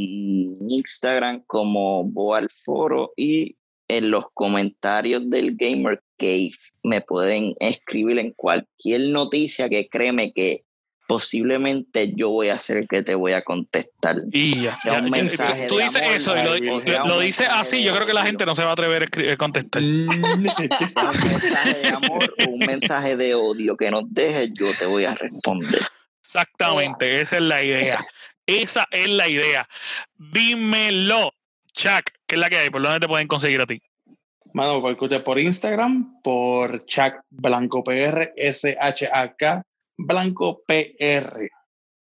Instagram 0.68 1.42
como 1.46 2.04
Boalforo 2.04 3.12
y 3.16 3.56
en 3.88 4.10
los 4.10 4.24
comentarios 4.34 5.28
del 5.30 5.56
Gamer 5.56 6.02
Cave 6.16 6.50
me 6.82 7.00
pueden 7.02 7.54
escribir 7.60 8.18
en 8.18 8.32
cualquier 8.32 9.02
noticia 9.10 9.68
que 9.68 9.88
créeme 9.88 10.32
que 10.32 10.65
posiblemente 11.06 12.12
yo 12.14 12.30
voy 12.30 12.48
a 12.48 12.58
ser 12.58 12.78
el 12.78 12.88
que 12.88 13.02
te 13.02 13.14
voy 13.14 13.32
a 13.32 13.42
contestar. 13.42 14.16
Y 14.32 14.62
ya, 14.62 14.76
sea 14.76 15.00
un 15.00 15.10
mensaje 15.10 15.68
tú, 15.68 15.76
de 15.76 15.84
dices 15.84 16.02
amor, 16.02 16.14
eso 16.14 16.36
y 16.36 16.42
lo, 16.42 17.06
lo, 17.06 17.20
dices 17.20 17.48
así, 17.50 17.82
yo 17.82 17.94
creo 17.94 18.06
que 18.06 18.14
la 18.14 18.26
gente 18.26 18.44
no 18.44 18.54
se 18.54 18.62
va 18.62 18.70
a 18.70 18.72
atrever 18.72 19.02
a 19.02 19.04
escribir, 19.04 19.36
contestar. 19.38 19.82
un 19.82 20.42
mensaje 20.42 21.74
de 21.82 21.88
amor 21.88 22.30
o 22.38 22.50
un 22.50 22.58
mensaje 22.58 23.16
de 23.16 23.34
odio 23.34 23.76
que 23.76 23.90
nos 23.90 24.02
dejes, 24.12 24.52
yo 24.54 24.74
te 24.78 24.86
voy 24.86 25.04
a 25.04 25.14
responder. 25.14 25.82
Exactamente, 26.22 27.20
esa 27.20 27.36
es 27.36 27.42
la 27.42 27.62
idea. 27.62 27.98
Esa 28.46 28.86
es 28.90 29.08
la 29.08 29.28
idea. 29.28 29.68
Dímelo, 30.16 31.32
Chuck, 31.72 32.10
¿qué 32.26 32.34
es 32.34 32.38
la 32.38 32.48
que 32.48 32.58
hay? 32.58 32.70
¿Por 32.70 32.82
dónde 32.82 33.00
te 33.00 33.08
pueden 33.08 33.28
conseguir 33.28 33.60
a 33.60 33.66
ti? 33.66 33.80
Mano, 34.52 34.80
por, 34.80 35.22
por 35.22 35.38
Instagram, 35.38 36.20
por 36.22 36.84
Chuck 36.86 37.14
Blanco 37.30 37.84
PR, 37.84 38.32
S-H-A-K 38.36 39.62
Blanco 39.96 40.62
PR. 40.66 41.50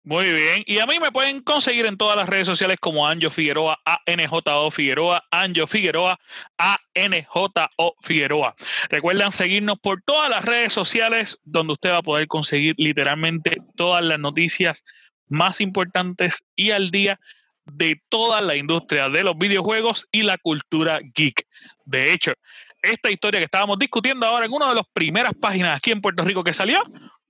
Muy 0.08 0.32
bien. 0.32 0.62
Y 0.64 0.78
a 0.78 0.86
mí 0.86 0.98
me 0.98 1.12
pueden 1.12 1.40
conseguir 1.40 1.84
en 1.84 1.98
todas 1.98 2.16
las 2.16 2.30
redes 2.30 2.46
sociales 2.46 2.78
como 2.80 3.06
Anjo 3.06 3.28
Figueroa, 3.28 3.78
ANJO 3.84 4.70
Figueroa, 4.70 5.22
Anjo 5.30 5.66
Figueroa, 5.66 6.18
ANJO 6.56 7.94
Figueroa. 8.00 8.54
Recuerden 8.88 9.32
seguirnos 9.32 9.78
por 9.80 10.00
todas 10.02 10.30
las 10.30 10.46
redes 10.46 10.72
sociales 10.72 11.38
donde 11.44 11.74
usted 11.74 11.90
va 11.90 11.98
a 11.98 12.02
poder 12.02 12.26
conseguir 12.26 12.74
literalmente 12.78 13.58
todas 13.76 14.02
las 14.02 14.18
noticias 14.18 14.82
más 15.28 15.60
importantes 15.60 16.42
y 16.56 16.70
al 16.70 16.88
día 16.90 17.20
de 17.66 18.00
toda 18.08 18.40
la 18.40 18.56
industria 18.56 19.10
de 19.10 19.22
los 19.22 19.36
videojuegos 19.36 20.08
y 20.10 20.22
la 20.22 20.38
cultura 20.38 21.00
geek. 21.14 21.46
De 21.84 22.14
hecho, 22.14 22.32
esta 22.80 23.10
historia 23.10 23.40
que 23.40 23.44
estábamos 23.44 23.78
discutiendo 23.78 24.26
ahora 24.26 24.46
en 24.46 24.52
una 24.52 24.70
de 24.70 24.76
las 24.76 24.86
primeras 24.92 25.34
páginas 25.34 25.76
aquí 25.76 25.90
en 25.90 26.00
Puerto 26.00 26.24
Rico 26.24 26.42
que 26.42 26.54
salió 26.54 26.82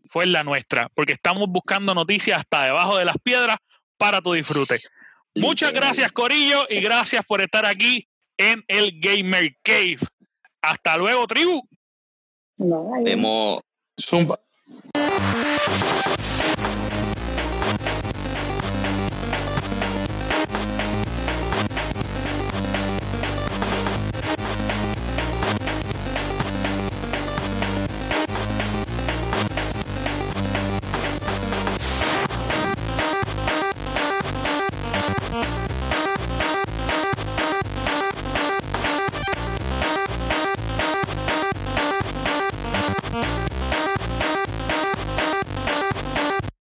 fue 0.09 0.27
la 0.27 0.43
nuestra, 0.43 0.89
porque 0.95 1.13
estamos 1.13 1.49
buscando 1.49 1.95
noticias 1.95 2.39
hasta 2.39 2.65
debajo 2.65 2.97
de 2.97 3.05
las 3.05 3.17
piedras 3.23 3.57
para 3.97 4.21
tu 4.21 4.33
disfrute. 4.33 4.79
Muchas 5.37 5.73
gracias, 5.73 6.11
Corillo, 6.13 6.67
y 6.69 6.81
gracias 6.81 7.25
por 7.25 7.41
estar 7.41 7.67
aquí 7.67 8.09
en 8.37 8.65
el 8.69 8.99
Gamer 9.01 9.57
Cave. 9.63 9.99
Hasta 10.63 10.97
luego, 10.97 11.27
tribu. 11.27 11.63
Vemos. 12.57 13.61
Zumba. 14.01 14.39